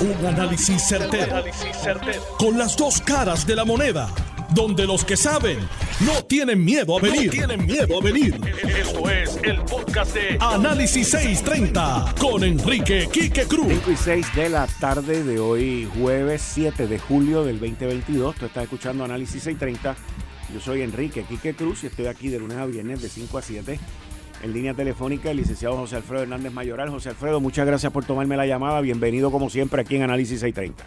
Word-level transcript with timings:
Un 0.00 0.26
análisis 0.26 0.82
certero, 0.88 1.44
Con 2.38 2.56
las 2.56 2.74
dos 2.74 3.02
caras 3.02 3.46
de 3.46 3.54
la 3.54 3.66
moneda. 3.66 4.08
Donde 4.54 4.86
los 4.86 5.04
que 5.04 5.14
saben 5.14 5.58
no 6.00 6.24
tienen 6.24 6.64
miedo 6.64 6.96
a 6.96 7.02
venir. 7.02 7.30
tienen 7.30 7.66
miedo 7.66 7.98
a 8.00 8.02
venir. 8.02 8.40
Esto 8.78 9.10
es 9.10 9.38
el 9.42 9.60
podcast 9.60 10.14
de 10.14 10.38
Análisis 10.40 11.06
630 11.10 12.14
con 12.18 12.42
Enrique 12.44 13.10
Quique 13.12 13.44
Cruz. 13.44 13.68
5 13.68 13.90
y 13.90 13.96
6 13.96 14.26
de 14.34 14.48
la 14.48 14.66
tarde 14.66 15.22
de 15.22 15.38
hoy, 15.38 15.86
jueves 15.98 16.40
7 16.54 16.86
de 16.86 16.98
julio 16.98 17.44
del 17.44 17.60
2022. 17.60 18.36
Tú 18.36 18.46
estás 18.46 18.62
escuchando 18.62 19.04
Análisis 19.04 19.42
630. 19.42 19.96
Yo 20.54 20.60
soy 20.60 20.80
Enrique 20.80 21.24
Quique 21.28 21.54
Cruz 21.54 21.84
y 21.84 21.88
estoy 21.88 22.06
aquí 22.06 22.28
de 22.28 22.38
lunes 22.38 22.56
a 22.56 22.64
viernes 22.64 23.02
de 23.02 23.10
5 23.10 23.36
a 23.36 23.42
7 23.42 23.78
en 24.42 24.52
línea 24.52 24.74
telefónica 24.74 25.30
el 25.30 25.38
licenciado 25.38 25.76
José 25.76 25.96
Alfredo 25.96 26.22
Hernández 26.22 26.52
Mayoral. 26.52 26.90
José 26.90 27.10
Alfredo, 27.10 27.40
muchas 27.40 27.66
gracias 27.66 27.92
por 27.92 28.04
tomarme 28.04 28.36
la 28.36 28.46
llamada. 28.46 28.80
Bienvenido 28.80 29.30
como 29.30 29.50
siempre 29.50 29.82
aquí 29.82 29.96
en 29.96 30.02
Análisis 30.02 30.40
630. 30.40 30.84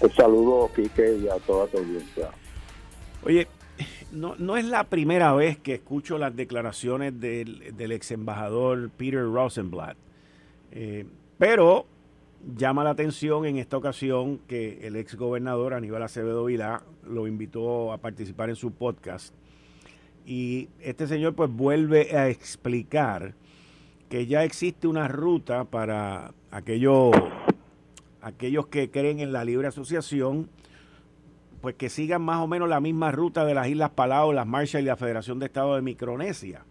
Un 0.00 0.12
saludo, 0.12 0.70
Quique, 0.74 1.18
y 1.22 1.28
a 1.28 1.36
toda 1.46 1.66
tu 1.66 1.78
audiencia. 1.78 2.30
Oye, 3.24 3.46
no, 4.10 4.34
no 4.36 4.56
es 4.56 4.64
la 4.64 4.84
primera 4.84 5.32
vez 5.32 5.58
que 5.58 5.74
escucho 5.74 6.18
las 6.18 6.34
declaraciones 6.34 7.18
del, 7.20 7.76
del 7.76 7.92
ex 7.92 8.10
embajador 8.10 8.90
Peter 8.90 9.24
Rosenblatt, 9.24 9.96
eh, 10.72 11.06
pero 11.38 11.86
llama 12.56 12.82
la 12.84 12.90
atención 12.90 13.46
en 13.46 13.58
esta 13.58 13.76
ocasión 13.76 14.38
que 14.48 14.86
el 14.86 14.96
ex 14.96 15.14
gobernador 15.14 15.74
Aníbal 15.74 16.02
Acevedo 16.02 16.44
Vilá 16.44 16.82
lo 17.08 17.26
invitó 17.26 17.92
a 17.92 17.98
participar 17.98 18.48
en 18.48 18.56
su 18.56 18.72
podcast 18.72 19.34
y 20.24 20.68
este 20.80 21.06
señor 21.06 21.34
pues 21.34 21.50
vuelve 21.50 22.16
a 22.16 22.28
explicar 22.28 23.34
que 24.08 24.26
ya 24.26 24.44
existe 24.44 24.86
una 24.86 25.08
ruta 25.08 25.64
para 25.64 26.34
aquellos, 26.50 27.12
aquellos 28.20 28.66
que 28.66 28.90
creen 28.90 29.20
en 29.20 29.32
la 29.32 29.44
libre 29.44 29.68
asociación, 29.68 30.48
pues 31.60 31.76
que 31.76 31.88
sigan 31.88 32.22
más 32.22 32.40
o 32.40 32.46
menos 32.46 32.68
la 32.68 32.80
misma 32.80 33.10
ruta 33.10 33.44
de 33.44 33.54
las 33.54 33.68
Islas 33.68 33.90
Palau, 33.90 34.32
las 34.32 34.46
Marshall 34.46 34.82
y 34.82 34.86
la 34.86 34.96
Federación 34.96 35.38
de 35.38 35.46
Estados 35.46 35.76
de 35.76 35.82
Micronesia. 35.82 36.64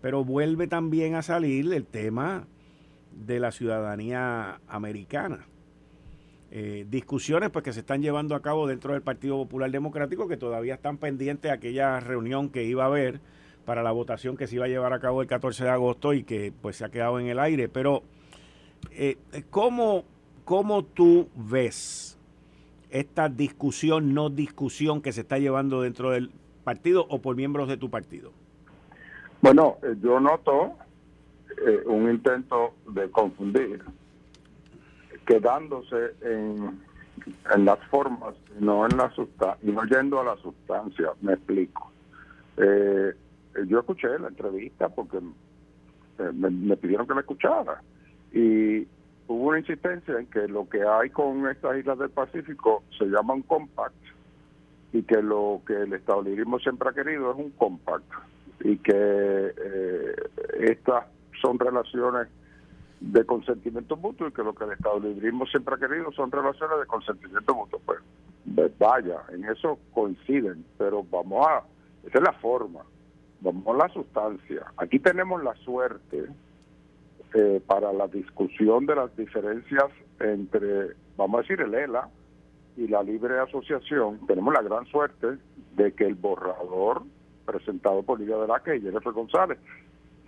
Pero 0.00 0.24
vuelve 0.24 0.66
también 0.66 1.14
a 1.14 1.22
salir 1.22 1.72
el 1.72 1.86
tema 1.86 2.46
de 3.12 3.40
la 3.40 3.52
ciudadanía 3.52 4.60
americana. 4.68 5.46
Eh, 6.56 6.86
discusiones 6.88 7.50
pues, 7.50 7.64
que 7.64 7.72
se 7.72 7.80
están 7.80 8.00
llevando 8.00 8.36
a 8.36 8.40
cabo 8.40 8.68
dentro 8.68 8.92
del 8.92 9.02
Partido 9.02 9.38
Popular 9.38 9.72
Democrático 9.72 10.28
que 10.28 10.36
todavía 10.36 10.74
están 10.74 10.98
pendientes 10.98 11.50
de 11.50 11.50
aquella 11.50 11.98
reunión 11.98 12.48
que 12.48 12.62
iba 12.62 12.84
a 12.84 12.86
haber 12.86 13.18
para 13.64 13.82
la 13.82 13.90
votación 13.90 14.36
que 14.36 14.46
se 14.46 14.54
iba 14.54 14.66
a 14.66 14.68
llevar 14.68 14.92
a 14.92 15.00
cabo 15.00 15.20
el 15.20 15.26
14 15.26 15.64
de 15.64 15.70
agosto 15.70 16.12
y 16.12 16.22
que 16.22 16.52
pues 16.62 16.76
se 16.76 16.84
ha 16.84 16.90
quedado 16.90 17.18
en 17.18 17.26
el 17.26 17.40
aire. 17.40 17.68
Pero, 17.68 18.04
eh, 18.92 19.16
¿cómo, 19.50 20.04
¿cómo 20.44 20.84
tú 20.84 21.28
ves 21.34 22.20
esta 22.88 23.28
discusión, 23.28 24.14
no 24.14 24.30
discusión 24.30 25.02
que 25.02 25.10
se 25.10 25.22
está 25.22 25.40
llevando 25.40 25.82
dentro 25.82 26.12
del 26.12 26.30
partido 26.62 27.04
o 27.08 27.20
por 27.20 27.34
miembros 27.34 27.66
de 27.66 27.78
tu 27.78 27.90
partido? 27.90 28.30
Bueno, 29.42 29.78
eh, 29.82 29.96
yo 30.00 30.20
noto 30.20 30.76
un 31.86 32.10
intento 32.10 32.74
de 32.86 33.10
confundir 33.10 33.82
quedándose 35.24 36.14
en, 36.22 36.80
en 37.54 37.64
las 37.64 37.78
formas, 37.88 38.34
no 38.58 38.86
en 38.86 38.96
la 38.96 39.10
sustancia, 39.10 39.72
no 39.72 39.84
yendo 39.84 40.20
a 40.20 40.24
la 40.24 40.36
sustancia, 40.36 41.10
me 41.20 41.34
explico. 41.34 41.90
Eh, 42.56 43.12
yo 43.66 43.80
escuché 43.80 44.18
la 44.18 44.28
entrevista 44.28 44.88
porque 44.88 45.18
eh, 45.18 46.30
me, 46.32 46.76
pidieron 46.76 47.06
que 47.06 47.14
la 47.14 47.20
escuchara 47.20 47.82
y 48.32 48.86
hubo 49.26 49.48
una 49.48 49.58
insistencia 49.58 50.18
en 50.18 50.26
que 50.26 50.46
lo 50.48 50.68
que 50.68 50.82
hay 50.82 51.10
con 51.10 51.48
estas 51.48 51.78
islas 51.78 51.98
del 51.98 52.10
Pacífico 52.10 52.82
se 52.98 53.06
llama 53.06 53.34
un 53.34 53.42
compact 53.42 53.94
y 54.92 55.02
que 55.02 55.22
lo 55.22 55.60
que 55.66 55.74
el 55.74 55.92
estadolibrismo 55.92 56.58
siempre 56.58 56.88
ha 56.88 56.92
querido 56.92 57.32
es 57.32 57.38
un 57.38 57.50
compact 57.50 58.04
y 58.60 58.76
que 58.78 58.92
eh, 58.92 60.14
estas 60.60 61.06
son 61.42 61.58
relaciones 61.58 62.28
de 63.00 63.24
consentimiento 63.24 63.96
mutuo 63.96 64.28
y 64.28 64.32
que 64.32 64.42
lo 64.42 64.54
que 64.54 64.64
el 64.64 64.72
Estado 64.72 65.00
librismo 65.00 65.46
siempre 65.46 65.74
ha 65.74 65.78
querido 65.78 66.12
son 66.12 66.30
relaciones 66.30 66.78
de 66.80 66.86
consentimiento 66.86 67.54
mutuo. 67.54 67.80
Pues, 67.84 68.00
vaya, 68.78 69.22
en 69.32 69.44
eso 69.44 69.78
coinciden, 69.92 70.64
pero 70.78 71.04
vamos 71.10 71.46
a, 71.46 71.62
esa 72.06 72.18
es 72.18 72.24
la 72.24 72.32
forma, 72.34 72.80
vamos 73.40 73.66
a 73.66 73.86
la 73.86 73.92
sustancia. 73.92 74.66
Aquí 74.76 74.98
tenemos 74.98 75.42
la 75.42 75.54
suerte 75.56 76.26
eh, 77.34 77.60
para 77.66 77.92
la 77.92 78.06
discusión 78.08 78.86
de 78.86 78.96
las 78.96 79.16
diferencias 79.16 79.86
entre, 80.20 80.94
vamos 81.16 81.38
a 81.38 81.42
decir, 81.42 81.60
el 81.60 81.74
ELA 81.74 82.08
y 82.76 82.88
la 82.88 83.02
libre 83.02 83.38
asociación, 83.38 84.26
tenemos 84.26 84.52
la 84.52 84.62
gran 84.62 84.86
suerte 84.86 85.38
de 85.76 85.92
que 85.92 86.06
el 86.06 86.14
borrador 86.14 87.02
presentado 87.44 88.02
por 88.02 88.18
Lidia 88.18 88.36
de 88.36 88.48
la 88.48 88.62
y 88.74 88.80
Jennifer 88.80 89.12
González 89.12 89.58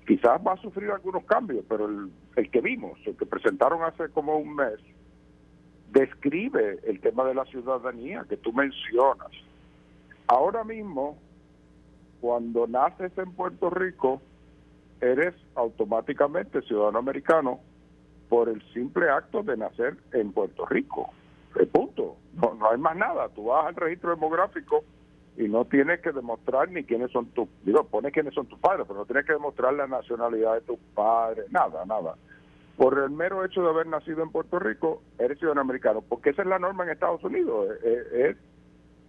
Quizás 0.06 0.40
va 0.46 0.52
a 0.52 0.56
sufrir 0.58 0.90
algunos 0.90 1.24
cambios, 1.24 1.64
pero 1.68 1.88
el, 1.88 2.50
que 2.50 2.60
vimos, 2.60 2.98
el 3.06 3.16
que 3.16 3.26
presentaron 3.26 3.82
hace 3.82 4.08
como 4.10 4.36
un 4.36 4.54
mes, 4.54 4.78
describe 5.90 6.78
el 6.84 7.00
tema 7.00 7.24
de 7.24 7.34
la 7.34 7.44
ciudadanía 7.46 8.24
que 8.28 8.36
tú 8.36 8.52
mencionas. 8.52 9.30
Ahora 10.28 10.62
mismo, 10.62 11.18
cuando 12.20 12.68
naces 12.68 13.10
en 13.18 13.32
Puerto 13.32 13.68
Rico, 13.70 14.22
eres 15.00 15.34
automáticamente 15.56 16.62
ciudadano 16.62 16.98
americano 16.98 17.60
por 18.28 18.48
el 18.48 18.62
simple 18.72 19.10
acto 19.10 19.42
de 19.42 19.56
nacer 19.56 19.96
en 20.12 20.32
Puerto 20.32 20.66
Rico. 20.66 21.10
El 21.58 21.66
punto. 21.68 22.16
No, 22.34 22.54
no 22.54 22.70
hay 22.70 22.78
más 22.78 22.96
nada. 22.96 23.28
Tú 23.30 23.46
vas 23.46 23.66
al 23.66 23.74
registro 23.74 24.10
demográfico 24.10 24.84
y 25.36 25.48
no 25.48 25.64
tienes 25.66 26.00
que 26.00 26.12
demostrar 26.12 26.70
ni 26.70 26.84
quiénes 26.84 27.10
son 27.10 27.26
tus, 27.26 27.48
digo, 27.62 27.84
pone 27.84 28.10
quiénes 28.10 28.34
son 28.34 28.46
tus 28.46 28.58
padres, 28.58 28.86
pero 28.86 29.00
no 29.00 29.06
tienes 29.06 29.26
que 29.26 29.34
demostrar 29.34 29.74
la 29.74 29.86
nacionalidad 29.86 30.54
de 30.54 30.60
tus 30.62 30.78
padres, 30.94 31.50
nada, 31.50 31.84
nada. 31.84 32.16
Por 32.76 32.98
el 32.98 33.10
mero 33.10 33.44
hecho 33.44 33.62
de 33.62 33.68
haber 33.68 33.86
nacido 33.86 34.22
en 34.22 34.30
Puerto 34.30 34.58
Rico, 34.58 35.02
eres 35.18 35.38
ciudadano 35.38 35.60
americano, 35.62 36.02
porque 36.06 36.30
esa 36.30 36.42
es 36.42 36.48
la 36.48 36.58
norma 36.58 36.84
en 36.84 36.90
Estados 36.90 37.22
Unidos, 37.22 37.68
eh, 37.70 37.78
eh, 37.84 38.30
es, 38.30 38.36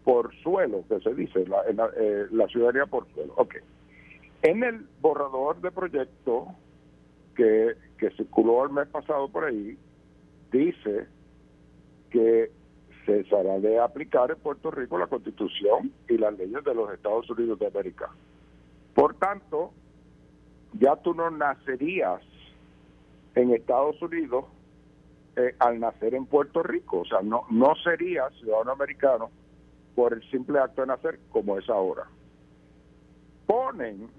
por 0.03 0.33
suelo, 0.41 0.83
que 0.87 0.99
se 0.99 1.13
dice, 1.13 1.45
la, 1.47 1.61
eh, 1.97 2.27
la 2.31 2.47
ciudadanía 2.47 2.85
por 2.85 3.07
suelo. 3.13 3.33
Ok. 3.35 3.55
En 4.41 4.63
el 4.63 4.85
borrador 5.01 5.59
de 5.61 5.71
proyecto 5.71 6.47
que, 7.35 7.75
que 7.97 8.11
circuló 8.11 8.65
el 8.65 8.71
mes 8.71 8.87
pasado 8.87 9.29
por 9.29 9.45
ahí, 9.45 9.77
dice 10.51 11.07
que 12.09 12.51
cesará 13.07 13.57
de 13.59 13.79
aplicar 13.79 14.29
en 14.29 14.37
Puerto 14.37 14.69
Rico 14.69 14.97
la 14.97 15.07
Constitución 15.07 15.93
y 16.09 16.17
las 16.17 16.37
leyes 16.37 16.63
de 16.63 16.75
los 16.75 16.93
Estados 16.93 17.27
Unidos 17.29 17.57
de 17.57 17.67
América. 17.67 18.09
Por 18.93 19.15
tanto, 19.15 19.71
ya 20.73 20.97
tú 20.97 21.13
no 21.13 21.31
nacerías 21.31 22.21
en 23.33 23.53
Estados 23.53 23.99
Unidos 24.01 24.45
eh, 25.37 25.55
al 25.59 25.79
nacer 25.79 26.15
en 26.15 26.25
Puerto 26.25 26.61
Rico, 26.63 26.99
o 26.99 27.05
sea, 27.05 27.21
no, 27.21 27.45
no 27.49 27.75
serías 27.75 28.33
ciudadano 28.39 28.71
americano 28.73 29.29
por 29.95 30.13
el 30.13 30.29
simple 30.29 30.59
acto 30.59 30.81
de 30.81 30.87
nacer 30.87 31.19
como 31.31 31.57
es 31.57 31.69
ahora. 31.69 32.07
Ponen, 33.45 34.09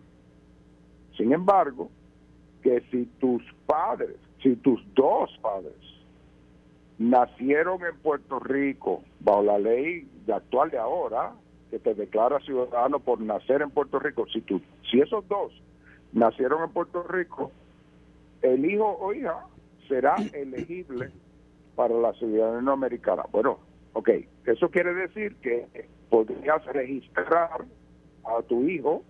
sin 1.17 1.33
embargo, 1.33 1.91
que 2.63 2.81
si 2.91 3.05
tus 3.21 3.43
padres, 3.67 4.17
si 4.43 4.57
tus 4.57 4.81
dos 4.95 5.31
padres 5.43 5.98
nacieron 6.99 7.85
en 7.85 7.97
Puerto 7.99 8.41
Rico 8.41 9.03
bajo 9.21 9.43
la 9.43 9.59
ley 9.59 10.09
de 10.27 10.33
actual 10.33 10.71
de 10.71 10.79
ahora, 10.79 11.33
que 11.71 11.79
te 11.79 11.95
declara 11.95 12.41
ciudadano 12.41 12.99
por 12.99 13.21
nacer 13.21 13.63
en 13.63 13.71
Puerto 13.71 13.99
Rico, 13.99 14.27
si, 14.33 14.41
tú, 14.41 14.61
si 14.91 15.01
esos 15.01 15.27
dos 15.29 15.53
nacieron 16.13 16.65
en 16.65 16.71
Puerto 16.71 17.03
Rico, 17.05 17.53
el 18.43 18.65
hijo 18.65 18.97
o 19.01 19.13
hija 19.13 19.47
será 19.89 20.17
elegible 20.33 21.11
para 21.77 21.95
la 21.95 22.13
ciudadanía 22.15 22.73
americana. 22.73 23.25
Bueno, 23.31 23.59
ok, 23.93 24.11
eso 24.47 24.69
quiere 24.71 24.95
decir 24.95 25.37
que 25.37 25.89
podrías 26.11 26.65
registrar 26.67 27.65
a 28.25 28.43
tu 28.43 28.63
hijo 28.65 29.03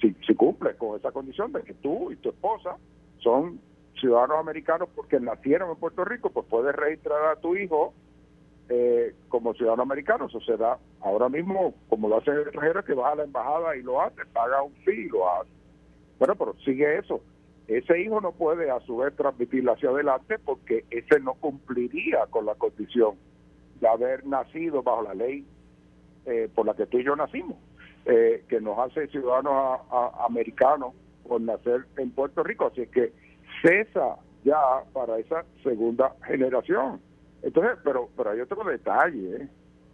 si, 0.00 0.14
si 0.26 0.34
cumple 0.34 0.74
con 0.76 0.98
esa 0.98 1.12
condición 1.12 1.52
de 1.52 1.62
que 1.62 1.74
tú 1.74 2.10
y 2.10 2.16
tu 2.16 2.30
esposa 2.30 2.76
son 3.18 3.60
ciudadanos 4.00 4.38
americanos 4.38 4.88
porque 4.94 5.20
nacieron 5.20 5.70
en 5.70 5.76
Puerto 5.76 6.04
Rico, 6.04 6.30
pues 6.30 6.46
puedes 6.48 6.74
registrar 6.74 7.36
a 7.36 7.40
tu 7.40 7.56
hijo 7.56 7.94
eh, 8.68 9.14
como 9.28 9.54
ciudadano 9.54 9.82
americano. 9.82 10.26
Eso 10.26 10.40
se 10.40 10.54
ahora 11.00 11.28
mismo, 11.28 11.74
como 11.88 12.08
lo 12.08 12.18
hacen 12.18 12.38
extranjeros, 12.38 12.84
que 12.84 12.94
vas 12.94 13.12
a 13.12 13.16
la 13.16 13.24
embajada 13.24 13.76
y 13.76 13.82
lo 13.82 14.00
hace, 14.00 14.24
paga 14.32 14.62
un 14.62 14.72
fee 14.84 15.06
y 15.06 15.08
lo 15.08 15.30
hace. 15.30 15.50
Bueno, 16.18 16.34
pero 16.36 16.54
sigue 16.64 16.98
eso. 16.98 17.20
Ese 17.68 18.00
hijo 18.00 18.20
no 18.20 18.32
puede 18.32 18.70
a 18.70 18.80
su 18.80 18.98
vez 18.98 19.14
transmitirlo 19.16 19.72
hacia 19.72 19.90
adelante 19.90 20.38
porque 20.38 20.84
ese 20.90 21.20
no 21.20 21.34
cumpliría 21.34 22.26
con 22.30 22.46
la 22.46 22.54
condición 22.54 23.16
de 23.80 23.88
haber 23.88 24.26
nacido 24.26 24.82
bajo 24.82 25.02
la 25.02 25.14
ley 25.14 25.44
eh, 26.26 26.48
por 26.54 26.66
la 26.66 26.74
que 26.74 26.86
tú 26.86 26.98
y 26.98 27.04
yo 27.04 27.16
nacimos, 27.16 27.56
eh, 28.04 28.44
que 28.48 28.60
nos 28.60 28.78
hace 28.78 29.08
ciudadanos 29.08 29.80
americanos 30.24 30.94
por 31.26 31.40
nacer 31.40 31.86
en 31.96 32.10
Puerto 32.10 32.42
Rico. 32.42 32.66
Así 32.66 32.86
que 32.86 33.12
cesa 33.62 34.16
ya 34.44 34.60
para 34.92 35.18
esa 35.18 35.44
segunda 35.62 36.14
generación. 36.26 37.00
Entonces, 37.42 37.78
pero, 37.84 38.08
pero 38.16 38.30
hay 38.30 38.40
otro 38.40 38.62
detalle 38.64 39.48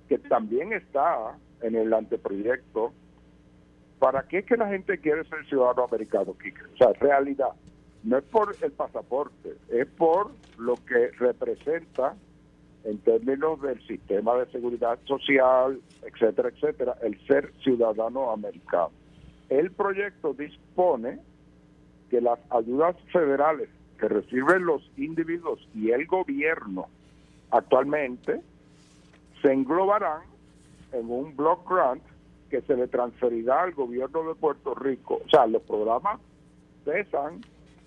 que 0.08 0.18
también 0.18 0.72
está 0.72 1.38
en 1.62 1.76
el 1.76 1.92
anteproyecto. 1.92 2.92
¿Para 3.98 4.22
qué 4.22 4.38
es 4.38 4.46
que 4.46 4.56
la 4.56 4.68
gente 4.68 4.98
quiere 4.98 5.24
ser 5.24 5.44
ciudadano 5.46 5.84
americano, 5.84 6.32
O 6.32 6.76
sea, 6.76 6.92
realidad. 6.94 7.50
No 8.04 8.18
es 8.18 8.24
por 8.24 8.54
el 8.62 8.72
pasaporte, 8.72 9.56
es 9.68 9.86
por 9.86 10.30
lo 10.56 10.76
que 10.76 11.10
representa 11.18 12.14
en 12.84 12.98
términos 12.98 13.60
del 13.60 13.84
sistema 13.86 14.36
de 14.36 14.46
seguridad 14.52 14.98
social, 15.04 15.80
etcétera, 16.02 16.50
etcétera, 16.50 16.94
el 17.02 17.18
ser 17.26 17.52
ciudadano 17.62 18.30
americano. 18.30 18.92
El 19.48 19.72
proyecto 19.72 20.32
dispone 20.32 21.18
que 22.10 22.20
las 22.20 22.38
ayudas 22.50 22.96
federales 23.12 23.68
que 23.98 24.08
reciben 24.08 24.64
los 24.64 24.82
individuos 24.96 25.66
y 25.74 25.90
el 25.90 26.06
gobierno 26.06 26.86
actualmente 27.50 28.40
se 29.42 29.52
englobarán 29.52 30.22
en 30.92 31.10
un 31.10 31.36
block 31.36 31.68
grant 31.68 32.02
que 32.50 32.62
se 32.62 32.76
le 32.76 32.88
transferirá 32.88 33.62
al 33.62 33.72
gobierno 33.72 34.22
de 34.28 34.34
Puerto 34.34 34.74
Rico. 34.74 35.20
O 35.24 35.28
sea, 35.28 35.46
los 35.46 35.62
programas 35.62 36.20
cesan, 36.84 37.44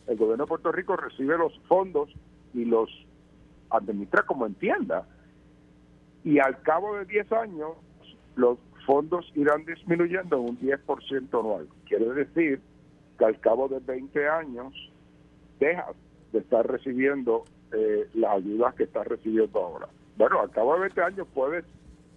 el 0.08 0.18
gobierno 0.18 0.44
de 0.46 0.50
Puerto 0.50 0.72
Rico 0.72 0.96
recibe 0.96 1.38
los 1.38 1.58
fondos 1.68 2.10
y 2.54 2.66
los 2.66 2.90
administra 3.70 4.24
como 4.24 4.46
entienda. 4.46 5.08
Y 6.24 6.40
al 6.40 6.62
cabo 6.62 6.96
de 6.98 7.06
10 7.06 7.32
años, 7.32 7.72
los 8.36 8.60
fondos 8.86 9.32
irán 9.36 9.66
disminuyendo 9.66 10.38
en 10.38 10.44
un 10.44 10.60
10% 10.60 11.40
anual. 11.40 11.68
Quiere 11.88 12.06
decir 12.14 12.62
al 13.26 13.40
cabo 13.40 13.68
de 13.68 13.80
20 13.80 14.28
años 14.28 14.74
dejas 15.60 15.96
de 16.32 16.40
estar 16.40 16.66
recibiendo 16.66 17.44
eh, 17.72 18.08
las 18.14 18.38
ayudas 18.38 18.76
que 18.76 18.84
estás 18.84 19.08
recibiendo 19.08 19.60
ahora. 19.60 19.88
Bueno, 20.18 20.42
al 20.42 20.50
cabo 20.52 20.74
de 20.74 20.82
20 20.82 21.02
años 21.02 21.28
puedes 21.34 21.66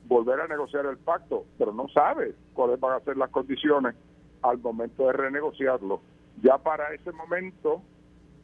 volver 0.07 0.41
a 0.41 0.49
negociar 0.49 0.87
el 0.87 0.99
pacto, 0.99 1.45
pero 1.59 1.73
no 1.73 1.89
sabes 1.89 2.35
cuáles 2.53 2.79
van 2.81 3.01
a 3.01 3.05
ser 3.05 3.17
las 3.17 3.31
condiciones 3.31 3.95
al 4.43 4.59
momento 4.59 5.07
de 5.07 5.13
renegociarlo. 5.13 6.01
Ya 6.43 6.59
para 6.59 6.93
ese 6.93 7.13
momento 7.13 7.83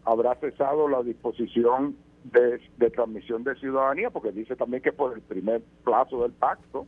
habrá 0.05 0.35
cesado 0.37 0.89
la 0.89 1.03
disposición 1.03 1.97
de, 2.25 2.91
transmisión 2.91 3.45
de 3.45 3.55
ciudadanía, 3.57 4.11
porque 4.11 4.33
dice 4.33 4.57
también 4.57 4.83
que 4.83 4.93
por 4.93 5.15
el 5.15 5.21
primer 5.21 5.62
plazo 5.85 6.23
del 6.23 6.33
pacto, 6.33 6.87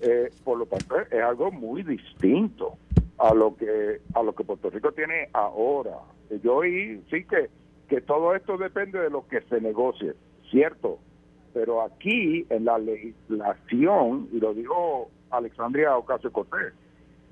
eh, 0.00 0.30
por 0.44 0.58
lo 0.58 0.66
tanto 0.66 0.98
es 0.98 1.22
algo 1.22 1.50
muy 1.50 1.82
distinto 1.82 2.76
a 3.22 3.32
lo 3.34 3.56
que 3.56 4.00
a 4.14 4.22
lo 4.22 4.34
que 4.34 4.42
Puerto 4.42 4.68
Rico 4.68 4.90
tiene 4.92 5.28
ahora. 5.32 5.98
Yo 6.42 6.56
oí 6.56 7.02
sí 7.08 7.24
que 7.24 7.48
que 7.88 8.00
todo 8.00 8.34
esto 8.34 8.56
depende 8.56 8.98
de 8.98 9.10
lo 9.10 9.28
que 9.28 9.42
se 9.42 9.60
negocie, 9.60 10.14
cierto, 10.50 10.98
pero 11.52 11.82
aquí 11.82 12.46
en 12.48 12.64
la 12.64 12.78
legislación, 12.78 14.28
y 14.32 14.40
lo 14.40 14.54
dijo 14.54 15.10
Alexandria 15.30 15.96
Ocasio 15.96 16.32
Cortés, 16.32 16.72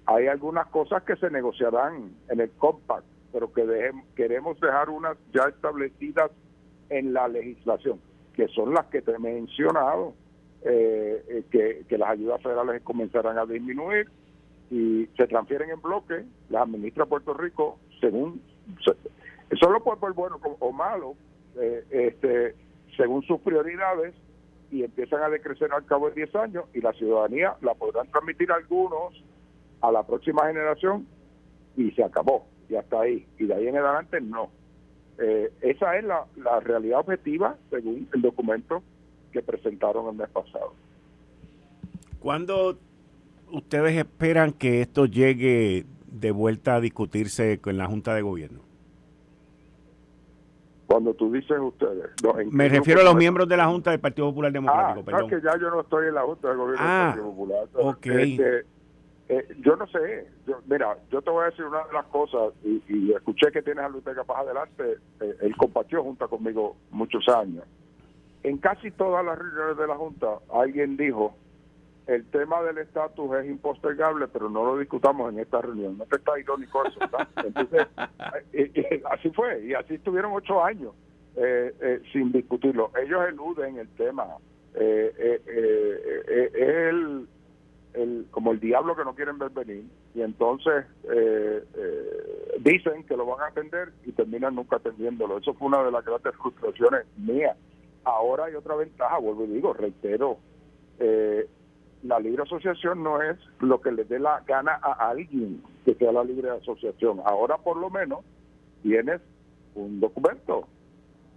hay 0.06 0.26
algunas 0.26 0.66
cosas 0.68 1.02
que 1.04 1.16
se 1.16 1.30
negociarán 1.30 2.12
en 2.28 2.40
el 2.40 2.50
compact, 2.50 3.06
pero 3.32 3.52
que 3.52 3.90
queremos 4.14 4.60
dejar 4.60 4.90
unas 4.90 5.16
ya 5.32 5.44
establecidas 5.48 6.30
en 6.90 7.14
la 7.14 7.26
legislación, 7.26 7.98
que 8.34 8.46
son 8.48 8.74
las 8.74 8.86
que 8.86 9.00
te 9.00 9.12
he 9.12 9.18
mencionado, 9.18 10.12
eh, 10.62 11.24
eh, 11.28 11.44
que, 11.50 11.84
que 11.88 11.96
las 11.96 12.10
ayudas 12.10 12.42
federales 12.42 12.82
comenzarán 12.82 13.38
a 13.38 13.46
disminuir 13.46 14.08
y 14.70 15.06
se 15.16 15.26
transfieren 15.26 15.70
en 15.70 15.80
bloque, 15.80 16.24
las 16.48 16.62
administra 16.62 17.06
Puerto 17.06 17.34
Rico 17.34 17.78
según 18.00 18.40
Solo 19.58 19.82
puede 19.82 19.98
ser 20.00 20.12
bueno 20.12 20.38
o 20.60 20.72
malo, 20.72 21.14
eh, 21.56 21.84
este, 21.90 22.54
según 22.96 23.22
sus 23.24 23.40
prioridades, 23.40 24.14
y 24.70 24.84
empiezan 24.84 25.22
a 25.22 25.28
decrecer 25.28 25.72
al 25.72 25.84
cabo 25.86 26.08
de 26.08 26.14
10 26.14 26.34
años, 26.36 26.64
y 26.72 26.80
la 26.80 26.92
ciudadanía 26.92 27.56
la 27.60 27.74
podrán 27.74 28.08
transmitir 28.10 28.52
algunos 28.52 29.12
a 29.80 29.90
la 29.90 30.04
próxima 30.06 30.46
generación, 30.46 31.06
y 31.76 31.90
se 31.92 32.04
acabó, 32.04 32.46
y 32.68 32.76
hasta 32.76 33.00
ahí. 33.00 33.26
Y 33.38 33.46
de 33.46 33.54
ahí 33.54 33.66
en 33.66 33.76
adelante, 33.76 34.20
no. 34.20 34.50
Eh, 35.18 35.52
esa 35.62 35.96
es 35.96 36.04
la, 36.04 36.26
la 36.36 36.60
realidad 36.60 37.00
objetiva, 37.00 37.56
según 37.70 38.08
el 38.14 38.22
documento 38.22 38.82
que 39.32 39.42
presentaron 39.42 40.06
el 40.08 40.14
mes 40.14 40.28
pasado. 40.30 40.74
¿Cuándo 42.20 42.78
ustedes 43.52 43.96
esperan 43.96 44.52
que 44.52 44.80
esto 44.80 45.06
llegue 45.06 45.86
de 46.06 46.30
vuelta 46.30 46.76
a 46.76 46.80
discutirse 46.80 47.60
con 47.60 47.78
la 47.78 47.86
Junta 47.86 48.14
de 48.14 48.22
Gobierno? 48.22 48.60
Cuando 50.86 51.14
tú 51.14 51.30
dices 51.30 51.56
ustedes. 51.60 52.10
Me 52.50 52.68
refiero 52.68 53.00
a 53.00 53.04
los 53.04 53.14
miembros 53.14 53.48
de 53.48 53.56
la 53.56 53.66
Junta 53.66 53.92
del 53.92 54.00
Partido 54.00 54.28
Popular 54.28 54.50
Democrático, 54.50 55.00
ah, 55.00 55.04
perdón. 55.04 55.30
que 55.30 55.40
ya 55.40 55.56
yo 55.56 55.70
no 55.70 55.82
estoy 55.82 56.08
en 56.08 56.14
la 56.14 56.22
Junta 56.22 56.48
del 56.48 56.56
Gobierno 56.56 56.84
del 56.84 56.92
ah, 56.92 57.06
Partido 57.06 57.30
Popular. 57.30 57.68
Ok. 57.74 58.06
Este, 58.06 58.64
eh, 59.28 59.46
yo 59.60 59.76
no 59.76 59.86
sé. 59.86 60.26
mira, 60.66 60.98
yo 61.12 61.22
te 61.22 61.30
voy 61.30 61.44
a 61.44 61.50
decir 61.50 61.64
una 61.64 61.84
de 61.86 61.92
las 61.92 62.06
cosas, 62.06 62.52
y, 62.64 63.12
escuché 63.12 63.52
que 63.52 63.62
tienes 63.62 63.84
a 63.84 63.88
Luis 63.88 64.02
Vega 64.02 64.24
para 64.24 64.40
adelante. 64.40 64.98
Eh, 65.20 65.36
él 65.42 65.56
compartió 65.56 66.02
Junta 66.02 66.26
conmigo 66.26 66.76
muchos 66.90 67.28
años. 67.28 67.64
En 68.42 68.58
casi 68.58 68.90
todas 68.90 69.24
las 69.24 69.38
reuniones 69.38 69.76
de 69.76 69.86
la 69.86 69.94
Junta, 69.94 70.26
alguien 70.52 70.96
dijo 70.96 71.36
el 72.06 72.24
tema 72.30 72.62
del 72.62 72.78
estatus 72.78 73.36
es 73.38 73.46
impostergable, 73.46 74.28
pero 74.28 74.48
no 74.48 74.64
lo 74.64 74.78
discutamos 74.78 75.32
en 75.32 75.40
esta 75.40 75.60
reunión. 75.60 75.98
No 75.98 76.06
te 76.06 76.16
está 76.16 76.38
irónico 76.38 76.84
eso, 76.84 76.98
¿verdad? 77.00 77.28
Entonces, 77.44 77.86
así 79.10 79.30
fue, 79.30 79.64
y 79.64 79.74
así 79.74 79.94
estuvieron 79.94 80.32
ocho 80.32 80.62
años 80.62 80.94
eh, 81.36 81.74
eh, 81.80 82.02
sin 82.12 82.32
discutirlo. 82.32 82.90
Ellos 83.00 83.20
eluden 83.28 83.78
el 83.78 83.88
tema. 83.90 84.26
Eh, 84.74 85.40
es 85.44 86.60
el, 86.60 87.28
el, 87.94 88.26
como 88.30 88.52
el 88.52 88.60
diablo 88.60 88.96
que 88.96 89.04
no 89.04 89.14
quieren 89.14 89.38
ver 89.38 89.50
venir, 89.50 89.84
y 90.14 90.22
entonces 90.22 90.84
dicen 92.60 93.04
que 93.04 93.16
lo 93.16 93.26
van 93.26 93.40
a 93.40 93.46
atender 93.46 93.92
y 94.04 94.12
terminan 94.12 94.54
nunca 94.54 94.76
atendiéndolo. 94.76 95.38
Eso 95.38 95.54
fue 95.54 95.68
una 95.68 95.82
de 95.82 95.90
las 95.90 96.04
grandes 96.04 96.34
frustraciones 96.36 97.04
mías. 97.16 97.56
Ahora 98.04 98.46
hay 98.46 98.54
otra 98.54 98.76
ventaja, 98.76 99.18
vuelvo 99.18 99.44
y 99.44 99.48
digo, 99.48 99.72
reitero, 99.74 100.38
eh, 100.98 101.48
la 102.02 102.18
libre 102.18 102.42
asociación 102.42 103.02
no 103.02 103.20
es 103.22 103.36
lo 103.60 103.80
que 103.80 103.92
le 103.92 104.04
dé 104.04 104.18
la 104.18 104.40
gana 104.46 104.78
a 104.82 105.10
alguien 105.10 105.62
que 105.84 105.94
sea 105.94 106.12
la 106.12 106.24
libre 106.24 106.50
asociación. 106.50 107.20
Ahora 107.24 107.58
por 107.58 107.76
lo 107.76 107.90
menos 107.90 108.20
tienes 108.82 109.20
un 109.74 110.00
documento 110.00 110.66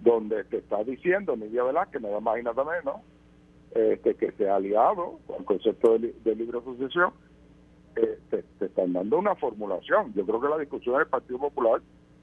donde 0.01 0.43
te 0.45 0.57
está 0.57 0.83
diciendo 0.83 1.35
Nidia 1.35 1.63
Velázquez, 1.63 2.01
nada 2.01 2.19
más 2.19 2.39
y 2.39 2.43
nada 2.43 2.63
menos, 2.63 2.95
este, 3.73 4.15
que 4.15 4.31
se 4.33 4.49
ha 4.49 4.55
aliado 4.55 5.19
con 5.25 5.37
el 5.39 5.45
concepto 5.45 5.97
de, 5.97 6.35
libre 6.35 6.59
asociación, 6.59 7.11
eh, 7.95 8.19
te, 8.29 8.43
te, 8.59 8.65
están 8.65 8.93
dando 8.93 9.17
una 9.17 9.35
formulación. 9.35 10.13
Yo 10.13 10.25
creo 10.25 10.41
que 10.41 10.49
la 10.49 10.57
discusión 10.57 10.97
del 10.97 11.07
Partido 11.07 11.39
Popular 11.39 11.81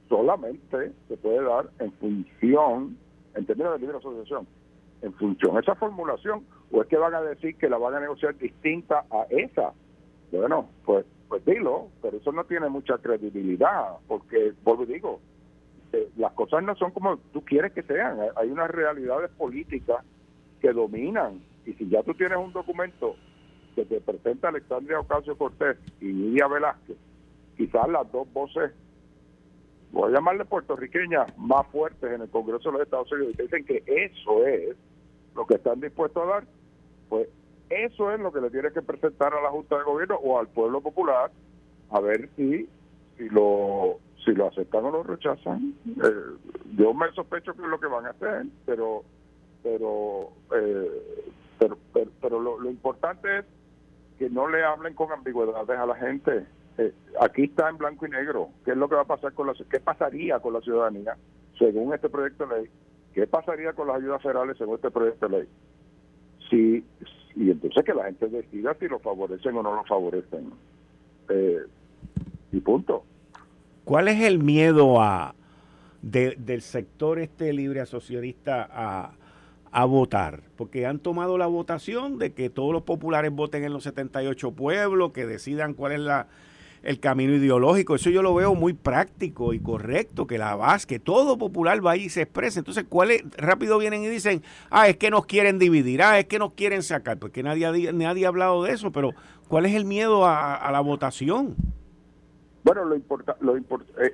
solamente 0.09 0.92
se 1.09 1.16
puede 1.16 1.42
dar 1.42 1.70
en 1.78 1.92
función, 1.92 2.97
en 3.35 3.47
términos 3.47 3.75
de 3.75 3.78
libre 3.80 3.99
asociación, 3.99 4.47
en 5.02 5.12
función 5.14 5.54
de 5.54 5.61
esa 5.61 5.75
formulación, 5.75 6.44
o 6.72 6.82
es 6.82 6.88
que 6.88 6.96
van 6.96 7.14
a 7.14 7.22
decir 7.22 7.56
que 7.56 7.68
la 7.68 7.78
van 7.78 7.94
a 7.94 8.00
negociar 8.00 8.36
distinta 8.36 9.04
a 9.10 9.26
esa. 9.30 9.72
Bueno, 10.30 10.68
pues, 10.84 11.04
pues 11.28 11.44
dilo, 11.44 11.88
pero 12.00 12.18
eso 12.18 12.32
no 12.32 12.44
tiene 12.44 12.68
mucha 12.68 12.98
credibilidad, 12.98 13.96
porque, 14.06 14.52
vuelvo 14.62 14.84
y 14.84 14.94
digo, 14.94 15.20
eh, 15.92 16.08
las 16.16 16.32
cosas 16.32 16.62
no 16.62 16.76
son 16.76 16.92
como 16.92 17.16
tú 17.32 17.44
quieres 17.44 17.72
que 17.72 17.82
sean, 17.82 18.18
hay 18.36 18.50
unas 18.50 18.70
realidades 18.70 19.30
políticas 19.32 20.04
que 20.60 20.72
dominan, 20.72 21.40
y 21.66 21.72
si 21.74 21.88
ya 21.88 22.02
tú 22.02 22.14
tienes 22.14 22.38
un 22.38 22.52
documento 22.52 23.16
que 23.74 23.84
te 23.84 24.00
presenta 24.00 24.48
Alexandria 24.48 25.00
Ocasio 25.00 25.36
Cortés 25.36 25.78
y 26.00 26.06
Nidia 26.06 26.46
Velázquez, 26.46 26.96
quizás 27.56 27.88
las 27.88 28.10
dos 28.12 28.32
voces 28.32 28.72
voy 29.92 30.10
a 30.10 30.14
llamarle 30.14 30.44
puertorriqueñas 30.44 31.36
más 31.36 31.66
fuertes 31.68 32.12
en 32.12 32.22
el 32.22 32.30
Congreso 32.30 32.70
de 32.70 32.78
los 32.78 32.82
Estados 32.82 33.10
Unidos 33.12 33.34
y 33.38 33.42
dicen 33.42 33.64
que 33.64 33.82
eso 33.86 34.46
es 34.46 34.76
lo 35.34 35.46
que 35.46 35.54
están 35.54 35.80
dispuestos 35.80 36.22
a 36.22 36.26
dar, 36.26 36.44
pues 37.10 37.28
eso 37.68 38.10
es 38.12 38.18
lo 38.18 38.32
que 38.32 38.40
le 38.40 38.50
tiene 38.50 38.72
que 38.72 38.80
presentar 38.80 39.34
a 39.34 39.42
la 39.42 39.50
Junta 39.50 39.76
de 39.76 39.84
Gobierno 39.84 40.16
o 40.16 40.38
al 40.38 40.48
pueblo 40.48 40.80
popular 40.80 41.30
a 41.90 42.00
ver 42.00 42.30
si, 42.36 42.66
si 43.18 43.28
lo 43.28 43.98
si 44.24 44.32
lo 44.32 44.48
aceptan 44.48 44.84
o 44.84 44.90
lo 44.90 45.02
rechazan. 45.02 45.74
Eh, 45.86 46.48
yo 46.76 46.94
me 46.94 47.10
sospecho 47.12 47.54
que 47.54 47.62
es 47.62 47.68
lo 47.68 47.80
que 47.80 47.86
van 47.86 48.06
a 48.06 48.10
hacer, 48.10 48.46
pero 48.64 49.02
pero 49.62 50.30
eh, 50.54 51.30
pero, 51.58 51.76
pero, 52.22 52.40
lo, 52.40 52.70
importante 52.70 53.40
es 53.40 53.44
que 54.18 54.30
no 54.30 54.48
le 54.48 54.64
hablen 54.64 54.94
con 54.94 55.12
ambigüedades 55.12 55.78
a 55.78 55.84
la 55.84 55.94
gente. 55.94 56.46
Eh, 56.78 56.94
aquí 57.20 57.44
está 57.44 57.68
en 57.68 57.76
blanco 57.76 58.06
y 58.06 58.10
negro. 58.10 58.48
¿Qué 58.64 58.70
es 58.70 58.76
lo 58.78 58.88
que 58.88 58.94
va 58.94 59.02
a 59.02 59.06
pasar 59.06 59.34
con 59.34 59.46
la 59.46 59.52
qué 59.70 59.78
pasaría 59.78 60.40
con 60.40 60.54
la 60.54 60.60
ciudadanía 60.62 61.16
según 61.58 61.92
este 61.92 62.08
proyecto 62.08 62.46
de 62.46 62.62
ley? 62.62 62.70
¿Qué 63.12 63.26
pasaría 63.26 63.74
con 63.74 63.88
las 63.88 63.96
ayudas 63.96 64.22
federales 64.22 64.56
según 64.56 64.76
este 64.76 64.90
proyecto 64.90 65.28
de 65.28 65.38
ley? 65.38 65.48
Si, 66.50 66.85
y 67.37 67.50
entonces 67.50 67.85
que 67.85 67.95
la 67.95 68.04
gente 68.04 68.28
decida 68.28 68.76
si 68.78 68.88
lo 68.88 68.99
favorecen 68.99 69.57
o 69.57 69.62
no 69.62 69.75
lo 69.76 69.85
favorecen. 69.85 70.50
Eh, 71.28 71.61
y 72.52 72.61
punto. 72.61 73.04
¿Cuál 73.85 74.09
es 74.09 74.21
el 74.23 74.38
miedo 74.38 75.00
a 75.00 75.35
del 76.02 76.62
sector 76.62 77.19
este 77.19 77.52
libre 77.52 77.80
asociacionista 77.80 78.66
a, 78.71 79.12
a 79.71 79.85
votar, 79.85 80.42
porque 80.57 80.87
han 80.87 80.99
tomado 80.99 81.37
la 81.37 81.47
votación 81.47 82.19
de 82.19 82.33
que 82.33 82.49
todos 82.49 82.73
los 82.73 82.83
populares 82.83 83.30
voten 83.30 83.64
en 83.64 83.73
los 83.73 83.85
78 83.85 84.52
pueblos, 84.52 85.12
que 85.12 85.26
decidan 85.26 85.75
cuál 85.75 85.92
es 85.92 86.00
la, 86.00 86.26
el 86.82 87.00
camino 87.00 87.34
ideológico. 87.34 87.94
Eso 87.94 88.10
yo 88.10 88.22
lo 88.22 88.34
veo 88.34 88.54
muy 88.54 88.72
práctico 88.72 89.52
y 89.52 89.60
correcto, 89.60 90.26
que 90.26 90.38
la 90.38 90.56
base, 90.56 90.87
que 90.87 90.99
todo 90.99 91.38
popular 91.38 91.84
va 91.84 91.92
ahí 91.92 92.04
y 92.04 92.08
se 92.08 92.22
exprese. 92.22 92.60
Entonces, 92.60 92.84
¿cuál 92.88 93.10
es? 93.10 93.22
Rápido 93.37 93.78
vienen 93.78 94.02
y 94.02 94.08
dicen, 94.08 94.42
ah, 94.70 94.88
es 94.88 94.96
que 94.96 95.10
nos 95.10 95.26
quieren 95.26 95.58
dividir, 95.58 96.02
ah, 96.02 96.18
es 96.18 96.26
que 96.26 96.38
nos 96.38 96.52
quieren 96.52 96.82
sacar, 96.82 97.18
porque 97.18 97.42
nadie, 97.42 97.92
nadie 97.92 98.25
ha 98.25 98.28
hablado 98.28 98.64
de 98.64 98.72
eso, 98.72 98.90
pero 98.90 99.10
¿cuál 99.49 99.66
es 99.66 99.75
el 99.75 99.84
miedo 99.84 100.26
a, 100.26 100.68
la 100.70 100.80
votación? 100.80 101.56
Bueno, 102.62 102.84
lo 102.84 102.94
importa, 102.94 103.37
lo 103.40 103.56
eh, 103.56 103.62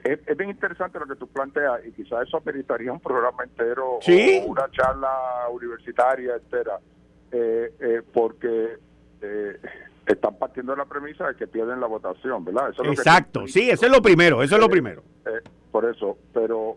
es, 0.05 0.37
bien 0.37 0.51
interesante 0.51 1.01
lo 1.01 1.07
que 1.07 1.17
tú 1.17 1.27
planteas 1.27 1.85
y 1.85 1.91
quizás 1.91 2.29
eso 2.29 2.37
ameritaría 2.37 2.93
un 2.93 3.01
programa 3.01 3.43
entero 3.43 3.99
o 3.99 4.47
una 4.47 4.71
charla 4.71 5.49
universitaria 5.51 6.37
entera, 6.37 6.79
eh, 7.33 7.75
eh, 7.81 8.03
porque 8.13 8.79
eh, 9.21 9.59
están 10.07 10.39
partiendo 10.39 10.73
de 10.73 10.79
la 10.79 10.85
premisa 10.85 11.27
de 11.29 11.35
que 11.35 11.47
pierden 11.47 11.81
la 11.81 11.87
votación, 11.87 12.45
¿verdad? 12.45 12.73
Exacto, 12.85 13.47
sí, 13.47 13.71
eso 13.71 13.87
es 13.87 13.93
lo 13.93 14.01
primero, 14.01 14.43
eso 14.43 14.55
es 14.55 14.61
lo 14.61 14.69
primero. 14.69 15.03
por 15.73 15.85
eso, 15.85 16.17
pero 16.33 16.77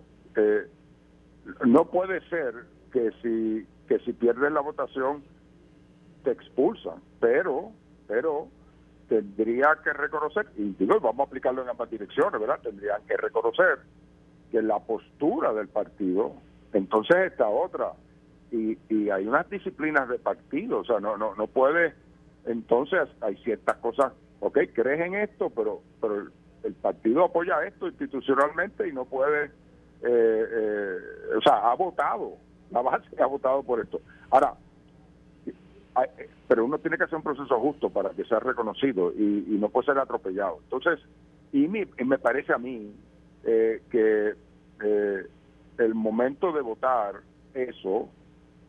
no 1.65 1.86
puede 1.86 2.21
ser 2.29 2.53
que 2.91 3.12
si 3.21 3.65
que 3.88 4.00
si 4.05 4.13
pierden 4.13 4.53
la 4.53 4.62
votación 4.62 5.24
te 6.24 6.31
expulsan, 6.31 7.01
pero 7.19 7.71
pero 8.07 8.48
tendría 9.07 9.77
que 9.83 9.91
reconocer, 9.91 10.48
y 10.55 10.74
digo, 10.77 11.00
vamos 11.00 11.21
a 11.21 11.24
aplicarlo 11.24 11.63
en 11.63 11.69
ambas 11.69 11.89
direcciones, 11.89 12.39
¿verdad? 12.39 12.59
Tendrían 12.62 13.01
que 13.07 13.17
reconocer 13.17 13.79
que 14.51 14.62
la 14.62 14.79
postura 14.79 15.51
del 15.53 15.67
partido, 15.67 16.33
entonces 16.74 17.31
esta 17.31 17.48
otra, 17.48 17.93
y, 18.51 18.77
y 18.89 19.09
hay 19.09 19.27
unas 19.27 19.50
disciplinas 19.50 20.07
de 20.09 20.19
partido, 20.19 20.79
o 20.79 20.86
sea, 20.86 21.00
no, 21.00 21.17
no, 21.17 21.36
no 21.36 21.48
puede, 21.48 21.93
entonces 22.50 23.08
hay 23.22 23.36
ciertas 23.38 23.77
cosas, 23.77 24.12
ok, 24.39 24.58
crees 24.74 25.01
en 25.01 25.15
esto, 25.15 25.50
pero, 25.50 25.82
pero 26.01 26.27
el, 26.63 26.74
partido 26.74 27.24
apoya 27.24 27.63
esto 27.65 27.88
institucionalmente 27.88 28.88
y 28.88 28.91
no 28.91 29.06
puede, 29.06 29.46
eh, 29.46 29.51
eh, 30.03 30.98
o 31.38 31.41
sea, 31.41 31.72
ha 31.72 31.75
votado, 31.75 32.34
la 32.72 32.82
base 32.82 33.08
ha 33.22 33.25
votado 33.27 33.62
por 33.62 33.79
esto. 33.79 34.01
Ahora, 34.32 34.56
pero 36.48 36.65
uno 36.65 36.79
tiene 36.79 36.98
que 36.98 37.03
hacer 37.03 37.18
un 37.18 37.24
proceso 37.24 37.60
justo 37.60 37.91
para 37.91 38.10
que 38.10 38.25
sea 38.25 38.39
reconocido 38.39 39.12
y, 39.13 39.58
no 39.60 39.70
puede 39.70 39.86
ser 39.86 40.00
atropellado. 40.00 40.60
Entonces, 40.63 41.00
y, 41.51 41.68
me 41.68 42.18
parece 42.18 42.51
a 42.51 42.58
mí 42.58 42.91
eh, 43.44 43.84
que 43.91 44.34
eh, 44.84 45.27
el 45.77 45.94
momento 45.94 46.51
de 46.51 46.62
votar 46.62 47.22
eso, 47.53 48.10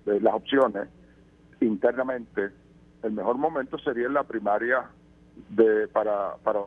de 0.05 0.21
las 0.21 0.35
opciones, 0.35 0.89
internamente, 1.61 2.51
el 3.02 3.12
mejor 3.12 3.38
momento 3.38 3.78
sería 3.78 4.07
en 4.07 4.14
la 4.14 4.25
primaria 4.25 4.90
de 5.49 5.88
para, 5.88 6.37
para, 6.42 6.61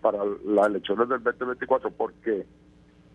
para 0.00 0.18
las 0.44 0.66
elecciones 0.66 1.08
del 1.08 1.22
2024, 1.22 1.90
porque 1.90 2.46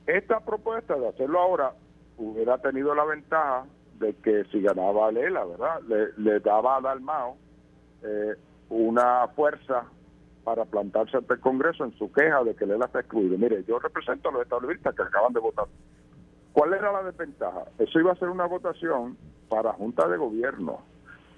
esta 0.06 0.40
propuesta 0.40 0.96
de 0.96 1.08
hacerlo 1.10 1.40
ahora 1.40 1.74
hubiera 2.18 2.58
tenido 2.60 2.94
la 2.96 3.06
ventaja 3.06 3.66
de 4.00 4.14
que 4.16 4.44
si 4.46 4.62
ganaba 4.62 5.12
Lela, 5.12 5.46
¿verdad? 5.46 5.82
Le, 6.18 6.40
daba 6.40 6.78
a 6.78 6.82
Dalmao 6.82 7.38
eh, 8.04 8.36
una 8.70 9.28
fuerza 9.30 9.86
para 10.44 10.66
plantarse 10.66 11.18
ante 11.18 11.36
el 11.36 11.40
Congreso 11.40 11.86
en 11.86 11.94
su 11.98 12.12
queja 12.12 12.44
de 12.44 12.56
que 12.56 12.66
Lela 12.66 12.86
está 12.86 13.00
excluido. 13.00 13.38
Mire, 13.38 13.64
yo 13.66 13.80
represento 13.80 14.30
a 14.30 14.32
los 14.34 14.42
estadounidenses 14.42 14.96
que 14.96 15.02
acaban 15.02 15.34
de 15.34 15.40
votar. 15.40 15.66
¿Cuál 16.52 16.74
era 16.74 16.92
la 16.92 17.04
desventaja? 17.04 17.64
Eso 17.80 18.00
iba 18.00 18.12
a 18.12 18.16
ser 18.16 18.30
una 18.30 18.46
votación 18.46 19.18
para 19.50 19.74
Junta 19.74 20.08
de 20.08 20.18
Gobierno. 20.18 20.82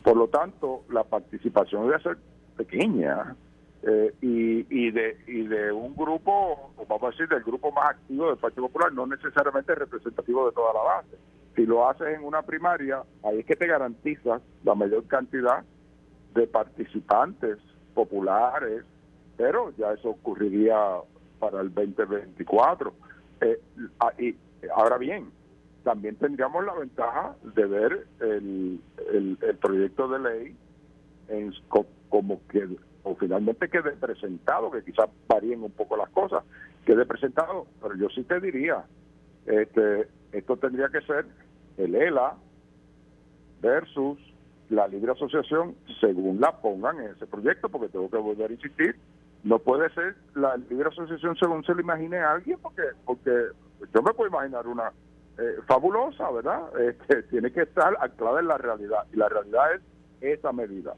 Por 0.05 0.17
lo 0.17 0.27
tanto, 0.27 0.83
la 0.89 1.03
participación 1.03 1.91
a 1.91 1.99
ser 1.99 2.17
pequeña. 2.55 3.35
Eh, 3.81 4.13
y, 4.21 4.65
y, 4.69 4.91
de, 4.91 5.17
y 5.27 5.47
de 5.47 5.71
un 5.71 5.95
grupo, 5.95 6.71
vamos 6.87 7.03
a 7.03 7.09
decir, 7.09 7.27
del 7.27 7.43
grupo 7.43 7.71
más 7.71 7.91
activo 7.91 8.27
del 8.27 8.37
Partido 8.37 8.67
Popular, 8.67 8.93
no 8.93 9.07
necesariamente 9.07 9.73
representativo 9.73 10.45
de 10.45 10.53
toda 10.53 10.73
la 10.73 10.81
base. 10.81 11.17
Si 11.55 11.65
lo 11.65 11.89
haces 11.89 12.15
en 12.15 12.23
una 12.23 12.43
primaria, 12.43 13.01
ahí 13.23 13.39
es 13.39 13.45
que 13.45 13.55
te 13.55 13.67
garantizas 13.67 14.41
la 14.63 14.75
mayor 14.75 15.05
cantidad 15.05 15.63
de 16.35 16.47
participantes 16.47 17.57
populares, 17.95 18.83
pero 19.37 19.71
ya 19.77 19.91
eso 19.91 20.09
ocurriría 20.09 20.77
para 21.39 21.61
el 21.61 21.73
2024. 21.73 22.93
Eh, 23.41 23.59
ah, 23.99 24.13
y, 24.19 24.35
ahora 24.75 24.97
bien, 24.99 25.31
también 25.85 26.15
tendríamos 26.15 26.65
la 26.65 26.73
ventaja 26.73 27.35
de 27.43 27.65
ver 27.67 28.07
el, 28.19 28.81
el, 29.13 29.37
proyecto 29.61 30.07
de 30.07 30.19
ley 30.19 30.55
en, 31.29 31.53
como 32.09 32.41
que 32.47 32.67
o 33.03 33.15
finalmente 33.15 33.69
quede 33.69 33.91
presentado, 33.91 34.71
que 34.71 34.83
quizás 34.83 35.07
varíen 35.27 35.61
un 35.61 35.71
poco 35.71 35.95
las 35.95 36.09
cosas, 36.09 36.43
quede 36.85 37.05
presentado, 37.05 37.67
pero 37.79 37.95
yo 37.95 38.09
sí 38.09 38.23
te 38.23 38.39
diría, 38.39 38.83
este, 39.45 40.07
esto 40.31 40.57
tendría 40.57 40.89
que 40.89 41.01
ser 41.01 41.27
el 41.77 41.93
ELA 41.93 42.35
versus 43.61 44.17
la 44.69 44.87
libre 44.87 45.11
asociación 45.11 45.75
según 46.01 46.41
la 46.41 46.51
pongan 46.61 46.99
en 46.99 47.11
ese 47.11 47.27
proyecto, 47.27 47.69
porque 47.69 47.89
tengo 47.89 48.09
que 48.09 48.17
volver 48.17 48.49
a 48.49 48.53
insistir, 48.55 48.95
no 49.43 49.59
puede 49.59 49.87
ser 49.93 50.15
la 50.33 50.57
libre 50.57 50.89
asociación 50.89 51.37
según 51.37 51.63
se 51.63 51.75
lo 51.75 51.81
imagine 51.81 52.17
alguien, 52.17 52.57
porque 52.59 52.81
porque 53.05 53.49
yo 53.93 54.01
me 54.01 54.13
puedo 54.13 54.31
imaginar 54.31 54.65
una 54.65 54.91
eh, 55.37 55.57
fabulosa, 55.67 56.29
¿verdad? 56.31 56.61
Este, 56.79 57.23
tiene 57.23 57.51
que 57.51 57.63
estar 57.63 57.95
anclada 57.99 58.39
en 58.39 58.47
la 58.47 58.57
realidad, 58.57 59.05
y 59.13 59.17
la 59.17 59.29
realidad 59.29 59.73
es 59.75 59.81
esa 60.21 60.51
medida. 60.51 60.95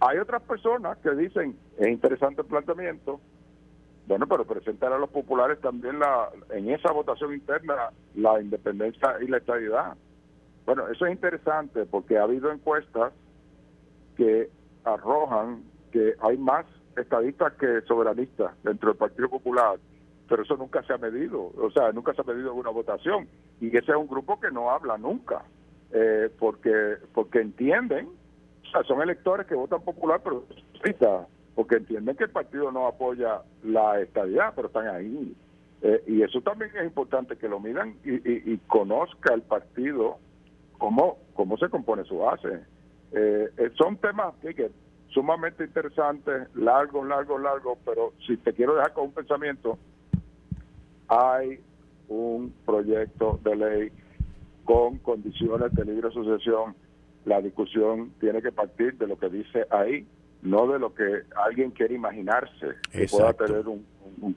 Hay 0.00 0.18
otras 0.18 0.42
personas 0.42 0.98
que 0.98 1.10
dicen, 1.12 1.56
es 1.78 1.88
interesante 1.88 2.42
el 2.42 2.48
planteamiento, 2.48 3.20
bueno, 4.06 4.26
pero 4.26 4.44
presentar 4.44 4.92
a 4.92 4.98
los 4.98 5.10
populares 5.10 5.60
también 5.60 5.98
la 6.00 6.28
en 6.50 6.70
esa 6.70 6.90
votación 6.90 7.32
interna 7.32 7.90
la 8.16 8.40
independencia 8.40 9.16
y 9.20 9.28
la 9.28 9.38
estabilidad. 9.38 9.96
Bueno, 10.66 10.88
eso 10.88 11.06
es 11.06 11.12
interesante 11.12 11.86
porque 11.86 12.18
ha 12.18 12.24
habido 12.24 12.50
encuestas 12.50 13.12
que 14.16 14.50
arrojan 14.84 15.62
que 15.92 16.14
hay 16.20 16.36
más 16.36 16.66
estadistas 16.96 17.52
que 17.54 17.80
soberanistas 17.82 18.52
dentro 18.62 18.90
del 18.90 18.98
Partido 18.98 19.28
Popular, 19.28 19.78
pero 20.32 20.44
eso 20.44 20.56
nunca 20.56 20.82
se 20.84 20.94
ha 20.94 20.96
medido, 20.96 21.52
o 21.58 21.70
sea, 21.72 21.92
nunca 21.92 22.14
se 22.14 22.22
ha 22.22 22.24
medido 22.24 22.52
en 22.52 22.58
una 22.60 22.70
votación. 22.70 23.28
Y 23.60 23.66
ese 23.68 23.90
es 23.92 23.98
un 23.98 24.08
grupo 24.08 24.40
que 24.40 24.50
no 24.50 24.70
habla 24.70 24.96
nunca, 24.96 25.42
eh, 25.90 26.30
porque 26.38 26.96
porque 27.12 27.42
entienden, 27.42 28.08
o 28.66 28.70
sea, 28.70 28.82
son 28.84 29.02
electores 29.02 29.46
que 29.46 29.54
votan 29.54 29.82
popular, 29.82 30.22
pero 30.24 30.46
porque 31.54 31.76
entienden 31.76 32.16
que 32.16 32.24
el 32.24 32.30
partido 32.30 32.72
no 32.72 32.86
apoya 32.86 33.42
la 33.62 34.00
estadidad, 34.00 34.54
pero 34.56 34.68
están 34.68 34.88
ahí. 34.88 35.36
Eh, 35.82 36.02
y 36.06 36.22
eso 36.22 36.40
también 36.40 36.70
es 36.78 36.84
importante 36.86 37.36
que 37.36 37.46
lo 37.46 37.60
miran 37.60 37.96
y, 38.02 38.52
y 38.54 38.56
conozca 38.68 39.34
el 39.34 39.42
partido 39.42 40.16
cómo, 40.78 41.18
cómo 41.34 41.58
se 41.58 41.68
compone 41.68 42.04
su 42.04 42.20
base. 42.20 42.64
Eh, 43.12 43.50
eh, 43.58 43.70
son 43.76 43.98
temas 43.98 44.32
que, 44.40 44.70
sumamente 45.08 45.64
interesantes, 45.64 46.48
largos, 46.54 47.06
largos, 47.06 47.38
largos, 47.38 47.76
pero 47.84 48.14
si 48.26 48.38
te 48.38 48.54
quiero 48.54 48.76
dejar 48.76 48.94
con 48.94 49.04
un 49.04 49.12
pensamiento, 49.12 49.78
hay 51.08 51.58
un 52.08 52.52
proyecto 52.64 53.40
de 53.42 53.56
ley 53.56 53.92
con 54.64 54.98
condiciones 54.98 55.72
de 55.74 55.84
libre 55.84 56.08
asociación. 56.08 56.74
La 57.24 57.40
discusión 57.40 58.12
tiene 58.20 58.42
que 58.42 58.52
partir 58.52 58.96
de 58.98 59.06
lo 59.06 59.18
que 59.18 59.28
dice 59.28 59.66
ahí, 59.70 60.06
no 60.42 60.66
de 60.66 60.78
lo 60.78 60.94
que 60.94 61.22
alguien 61.36 61.70
quiere 61.70 61.94
imaginarse 61.94 62.66
que 62.90 63.06
pueda 63.06 63.32
tener 63.32 63.68
un, 63.68 63.84
un, 64.20 64.36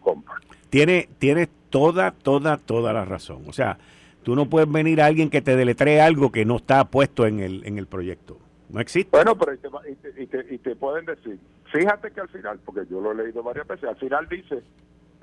Tiene, 0.69 1.10
tiene 1.17 1.50
toda, 1.69 2.12
toda, 2.12 2.57
toda 2.57 2.93
la 2.93 3.05
razón. 3.05 3.43
O 3.48 3.53
sea, 3.53 3.77
Tú 4.25 4.36
no 4.36 4.50
puedes 4.50 4.69
venir 4.69 5.01
a 5.01 5.05
alguien 5.05 5.29
que 5.29 5.43
te 5.43 5.55
deletree 5.55 6.01
algo 6.01 6.31
que 6.31 6.45
no 6.45 6.55
está 6.55 6.84
puesto 6.86 7.27
en 7.27 7.41
el, 7.41 7.63
en 7.63 7.77
el 7.77 7.86
proyecto. 7.86 8.39
No 8.69 8.79
existe. 8.79 9.15
Bueno, 9.15 9.38
pero 9.38 9.53
y 9.53 10.25
te, 10.25 10.51
y, 10.51 10.57
te, 10.57 10.75
pueden 10.75 11.05
decir, 11.05 11.38
fíjate 11.72 12.10
que 12.10 12.22
al 12.22 12.29
final, 12.29 12.60
porque 12.65 12.88
yo 12.89 13.00
lo 13.00 13.12
he 13.12 13.24
leído 13.24 13.43
varias 13.43 13.67
veces, 13.67 13.88
al 13.88 13.98
final 13.98 14.27
dice, 14.27 14.63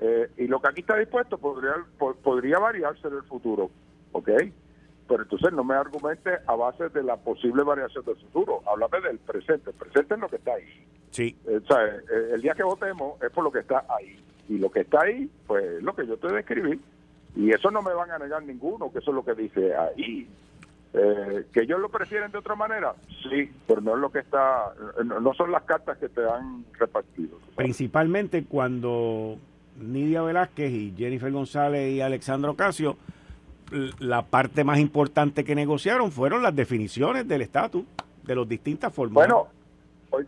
eh, 0.05 0.29
y 0.35 0.47
lo 0.47 0.59
que 0.59 0.67
aquí 0.67 0.81
está 0.81 0.97
dispuesto 0.97 1.37
podría, 1.37 1.75
podría 1.97 2.59
variarse 2.59 3.07
en 3.07 3.13
el 3.13 3.23
futuro, 3.23 3.71
¿ok? 4.11 4.31
Pero 5.07 5.23
entonces 5.23 5.53
no 5.53 5.63
me 5.63 5.75
argumente 5.75 6.29
a 6.45 6.55
base 6.55 6.89
de 6.89 7.03
la 7.03 7.15
posible 7.15 7.63
variación 7.63 8.03
del 8.03 8.17
futuro, 8.17 8.61
háblame 8.67 8.99
del 8.99 9.19
presente, 9.19 9.69
el 9.69 9.75
presente 9.77 10.15
es 10.15 10.19
lo 10.19 10.27
que 10.27 10.35
está 10.35 10.55
ahí. 10.55 10.85
Sí. 11.11 11.37
Eh, 11.47 11.61
o 11.63 11.65
sea, 11.65 11.85
eh, 11.85 12.31
el 12.33 12.41
día 12.41 12.53
que 12.53 12.63
votemos 12.63 13.21
es 13.23 13.29
por 13.29 13.45
lo 13.45 13.51
que 13.51 13.59
está 13.59 13.85
ahí, 13.87 14.21
y 14.49 14.57
lo 14.57 14.69
que 14.69 14.81
está 14.81 15.03
ahí, 15.03 15.31
pues 15.47 15.63
es 15.63 15.83
lo 15.83 15.95
que 15.95 16.05
yo 16.05 16.17
te 16.17 16.33
describí, 16.33 16.81
y 17.37 17.51
eso 17.51 17.71
no 17.71 17.81
me 17.81 17.93
van 17.93 18.11
a 18.11 18.19
negar 18.19 18.43
ninguno, 18.43 18.91
que 18.91 18.99
eso 18.99 19.11
es 19.11 19.15
lo 19.15 19.23
que 19.23 19.35
dice 19.35 19.73
ahí. 19.73 20.27
Eh, 20.95 21.45
que 21.51 21.61
ellos 21.61 21.79
lo 21.79 21.89
prefieren 21.89 22.31
de 22.31 22.37
otra 22.37 22.53
manera, 22.55 22.93
sí, 23.23 23.49
pero 23.65 23.81
no 23.81 23.95
es 23.95 23.99
lo 23.99 24.11
que 24.11 24.19
está, 24.19 24.73
no 25.03 25.33
son 25.33 25.51
las 25.51 25.63
cartas 25.63 25.97
que 25.97 26.07
te 26.07 26.23
han 26.23 26.65
repartido. 26.77 27.39
Principalmente 27.55 28.43
cuando 28.45 29.39
Nidia 29.91 30.21
Velázquez 30.21 30.71
y 30.71 30.93
Jennifer 30.97 31.31
González 31.31 31.91
y 31.93 32.01
Alexandro 32.01 32.55
Casio 32.55 32.97
la 33.99 34.23
parte 34.23 34.63
más 34.63 34.79
importante 34.79 35.43
que 35.43 35.55
negociaron 35.55 36.11
fueron 36.11 36.43
las 36.43 36.55
definiciones 36.55 37.27
del 37.27 37.41
estatus 37.41 37.83
de 38.23 38.35
las 38.35 38.47
distintas 38.47 38.93
formas. 38.93 39.27
Bueno, 39.27 39.47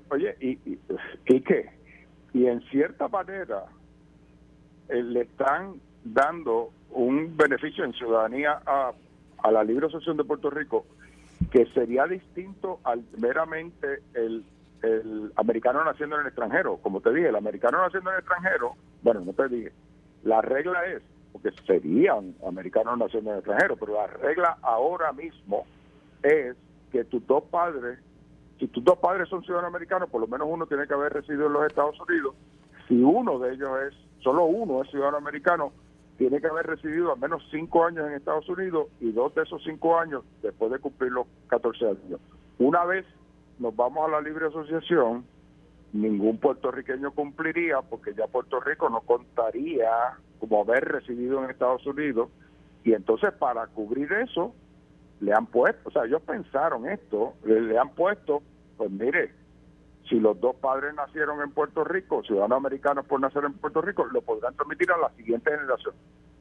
oye, 0.10 0.36
y, 0.40 0.58
y, 0.66 1.40
qué? 1.42 1.70
Y 2.34 2.48
en 2.48 2.62
cierta 2.70 3.08
manera 3.08 3.66
eh, 4.90 5.02
le 5.02 5.22
están 5.22 5.76
dando 6.04 6.72
un 6.92 7.36
beneficio 7.38 7.84
en 7.84 7.94
ciudadanía 7.94 8.62
a, 8.66 8.92
a 9.38 9.52
la 9.52 9.64
Libre 9.64 9.88
Asociación 9.88 10.18
de 10.18 10.24
Puerto 10.24 10.50
Rico 10.50 10.86
que 11.52 11.66
sería 11.68 12.06
distinto 12.06 12.80
al 12.84 13.04
meramente 13.18 14.00
el, 14.14 14.44
el 14.86 15.32
americano 15.36 15.84
naciendo 15.84 16.16
en 16.16 16.22
el 16.22 16.28
extranjero. 16.28 16.78
Como 16.78 17.02
te 17.02 17.14
dije, 17.14 17.30
el 17.30 17.36
americano 17.36 17.80
naciendo 17.80 18.10
en 18.10 18.16
el 18.16 18.20
extranjero, 18.22 18.74
bueno, 19.02 19.22
no 19.22 19.34
te 19.34 19.48
dije, 19.48 19.72
la 20.24 20.42
regla 20.42 20.86
es, 20.86 21.02
porque 21.32 21.52
serían 21.66 22.36
americanos 22.48 22.98
naciendo 22.98 23.32
en 23.32 23.36
el 23.36 23.40
extranjero, 23.40 23.76
pero 23.76 23.96
la 23.96 24.08
regla 24.08 24.58
ahora 24.62 25.12
mismo 25.14 25.66
es 26.24 26.56
que 26.92 27.04
tus 27.04 27.26
dos 27.28 27.44
padres, 27.46 28.00
si 28.60 28.68
tus 28.68 28.84
dos 28.84 28.98
padres 29.00 29.28
son 29.30 29.44
ciudadanos 29.44 29.70
americanos, 29.70 30.10
por 30.10 30.22
lo 30.22 30.28
menos 30.28 30.48
uno 30.50 30.66
tiene 30.66 30.88
que 30.88 30.94
haber 30.94 31.14
residido 31.14 31.48
en 31.48 31.54
los 31.54 31.66
Estados 31.66 32.00
Unidos. 32.08 32.36
Si 32.88 33.02
uno 33.02 33.40
de 33.40 33.54
ellos 33.54 33.70
es, 33.88 34.24
solo 34.24 34.46
uno 34.46 34.82
es 34.82 34.90
ciudadano 34.90 35.18
americano, 35.18 35.72
tiene 36.18 36.40
que 36.40 36.48
haber 36.48 36.66
residido 36.66 37.14
al 37.14 37.20
menos 37.20 37.44
cinco 37.52 37.86
años 37.86 38.08
en 38.08 38.14
Estados 38.14 38.48
Unidos 38.48 38.88
y 39.02 39.12
dos 39.12 39.36
de 39.36 39.44
esos 39.44 39.62
cinco 39.64 40.00
años 40.00 40.24
después 40.42 40.72
de 40.72 40.80
cumplir 40.80 41.12
los 41.12 41.28
14 41.48 41.86
años. 41.86 42.22
Una 42.58 42.86
vez 42.86 43.06
nos 43.60 43.76
vamos 43.76 44.08
a 44.08 44.12
la 44.12 44.22
libre 44.22 44.48
asociación, 44.48 45.26
ningún 45.94 46.38
puertorriqueño 46.40 47.12
cumpliría 47.12 47.82
porque 47.82 48.14
ya 48.14 48.28
Puerto 48.28 48.60
Rico 48.60 48.90
no 48.90 49.02
contaría 49.02 49.90
como 50.40 50.62
haber 50.62 50.86
residido 50.86 51.44
en 51.44 51.50
Estados 51.50 51.86
Unidos 51.86 52.30
y 52.84 52.94
entonces 52.94 53.32
para 53.34 53.68
cubrir 53.68 54.12
eso 54.14 54.54
le 55.22 55.34
han 55.34 55.48
puesto, 55.48 55.90
o 55.90 55.92
sea, 55.92 56.06
ellos 56.06 56.22
pensaron 56.24 56.88
esto, 56.90 57.34
le, 57.46 57.78
han 57.78 57.90
puesto, 57.90 58.42
pues 58.78 58.92
mire, 58.92 59.34
si 60.10 60.20
los 60.20 60.40
dos 60.40 60.56
padres 60.58 60.94
nacieron 60.94 61.42
en 61.42 61.52
Puerto 61.52 61.84
Rico, 61.84 62.22
ciudadanos 62.24 62.58
americanos 62.58 63.06
por 63.06 63.20
nacer 63.20 63.46
en 63.46 63.54
Puerto 63.54 63.82
Rico, 63.82 64.06
lo 64.06 64.22
podrán 64.22 64.56
transmitir 64.56 64.92
a 64.92 64.98
la 64.98 65.10
siguiente 65.12 65.52
generación. 65.52 65.96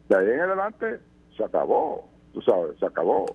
De 0.09 0.17
ahí 0.17 0.27
en 0.29 0.41
adelante 0.41 1.01
se 1.37 1.45
acabó, 1.45 2.09
tú 2.33 2.43
sabes, 2.43 2.79
se 2.79 2.87
acabó. 2.87 3.27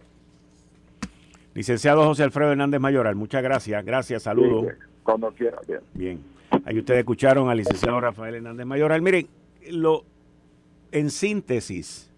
Licenciado 1.53 2.03
José 2.05 2.23
Alfredo 2.23 2.51
Hernández 2.51 2.79
Mayoral, 2.79 3.15
muchas 3.15 3.43
gracias, 3.43 3.83
gracias, 3.83 4.23
saludos. 4.23 4.73
cuando 5.03 5.31
quiera, 5.31 5.59
bien. 5.67 5.81
Bien. 5.93 6.19
Ahí 6.65 6.79
ustedes 6.79 6.99
escucharon 6.99 7.49
al 7.49 7.57
licenciado 7.57 7.99
Rafael 7.99 8.35
Hernández 8.35 8.65
Mayoral. 8.65 9.01
Miren, 9.01 9.27
lo, 9.71 10.05
en 10.91 11.09
síntesis, 11.09 12.11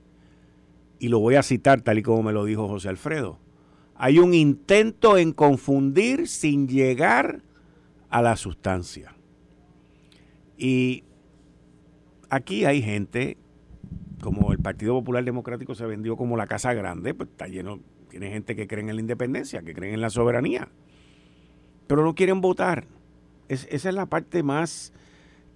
y 1.00 1.08
lo 1.08 1.20
voy 1.20 1.36
a 1.36 1.44
citar 1.44 1.82
tal 1.82 1.98
y 1.98 2.04
como 2.04 2.24
me 2.24 2.34
lo 2.34 2.46
dijo 2.46 2.68
José 2.68 2.90
Alfredo, 2.90 3.40
hay 3.96 4.20
un 4.20 4.34
intento 4.34 5.18
en 5.18 5.32
confundir 5.32 6.28
sin 6.28 6.68
llegar 6.68 7.42
a 8.10 8.22
la 8.22 8.36
sustancia. 8.36 9.16
Y 10.58 11.04
aquí 12.30 12.66
hay 12.66 12.82
gente, 12.82 13.38
como 14.22 14.52
el 14.52 14.60
Partido 14.60 14.94
Popular 14.94 15.24
Democrático 15.24 15.74
se 15.74 15.86
vendió 15.86 16.18
como 16.18 16.38
la 16.38 16.46
Casa 16.46 16.74
Grande, 16.74 17.14
pues 17.14 17.30
está 17.30 17.48
lleno, 17.48 17.80
tiene 18.12 18.30
gente 18.30 18.56
que 18.56 18.68
cree 18.68 18.82
en 18.82 18.94
la 18.94 19.02
independencia, 19.02 19.62
que 19.62 19.74
cree 19.74 19.94
en 19.94 20.02
la 20.02 20.10
soberanía, 20.10 20.68
pero 21.88 22.04
no 22.04 22.14
quieren 22.14 22.42
votar. 22.42 22.86
esa 23.48 23.90
es 23.90 23.96
la 23.96 24.06
parte 24.06 24.44
más 24.44 24.94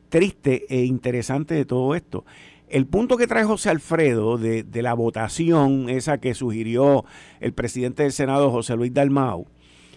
triste 0.10 0.66
e 0.70 0.86
interesante 0.86 1.54
de 1.54 1.66
todo 1.66 1.94
esto. 1.94 2.26
El 2.68 2.88
punto 2.88 3.18
que 3.18 3.28
trae 3.28 3.44
José 3.44 3.70
Alfredo 3.70 4.38
de, 4.38 4.66
la 4.82 4.94
votación, 4.94 5.90
esa 5.90 6.20
que 6.20 6.34
sugirió 6.34 7.06
el 7.40 7.54
presidente 7.54 8.04
del 8.04 8.12
Senado, 8.12 8.50
José 8.50 8.76
Luis 8.76 8.94
Dalmau, 8.94 9.46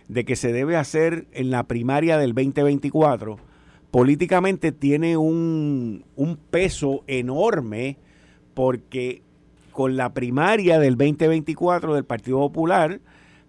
de 0.08 0.24
que 0.24 0.36
se 0.36 0.52
debe 0.52 0.76
hacer 0.76 1.28
en 1.32 1.50
la 1.50 1.68
primaria 1.68 2.18
del 2.18 2.34
2024, 2.34 3.38
políticamente 3.90 4.72
tiene 4.72 5.16
un, 5.16 6.04
un 6.14 6.36
peso 6.36 7.04
enorme 7.06 7.96
porque 8.54 9.22
con 9.78 9.96
la 9.96 10.12
primaria 10.12 10.80
del 10.80 10.96
2024 10.96 11.94
del 11.94 12.04
Partido 12.04 12.40
Popular 12.40 13.00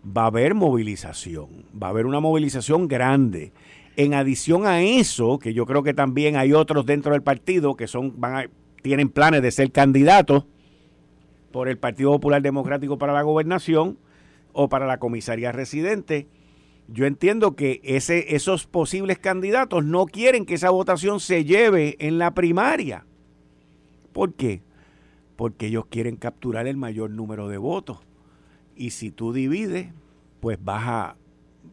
va 0.05 0.25
a 0.25 0.27
haber 0.27 0.53
movilización, 0.53 1.65
va 1.73 1.87
a 1.87 1.89
haber 1.89 2.05
una 2.05 2.19
movilización 2.19 2.87
grande. 2.87 3.51
En 3.95 4.13
adición 4.13 4.67
a 4.67 4.79
eso, 4.79 5.39
que 5.39 5.55
yo 5.55 5.65
creo 5.65 5.81
que 5.81 5.95
también 5.95 6.35
hay 6.35 6.53
otros 6.53 6.85
dentro 6.85 7.13
del 7.13 7.23
partido 7.23 7.75
que 7.75 7.87
son, 7.87 8.13
tienen 8.83 9.09
planes 9.09 9.41
de 9.41 9.49
ser 9.49 9.71
candidatos 9.71 10.45
por 11.51 11.67
el 11.67 11.79
Partido 11.79 12.11
Popular 12.11 12.43
Democrático 12.43 12.99
para 12.99 13.13
la 13.13 13.23
gobernación 13.23 13.97
o 14.53 14.69
para 14.69 14.85
la 14.85 14.99
comisaría 14.99 15.51
residente. 15.51 16.27
Yo 16.89 17.07
entiendo 17.07 17.55
que 17.55 17.81
ese, 17.83 18.35
esos 18.35 18.67
posibles 18.67 19.17
candidatos 19.17 19.83
no 19.83 20.05
quieren 20.05 20.45
que 20.45 20.53
esa 20.53 20.69
votación 20.69 21.21
se 21.21 21.43
lleve 21.43 21.95
en 21.97 22.19
la 22.19 22.35
primaria. 22.35 23.07
¿Por 24.13 24.35
qué? 24.35 24.61
Porque 25.39 25.67
ellos 25.67 25.85
quieren 25.85 26.17
capturar 26.17 26.67
el 26.67 26.75
mayor 26.75 27.11
número 27.11 27.47
de 27.47 27.57
votos. 27.57 27.99
Y 28.75 28.89
si 28.89 29.09
tú 29.09 29.31
divides, 29.31 29.87
pues 30.41 30.57
vas 30.61 30.83
a, 30.85 31.15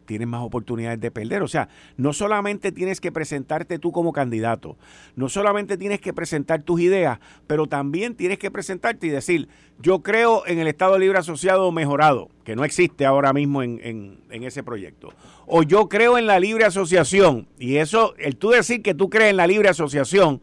tienes 0.05 0.29
más 0.29 0.42
oportunidades 0.42 1.00
de 1.00 1.11
perder. 1.11 1.42
O 1.42 1.48
sea, 1.48 1.68
no 1.96 2.12
solamente 2.12 2.70
tienes 2.70 3.00
que 3.00 3.11
presentarte 3.11 3.81
tú 3.81 3.90
como 3.90 4.12
candidato, 4.12 4.76
no 5.16 5.29
solamente 5.29 5.76
tienes 5.76 6.00
que 6.00 6.14
presentar 6.14 6.62
tus 6.62 6.81
ideas, 6.81 7.18
pero 7.48 7.66
también 7.66 8.14
tienes 8.14 8.38
que 8.38 8.52
presentarte 8.52 9.09
y 9.09 9.11
decir, 9.11 9.48
yo 9.83 10.00
creo 10.00 10.46
en 10.46 10.61
el 10.61 10.68
Estado 10.68 10.96
Libre 10.96 11.18
Asociado 11.18 11.72
mejorado, 11.72 12.31
que 12.44 12.55
no 12.55 12.64
existe 12.64 13.05
ahora 13.05 13.33
mismo 13.33 13.64
en, 13.64 14.20
ese 14.31 14.62
proyecto. 14.62 15.12
O 15.44 15.64
yo 15.64 15.88
creo 15.88 16.18
en 16.18 16.29
la 16.29 16.38
libre 16.38 16.66
asociación, 16.66 17.48
y 17.59 17.79
eso, 17.79 18.14
el 18.18 18.37
tú 18.37 18.50
decir 18.50 18.81
que 18.81 18.94
tú 18.94 19.11
crees 19.11 19.31
en 19.31 19.38
la 19.38 19.48
libre 19.48 19.68
asociación, 19.70 20.40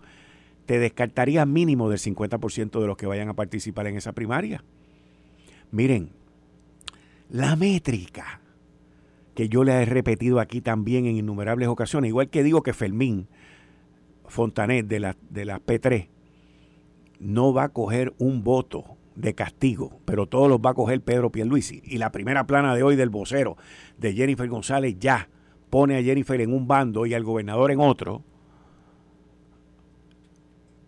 te 0.66 0.80
descartaría 0.80 1.46
mínimo 1.46 1.90
del 1.90 2.00
50% 2.00 2.80
de 2.80 2.88
los 2.88 2.98
que 2.98 3.06
vayan 3.06 3.30
a 3.30 3.34
participar 3.34 3.88
en 3.88 3.98
esa 3.98 4.14
primaria. 4.14 4.64
Miren, 5.72 6.12
la 7.30 7.56
métrica 7.56 8.42
que 9.36 9.50
yo 9.50 9.64
le 9.64 9.74
he 9.74 9.86
repetido 9.86 10.40
aquí 10.40 10.62
también 10.62 11.06
en 11.06 11.18
innumerables 11.18 11.68
ocasiones, 11.68 12.10
igual 12.10 12.30
que 12.30 12.44
digo 12.44 12.62
que 12.62 12.74
Fermín 12.74 13.28
Fontanet 14.28 14.88
de 14.88 15.00
la, 15.00 15.18
de 15.30 15.46
la 15.46 15.60
P3 15.60 16.08
no 17.20 17.54
va 17.54 17.64
a 17.64 17.70
coger 17.70 18.14
un 18.18 18.44
voto 18.44 18.98
de 19.16 19.34
castigo, 19.34 20.00
pero 20.06 20.28
todos 20.28 20.50
los 20.50 20.60
va 20.60 20.72
a 20.72 20.74
coger 20.74 21.02
Pedro 21.02 21.32
Pierluisi. 21.32 21.82
Y 21.86 21.98
la 21.98 22.12
primera 22.12 22.46
plana 22.46 22.76
de 22.76 22.84
hoy 22.84 22.96
del 22.96 23.10
vocero 23.10 23.58
de 23.98 24.14
Jennifer 24.14 24.48
González 24.48 24.98
ya 25.00 25.30
pone 25.70 25.98
a 25.98 26.04
Jennifer 26.04 26.40
en 26.42 26.54
un 26.54 26.68
bando 26.68 27.06
y 27.06 27.14
al 27.14 27.24
gobernador 27.24 27.72
en 27.72 27.80
otro. 27.80 28.24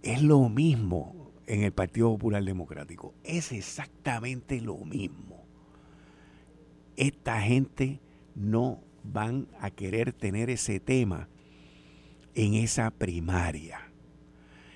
Es 0.05 0.21
lo 0.21 0.49
mismo 0.49 1.31
en 1.47 1.63
el 1.63 1.71
Partido 1.71 2.11
Popular 2.11 2.43
Democrático. 2.43 3.15
Es 3.23 3.51
exactamente 3.51 4.61
lo 4.61 4.77
mismo. 4.77 5.43
Esta 6.95 7.41
gente 7.41 7.99
no 8.35 8.83
van 9.03 9.47
a 9.59 9.71
querer 9.71 10.13
tener 10.13 10.51
ese 10.51 10.79
tema 10.79 11.27
en 12.35 12.53
esa 12.53 12.91
primaria. 12.91 13.91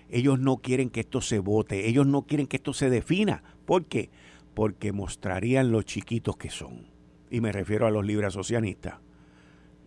Ellos 0.09 0.39
no 0.39 0.57
quieren 0.57 0.89
que 0.89 1.01
esto 1.01 1.21
se 1.21 1.37
vote, 1.37 1.87
ellos 1.87 2.07
no 2.07 2.23
quieren 2.23 2.47
que 2.47 2.57
esto 2.57 2.73
se 2.73 2.89
defina. 2.89 3.43
¿Por 3.67 3.85
qué? 3.85 4.09
Porque 4.55 4.91
mostrarían 4.91 5.71
lo 5.71 5.83
chiquitos 5.83 6.37
que 6.37 6.49
son. 6.49 6.87
Y 7.29 7.39
me 7.39 7.51
refiero 7.51 7.85
a 7.85 7.91
los 7.91 8.03
libres 8.03 8.33
socialistas. 8.33 8.95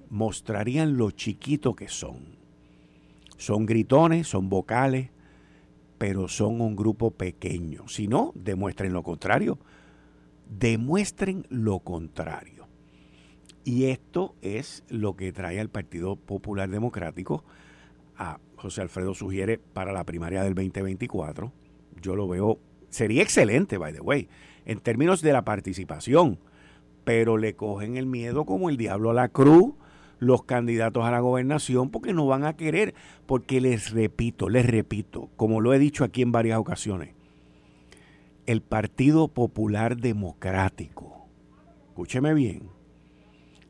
Mostrarían 0.08 0.96
lo 0.96 1.10
chiquitos 1.10 1.74
que 1.74 1.88
son. 1.88 2.36
Son 3.38 3.66
gritones, 3.66 4.28
son 4.28 4.48
vocales, 4.48 5.10
pero 6.02 6.26
son 6.26 6.60
un 6.60 6.74
grupo 6.74 7.12
pequeño. 7.12 7.86
Si 7.86 8.08
no, 8.08 8.32
demuestren 8.34 8.92
lo 8.92 9.04
contrario. 9.04 9.60
Demuestren 10.48 11.46
lo 11.48 11.78
contrario. 11.78 12.66
Y 13.62 13.84
esto 13.84 14.34
es 14.42 14.82
lo 14.88 15.14
que 15.14 15.30
trae 15.30 15.60
al 15.60 15.68
Partido 15.68 16.16
Popular 16.16 16.68
Democrático. 16.68 17.44
A 18.16 18.40
José 18.56 18.80
Alfredo 18.80 19.14
sugiere 19.14 19.58
para 19.58 19.92
la 19.92 20.02
primaria 20.02 20.42
del 20.42 20.56
2024. 20.56 21.52
Yo 22.00 22.16
lo 22.16 22.26
veo, 22.26 22.58
sería 22.88 23.22
excelente, 23.22 23.78
by 23.78 23.92
the 23.92 24.00
way, 24.00 24.28
en 24.64 24.80
términos 24.80 25.22
de 25.22 25.32
la 25.32 25.44
participación, 25.44 26.40
pero 27.04 27.36
le 27.36 27.54
cogen 27.54 27.96
el 27.96 28.06
miedo 28.06 28.44
como 28.44 28.70
el 28.70 28.76
diablo 28.76 29.10
a 29.10 29.14
la 29.14 29.28
cruz 29.28 29.74
los 30.22 30.44
candidatos 30.44 31.04
a 31.04 31.10
la 31.10 31.18
gobernación 31.18 31.90
porque 31.90 32.12
no 32.12 32.26
van 32.26 32.44
a 32.44 32.56
querer, 32.56 32.94
porque 33.26 33.60
les 33.60 33.90
repito, 33.90 34.48
les 34.48 34.64
repito, 34.64 35.30
como 35.36 35.60
lo 35.60 35.74
he 35.74 35.80
dicho 35.80 36.04
aquí 36.04 36.22
en 36.22 36.30
varias 36.30 36.58
ocasiones, 36.58 37.10
el 38.46 38.62
Partido 38.62 39.26
Popular 39.26 39.96
Democrático, 39.96 41.26
escúcheme 41.88 42.34
bien, 42.34 42.68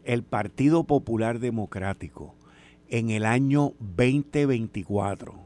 el 0.05 0.25
Partido 0.25 0.85
Popular 0.85 1.39
Democrático 1.39 2.35
en 2.89 3.09
el 3.09 3.25
año 3.25 3.73
2024 3.81 5.41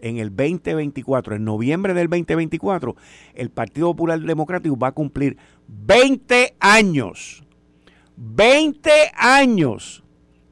en 0.00 0.18
el 0.18 0.30
2024, 0.30 1.34
en 1.34 1.44
noviembre 1.44 1.92
del 1.92 2.08
2024, 2.08 2.94
el 3.34 3.50
Partido 3.50 3.88
Popular 3.88 4.20
Democrático 4.20 4.78
va 4.78 4.88
a 4.88 4.92
cumplir 4.92 5.36
20 5.66 6.54
años. 6.60 7.42
20 8.16 8.90
años 9.16 10.04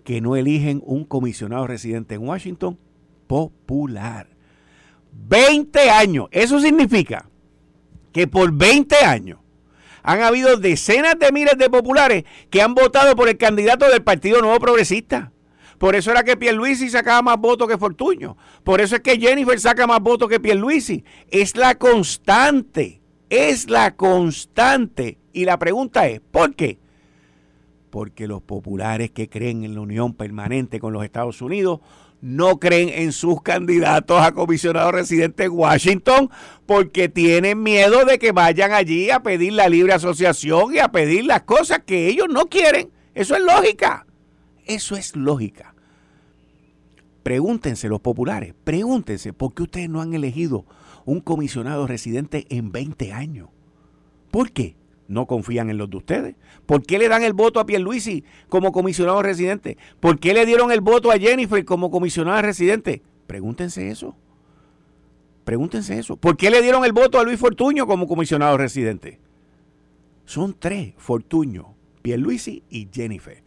que 0.06 0.20
no 0.20 0.36
eligen 0.36 0.80
un 0.86 1.04
comisionado 1.04 1.66
residente 1.66 2.14
en 2.14 2.26
Washington 2.26 2.78
popular. 3.26 4.28
20 5.12 5.90
años. 5.90 6.28
Eso 6.30 6.60
significa 6.60 7.28
que 8.12 8.28
por 8.28 8.52
20 8.52 8.94
años 9.04 9.40
han 10.04 10.22
habido 10.22 10.58
decenas 10.58 11.18
de 11.18 11.32
miles 11.32 11.58
de 11.58 11.68
populares 11.68 12.22
que 12.50 12.62
han 12.62 12.72
votado 12.72 13.16
por 13.16 13.28
el 13.28 13.36
candidato 13.36 13.90
del 13.90 14.04
Partido 14.04 14.40
Nuevo 14.40 14.60
Progresista. 14.60 15.32
Por 15.76 15.96
eso 15.96 16.12
era 16.12 16.22
que 16.22 16.36
Pierluisi 16.36 16.88
sacaba 16.88 17.20
más 17.22 17.38
votos 17.38 17.66
que 17.66 17.76
Fortuño. 17.76 18.36
Por 18.62 18.80
eso 18.80 18.94
es 18.94 19.02
que 19.02 19.18
Jennifer 19.18 19.58
saca 19.58 19.88
más 19.88 20.00
votos 20.00 20.28
que 20.28 20.38
Pierluisi. 20.38 21.02
Es 21.32 21.56
la 21.56 21.74
constante. 21.74 23.02
Es 23.28 23.68
la 23.68 23.96
constante. 23.96 25.18
Y 25.32 25.46
la 25.46 25.58
pregunta 25.58 26.06
es, 26.06 26.20
¿por 26.20 26.54
qué? 26.54 26.78
Porque 27.96 28.28
los 28.28 28.42
populares 28.42 29.10
que 29.10 29.30
creen 29.30 29.64
en 29.64 29.74
la 29.74 29.80
unión 29.80 30.12
permanente 30.12 30.80
con 30.80 30.92
los 30.92 31.02
Estados 31.02 31.40
Unidos 31.40 31.80
no 32.20 32.58
creen 32.60 32.90
en 32.90 33.10
sus 33.10 33.40
candidatos 33.40 34.20
a 34.20 34.32
comisionado 34.32 34.92
residente 34.92 35.44
en 35.44 35.52
Washington 35.52 36.28
porque 36.66 37.08
tienen 37.08 37.62
miedo 37.62 38.04
de 38.04 38.18
que 38.18 38.32
vayan 38.32 38.74
allí 38.74 39.08
a 39.08 39.20
pedir 39.20 39.54
la 39.54 39.70
libre 39.70 39.94
asociación 39.94 40.74
y 40.74 40.78
a 40.78 40.88
pedir 40.88 41.24
las 41.24 41.44
cosas 41.44 41.84
que 41.86 42.08
ellos 42.08 42.26
no 42.28 42.50
quieren. 42.50 42.90
Eso 43.14 43.34
es 43.34 43.40
lógica. 43.40 44.06
Eso 44.66 44.94
es 44.94 45.16
lógica. 45.16 45.74
Pregúntense 47.22 47.88
los 47.88 48.02
populares, 48.02 48.52
pregúntense 48.62 49.32
por 49.32 49.54
qué 49.54 49.62
ustedes 49.62 49.88
no 49.88 50.02
han 50.02 50.12
elegido 50.12 50.66
un 51.06 51.20
comisionado 51.20 51.86
residente 51.86 52.44
en 52.50 52.72
20 52.72 53.14
años. 53.14 53.48
¿Por 54.30 54.52
qué? 54.52 54.76
No 55.08 55.26
confían 55.26 55.70
en 55.70 55.78
los 55.78 55.88
de 55.88 55.96
ustedes. 55.96 56.36
¿Por 56.66 56.84
qué 56.84 56.98
le 56.98 57.08
dan 57.08 57.22
el 57.22 57.32
voto 57.32 57.60
a 57.60 57.66
Pierluisi 57.66 58.24
como 58.48 58.72
comisionado 58.72 59.22
residente? 59.22 59.78
¿Por 60.00 60.18
qué 60.18 60.34
le 60.34 60.46
dieron 60.46 60.72
el 60.72 60.80
voto 60.80 61.12
a 61.12 61.18
Jennifer 61.18 61.64
como 61.64 61.90
comisionada 61.90 62.42
residente? 62.42 63.02
Pregúntense 63.26 63.88
eso. 63.88 64.16
Pregúntense 65.44 65.98
eso. 65.98 66.16
¿Por 66.16 66.36
qué 66.36 66.50
le 66.50 66.60
dieron 66.60 66.84
el 66.84 66.92
voto 66.92 67.20
a 67.20 67.24
Luis 67.24 67.38
Fortuño 67.38 67.86
como 67.86 68.08
comisionado 68.08 68.56
residente? 68.56 69.20
Son 70.24 70.56
tres, 70.58 70.94
Fortuño, 70.96 71.74
Pierluisi 72.02 72.64
y 72.68 72.88
Jennifer 72.92 73.46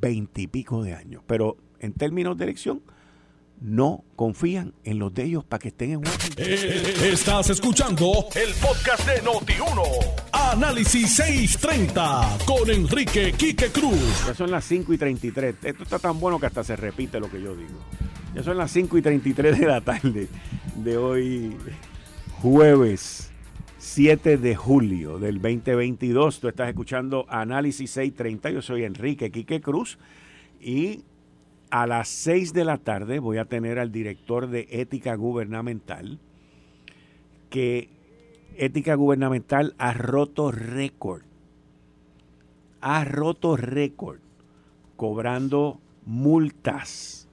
veintipico 0.00 0.82
de 0.82 0.94
años. 0.94 1.22
Pero 1.26 1.56
en 1.80 1.92
términos 1.92 2.36
de 2.36 2.44
elección, 2.44 2.82
no 3.60 4.04
confían 4.16 4.74
en 4.84 4.98
los 4.98 5.14
de 5.14 5.24
ellos 5.24 5.44
para 5.44 5.60
que 5.60 5.68
estén 5.68 5.92
en 5.92 5.98
Washington. 5.98 6.44
Eh, 6.46 7.10
estás 7.12 7.50
escuchando 7.50 8.26
el 8.34 8.52
podcast 8.54 9.06
de 9.08 9.22
Noti1. 9.22 10.35
Análisis 10.52 11.16
630 11.16 12.38
con 12.46 12.70
Enrique 12.70 13.32
Quique 13.36 13.66
Cruz. 13.70 14.26
Ya 14.26 14.34
son 14.34 14.50
las 14.50 14.64
5 14.64 14.92
y 14.92 14.98
33. 14.98 15.56
Esto 15.62 15.82
está 15.82 15.98
tan 15.98 16.20
bueno 16.20 16.38
que 16.38 16.46
hasta 16.46 16.62
se 16.62 16.76
repite 16.76 17.18
lo 17.18 17.28
que 17.28 17.42
yo 17.42 17.56
digo. 17.56 17.80
Ya 18.34 18.44
son 18.44 18.56
las 18.56 18.70
5 18.70 18.96
y 18.96 19.02
33 19.02 19.58
de 19.58 19.66
la 19.66 19.80
tarde 19.80 20.28
de 20.76 20.96
hoy, 20.96 21.56
jueves 22.40 23.32
7 23.78 24.36
de 24.38 24.54
julio 24.54 25.18
del 25.18 25.42
2022. 25.42 26.38
Tú 26.38 26.48
estás 26.48 26.68
escuchando 26.68 27.26
Análisis 27.28 27.90
630. 27.90 28.50
Yo 28.50 28.62
soy 28.62 28.84
Enrique 28.84 29.32
Quique 29.32 29.60
Cruz 29.60 29.98
y 30.60 31.02
a 31.70 31.88
las 31.88 32.08
6 32.08 32.52
de 32.52 32.64
la 32.64 32.78
tarde 32.78 33.18
voy 33.18 33.38
a 33.38 33.46
tener 33.46 33.80
al 33.80 33.90
director 33.90 34.48
de 34.48 34.68
ética 34.70 35.16
gubernamental 35.16 36.20
que 37.50 37.95
ética 38.58 38.94
gubernamental 38.94 39.74
ha 39.78 39.92
roto 39.92 40.50
récord. 40.50 41.22
Ha 42.80 43.04
roto 43.04 43.56
récord 43.56 44.20
cobrando 44.96 45.80
multas. 46.04 47.28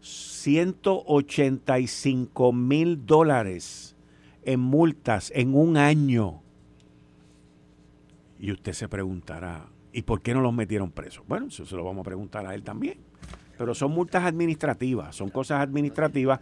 185 0.00 2.52
mil 2.52 3.04
dólares 3.04 3.96
en 4.44 4.60
multas 4.60 5.32
en 5.34 5.54
un 5.54 5.76
año. 5.76 6.40
Y 8.38 8.52
usted 8.52 8.72
se 8.72 8.88
preguntará, 8.88 9.66
¿y 9.92 10.02
por 10.02 10.22
qué 10.22 10.32
no 10.32 10.40
los 10.40 10.54
metieron 10.54 10.92
presos? 10.92 11.24
Bueno, 11.26 11.48
eso 11.48 11.66
se 11.66 11.74
lo 11.76 11.84
vamos 11.84 12.02
a 12.02 12.04
preguntar 12.04 12.46
a 12.46 12.54
él 12.54 12.62
también. 12.62 13.00
Pero 13.58 13.74
son 13.74 13.90
multas 13.90 14.24
administrativas, 14.24 15.16
son 15.16 15.30
cosas 15.30 15.60
administrativas. 15.60 16.38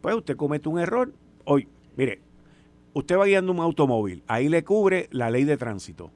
Pues 0.00 0.14
usted 0.14 0.36
comete 0.36 0.68
un 0.68 0.78
error. 0.78 1.12
Hoy, 1.44 1.66
mire, 1.96 2.22
usted 2.92 3.18
va 3.18 3.26
guiando 3.26 3.52
un 3.52 3.60
automóvil, 3.60 4.22
ahí 4.26 4.48
le 4.48 4.64
cubre 4.64 5.08
la 5.10 5.30
ley 5.30 5.44
de 5.44 5.56
tránsito. 5.56 6.10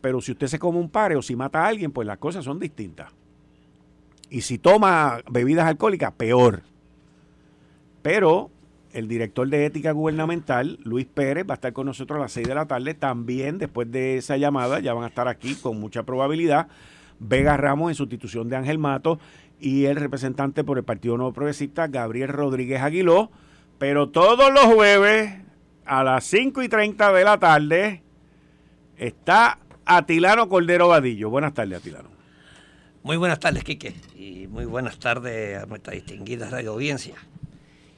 Pero 0.00 0.20
si 0.20 0.32
usted 0.32 0.46
se 0.46 0.58
come 0.58 0.78
un 0.78 0.88
pare 0.88 1.16
o 1.16 1.22
si 1.22 1.36
mata 1.36 1.64
a 1.64 1.68
alguien, 1.68 1.92
pues 1.92 2.06
las 2.06 2.18
cosas 2.18 2.44
son 2.44 2.58
distintas. 2.58 3.10
Y 4.30 4.42
si 4.42 4.58
toma 4.58 5.20
bebidas 5.30 5.66
alcohólicas, 5.66 6.12
peor. 6.12 6.62
Pero 8.02 8.50
el 8.92 9.08
director 9.08 9.48
de 9.48 9.66
ética 9.66 9.92
gubernamental, 9.92 10.78
Luis 10.82 11.06
Pérez, 11.06 11.44
va 11.48 11.54
a 11.54 11.56
estar 11.56 11.72
con 11.72 11.86
nosotros 11.86 12.16
a 12.16 12.22
las 12.22 12.32
6 12.32 12.48
de 12.48 12.54
la 12.54 12.66
tarde. 12.66 12.94
También 12.94 13.58
después 13.58 13.90
de 13.90 14.16
esa 14.16 14.36
llamada, 14.36 14.80
ya 14.80 14.94
van 14.94 15.04
a 15.04 15.08
estar 15.08 15.28
aquí 15.28 15.54
con 15.54 15.78
mucha 15.78 16.04
probabilidad. 16.04 16.68
Vega 17.18 17.56
Ramos 17.56 17.90
en 17.90 17.94
sustitución 17.94 18.48
de 18.48 18.56
Ángel 18.56 18.78
Mato 18.78 19.18
y 19.60 19.84
el 19.84 19.96
representante 19.96 20.64
por 20.64 20.78
el 20.78 20.84
Partido 20.84 21.16
Nuevo 21.16 21.32
Progresista, 21.32 21.86
Gabriel 21.88 22.28
Rodríguez 22.28 22.80
Aguiló. 22.80 23.30
Pero 23.78 24.08
todos 24.08 24.52
los 24.52 24.64
jueves 24.64 25.34
a 25.84 26.04
las 26.04 26.24
5 26.24 26.62
y 26.62 26.68
30 26.68 27.12
de 27.12 27.24
la 27.24 27.38
tarde 27.38 28.02
está 28.96 29.58
Atilano 29.84 30.48
Cordero 30.48 30.88
Vadillo. 30.88 31.30
Buenas 31.30 31.54
tardes, 31.54 31.78
Atilano. 31.78 32.10
Muy 33.02 33.16
buenas 33.16 33.40
tardes, 33.40 33.64
Quique, 33.64 33.94
y 34.14 34.46
muy 34.46 34.66
buenas 34.66 34.98
tardes 34.98 35.62
a 35.62 35.66
nuestra 35.66 35.94
distinguida 35.94 36.50
radio 36.50 36.72
audiencia. 36.72 37.14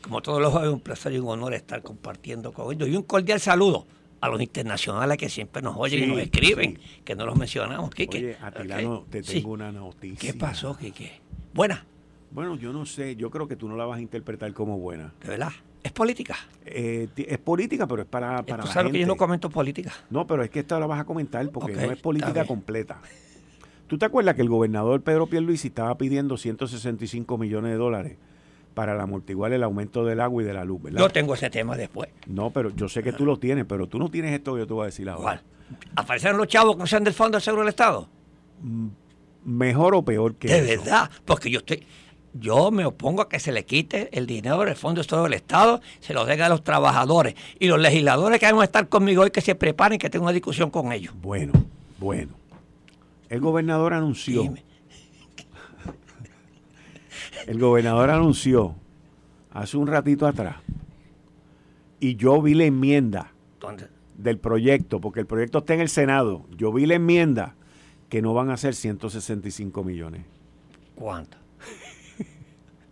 Como 0.01 0.23
todos 0.23 0.41
los 0.41 0.53
jueves, 0.53 0.71
un 0.71 0.81
placer 0.81 1.13
y 1.13 1.19
un 1.19 1.29
honor 1.29 1.55
estar 1.55 1.83
compartiendo 1.83 2.53
con 2.53 2.73
ellos. 2.73 2.89
Y 2.89 2.97
un 2.97 3.03
cordial 3.03 3.41
saludo 3.41 3.87
a 4.21 4.29
los 4.29 4.41
internacionales 4.41 5.19
que 5.19 5.29
siempre 5.29 5.61
nos 5.61 5.77
oyen 5.77 6.05
y 6.05 6.07
nos 6.07 6.19
escriben, 6.19 6.79
que 7.05 7.17
no 7.17 7.27
los 7.27 7.37
mencionamos, 7.37 7.91
Quique. 7.91 8.19
Oye, 8.19 8.37
Atilano, 8.41 9.05
te 9.11 9.23
tengo 9.23 9.51
una 9.51 9.73
noticia. 9.73 10.33
¿Qué 10.33 10.39
pasó, 10.39 10.77
Quique? 10.77 11.21
¿Buena? 11.53 11.85
Bueno, 12.31 12.57
yo 12.57 12.73
no 12.73 12.87
sé, 12.87 13.17
yo 13.17 13.31
creo 13.31 13.49
que 13.49 13.57
tú 13.57 13.69
no 13.69 13.77
la 13.77 13.85
vas 13.85 13.99
a 13.99 14.01
interpretar 14.01 14.53
como 14.53 14.79
buena. 14.79 15.13
¿De 15.21 15.29
verdad? 15.29 15.53
¿Es 15.83 15.93
política? 15.93 16.37
Eh, 16.65 17.09
es 17.17 17.39
política, 17.39 17.87
pero 17.87 18.03
es 18.03 18.09
para, 18.09 18.43
para 18.43 18.63
¿Tú 18.63 18.71
sabes 18.71 18.93
que 18.93 19.01
yo 19.01 19.07
no 19.07 19.17
comento 19.17 19.51
política? 19.51 19.93
No, 20.11 20.27
pero 20.27 20.43
es 20.43 20.51
que 20.51 20.61
esta 20.61 20.79
la 20.79 20.87
vas 20.87 21.01
a 21.01 21.05
comentar 21.05 21.49
porque 21.51 21.73
no 21.73 21.91
es 21.91 22.01
política 22.01 22.45
completa. 22.45 23.01
¿Tú 23.89 23.99
te 23.99 24.07
acuerdas 24.07 24.35
que 24.37 24.43
el 24.43 24.49
gobernador 24.49 25.03
Pedro 25.03 25.27
Pierluisi 25.27 25.69
estaba 25.69 25.99
pidiendo 25.99 26.37
165 26.37 27.37
millones 27.37 27.73
de 27.73 27.77
dólares 27.77 28.17
para 28.73 28.95
la 28.95 29.03
amortiguar 29.03 29.53
el 29.53 29.63
aumento 29.63 30.05
del 30.05 30.21
agua 30.21 30.43
y 30.43 30.47
de 30.47 30.55
la 30.55 30.65
luz, 30.65 30.83
¿verdad? 30.83 31.01
Yo 31.01 31.11
tengo 31.11 31.35
ese 31.35 31.51
tema 31.51 31.77
después. 31.77 32.09
No, 32.27 32.51
pero 32.51 32.71
yo 32.75 32.89
sé 32.89 33.03
que 33.03 33.13
tú 33.13 33.27
lo 33.27 33.39
tienes, 33.39 33.67
pero 33.67 33.87
tú 33.87 33.99
no 33.99 34.11
tienes 34.11 34.33
esto 34.33 34.55
que 34.55 34.61
yo 34.61 34.67
te 34.67 34.73
voy 34.73 34.85
a 34.85 34.87
decir 34.87 35.09
ahora. 35.09 35.43
¿Aparecieron 35.97 36.39
los 36.39 36.49
chavos 36.49 36.77
que 36.77 36.87
sean 36.87 37.05
del 37.05 37.15
Fondo 37.15 37.37
del 37.37 37.43
Seguro 37.43 37.63
del 37.63 37.71
Estado? 37.71 38.09
Mm, 38.63 38.89
mejor 39.45 39.95
o 39.95 40.03
peor 40.03 40.35
que 40.37 40.49
De 40.49 40.77
verdad, 40.77 41.11
porque 41.25 41.51
yo 41.51 41.59
estoy... 41.59 41.85
Yo 42.35 42.71
me 42.71 42.87
opongo 42.87 43.23
a 43.23 43.29
que 43.29 43.39
se 43.39 43.53
le 43.53 43.65
quite 43.65 44.09
el 44.17 44.27
dinero 44.27 44.65
del 44.65 44.75
Fondo 44.75 45.01
del 45.01 45.03
Estado 45.03 45.23
del 45.25 45.35
Estado, 45.35 45.81
se 46.01 46.15
lo 46.15 46.25
den 46.25 46.41
a 46.41 46.49
los 46.49 46.65
trabajadores 46.65 47.35
y 47.59 47.67
los 47.67 47.79
legisladores 47.79 48.41
que 48.41 48.51
van 48.51 48.61
a 48.61 48.65
estar 48.65 48.89
conmigo 48.89 49.23
hoy 49.23 49.31
que 49.31 49.43
se 49.43 49.55
preparen 49.55 49.99
que 49.99 50.09
tenga 50.09 50.25
una 50.25 50.33
discusión 50.33 50.71
con 50.71 50.93
ellos. 50.93 51.15
Bueno, 51.21 51.53
bueno. 51.99 52.33
El 53.29 53.41
gobernador 53.41 53.93
anunció 53.93 54.43
Dime. 54.43 54.65
El 57.47 57.59
gobernador 57.59 58.11
anunció 58.11 58.75
hace 59.53 59.77
un 59.77 59.87
ratito 59.87 60.27
atrás 60.27 60.57
y 62.01 62.17
yo 62.17 62.41
vi 62.41 62.55
la 62.55 62.65
enmienda 62.65 63.33
¿Dónde? 63.61 63.89
del 64.17 64.39
proyecto, 64.39 65.01
porque 65.01 65.21
el 65.21 65.27
proyecto 65.27 65.59
está 65.59 65.75
en 65.75 65.81
el 65.81 65.89
Senado. 65.89 66.47
Yo 66.57 66.73
vi 66.73 66.87
la 66.87 66.95
enmienda 66.95 67.55
que 68.09 68.23
no 68.23 68.35
van 68.35 68.51
a 68.51 68.57
ser 68.57 68.75
165 68.75 69.85
millones. 69.85 70.23
¿Cuánto? 70.95 71.42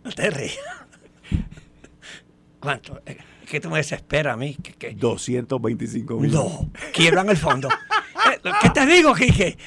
No 0.03 0.11
te 0.11 0.29
rías. 0.29 0.57
¿Cuánto? 2.59 3.01
Es 3.05 3.17
que 3.49 3.59
tú 3.59 3.69
me 3.69 3.77
desesperas 3.77 4.33
a 4.33 4.37
mí. 4.37 4.55
Que, 4.55 4.73
que... 4.73 4.91
225 4.93 6.15
millones. 6.15 6.33
No, 6.33 6.69
quiebran 6.93 7.29
el 7.29 7.37
fondo. 7.37 7.67
¿Qué 8.61 8.69
te 8.69 8.85
digo, 8.85 9.13
Quique? 9.13 9.57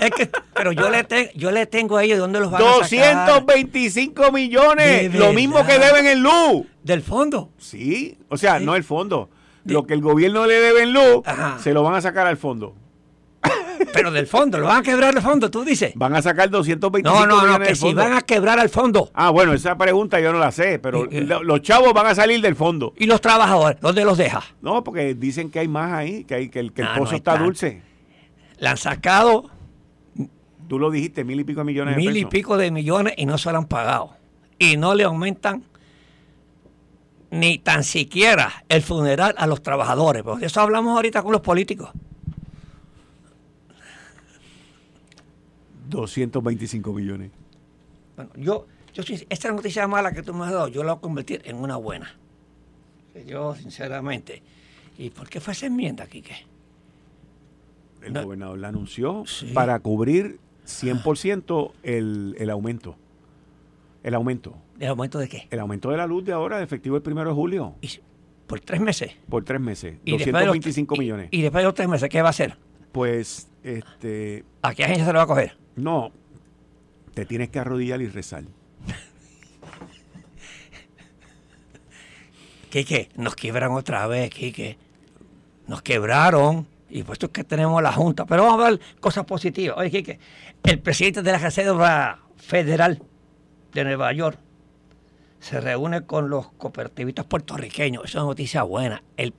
Es 0.00 0.10
que, 0.10 0.30
pero 0.54 0.72
yo 0.72 0.90
le, 0.90 1.04
te, 1.04 1.32
yo 1.34 1.50
le 1.50 1.66
tengo 1.66 1.96
a 1.96 2.04
ellos 2.04 2.18
dónde 2.18 2.40
los 2.40 2.50
van 2.50 2.60
225 2.60 4.22
a 4.22 4.24
sacar? 4.24 4.32
millones, 4.32 5.14
lo 5.14 5.32
mismo 5.32 5.64
que 5.66 5.78
deben 5.78 6.06
en 6.06 6.22
luz. 6.22 6.66
¿Del 6.82 7.02
fondo? 7.02 7.52
Sí, 7.58 8.18
o 8.28 8.36
sea, 8.36 8.58
sí. 8.58 8.64
no 8.64 8.74
el 8.74 8.84
fondo. 8.84 9.30
Lo 9.64 9.86
que 9.86 9.94
el 9.94 10.00
gobierno 10.00 10.46
le 10.46 10.54
debe 10.54 10.82
en 10.82 10.92
luz, 10.92 11.22
Ajá. 11.24 11.58
se 11.60 11.72
lo 11.72 11.82
van 11.82 11.94
a 11.94 12.00
sacar 12.00 12.26
al 12.26 12.36
fondo. 12.36 12.74
Pero 13.92 14.10
del 14.10 14.26
fondo, 14.26 14.58
lo 14.58 14.66
van 14.66 14.78
a 14.78 14.82
quebrar 14.82 15.14
el 15.16 15.22
fondo, 15.22 15.50
tú 15.50 15.64
dices. 15.64 15.92
Van 15.94 16.14
a 16.14 16.22
sacar 16.22 16.50
225 16.50 17.08
No, 17.08 17.26
no, 17.26 17.46
no, 17.58 17.64
que 17.64 17.74
si 17.74 17.92
van 17.94 18.12
a 18.12 18.22
quebrar 18.22 18.58
al 18.58 18.68
fondo. 18.68 19.10
Ah, 19.14 19.30
bueno, 19.30 19.52
esa 19.52 19.76
pregunta 19.76 20.20
yo 20.20 20.32
no 20.32 20.38
la 20.38 20.52
sé, 20.52 20.78
pero 20.78 21.08
Y- 21.10 21.20
lo- 21.20 21.42
los 21.42 21.62
chavos 21.62 21.92
van 21.92 22.06
a 22.06 22.14
salir 22.14 22.40
del 22.40 22.56
fondo. 22.56 22.92
¿Y 22.98 23.06
los 23.06 23.20
trabajadores? 23.20 23.80
¿Dónde 23.80 24.04
los 24.04 24.18
deja? 24.18 24.42
No, 24.60 24.84
porque 24.84 25.14
dicen 25.14 25.50
que 25.50 25.60
hay 25.60 25.68
más 25.68 25.92
ahí, 25.92 26.24
que, 26.24 26.34
hay, 26.34 26.48
que 26.48 26.60
el, 26.60 26.72
que 26.72 26.82
el 26.82 26.88
Ah, 26.88 26.94
no 26.96 27.00
pozo 27.00 27.16
está 27.16 27.36
dulce. 27.38 27.82
Le 28.58 28.68
han 28.68 28.76
sacado 28.76 29.50
Tú 30.68 30.78
lo 30.78 30.90
dijiste, 30.90 31.22
mil 31.24 31.38
y 31.38 31.44
pico 31.44 31.60
de 31.60 31.64
millones 31.64 31.96
de 31.96 32.00
mil 32.00 32.16
y 32.16 32.24
pico 32.24 32.56
de 32.56 32.70
millones 32.70 33.12
y 33.18 33.26
no 33.26 33.36
se 33.36 33.50
lo 33.52 33.58
han 33.58 33.66
pagado. 33.66 34.14
Y 34.58 34.78
no 34.78 34.94
le 34.94 35.04
aumentan 35.04 35.64
ni 37.30 37.58
tan 37.58 37.82
siquiera 37.84 38.64
el 38.68 38.80
funeral 38.82 39.34
a 39.36 39.46
los 39.46 39.62
trabajadores. 39.62 40.22
Porque 40.22 40.40
de 40.42 40.46
eso 40.46 40.60
hablamos 40.60 40.94
ahorita 40.96 41.22
con 41.22 41.32
los 41.32 41.40
políticos. 41.40 41.90
225 45.92 46.92
millones. 46.92 47.30
Bueno, 48.16 48.30
yo, 48.36 48.66
yo 48.94 49.02
esta 49.28 49.50
noticia 49.52 49.86
mala 49.86 50.12
que 50.12 50.22
tú 50.22 50.34
me 50.34 50.44
has 50.44 50.52
dado, 50.52 50.68
yo 50.68 50.82
la 50.84 50.92
voy 50.94 50.98
a 50.98 51.00
convertir 51.02 51.42
en 51.44 51.56
una 51.56 51.76
buena. 51.76 52.16
Yo, 53.26 53.54
sinceramente. 53.54 54.42
¿Y 54.98 55.10
por 55.10 55.28
qué 55.28 55.40
fue 55.40 55.52
esa 55.52 55.66
enmienda, 55.66 56.06
Quique? 56.06 56.34
El 58.02 58.12
No. 58.14 58.24
gobernador 58.24 58.58
la 58.58 58.68
anunció 58.68 59.24
Sí. 59.26 59.46
para 59.54 59.78
cubrir 59.80 60.38
100% 60.66 61.72
el, 61.82 62.34
el 62.38 62.50
aumento. 62.50 62.96
El 64.02 64.14
aumento. 64.14 64.54
¿El 64.80 64.88
aumento 64.88 65.18
de 65.18 65.28
qué? 65.28 65.46
El 65.50 65.60
aumento 65.60 65.90
de 65.90 65.96
la 65.96 66.06
luz 66.06 66.24
de 66.24 66.32
ahora, 66.32 66.58
de 66.58 66.64
efectivo 66.64 66.96
el 66.96 67.02
primero 67.02 67.28
de 67.30 67.34
julio, 67.36 67.76
Y- 67.80 68.00
por 68.46 68.60
tres 68.60 68.80
meses. 68.80 69.12
por 69.28 69.44
tres 69.44 69.60
meses. 69.60 69.98
Y 70.04 70.12
después 70.12 70.26
de 70.26 70.32
los- 70.32 70.40
225 70.56 70.94
y- 70.94 70.98
millones. 70.98 71.28
Y, 71.30 71.42
después 71.42 71.62
de 71.62 71.66
los 71.66 71.74
tres 71.74 71.88
meses, 71.88 72.08
¿qué 72.08 72.20
va 72.20 72.28
a 72.28 72.30
hacer? 72.30 72.56
Pues, 72.90 73.48
este, 73.62 74.44
¿A 74.62 74.74
qué 74.74 74.84
agencia 74.84 75.04
se 75.06 75.12
lo 75.12 75.18
va 75.18 75.24
a 75.24 75.26
coger? 75.28 75.56
No, 75.76 76.12
te 77.14 77.24
tienes 77.26 77.50
que 77.50 77.58
arrodillar 77.58 78.00
y 78.00 78.08
rezar. 78.08 78.44
Quique, 82.70 83.10
nos 83.16 83.34
quiebran 83.34 83.72
otra 83.72 84.06
vez, 84.06 84.30
Quique. 84.30 84.78
Nos 85.66 85.82
quebraron. 85.82 86.66
Y 86.88 87.02
puesto 87.02 87.30
que 87.30 87.44
tenemos 87.44 87.82
la 87.82 87.92
Junta. 87.92 88.24
Pero 88.26 88.44
vamos 88.44 88.64
a 88.64 88.70
ver 88.70 88.80
cosas 89.00 89.24
positivas. 89.24 89.76
Oye, 89.78 89.90
Quique, 89.90 90.18
el 90.62 90.78
presidente 90.78 91.22
de 91.22 91.32
la 91.32 91.38
Reserva 91.38 92.20
Federal 92.36 93.02
de 93.72 93.84
Nueva 93.84 94.12
York 94.12 94.38
se 95.40 95.60
reúne 95.60 96.02
con 96.06 96.30
los 96.30 96.50
cooperativistas 96.52 97.26
puertorriqueños. 97.26 98.04
Eso 98.04 98.18
es 98.18 98.22
una 98.22 98.30
noticia 98.30 98.62
buena. 98.62 99.02
El, 99.16 99.34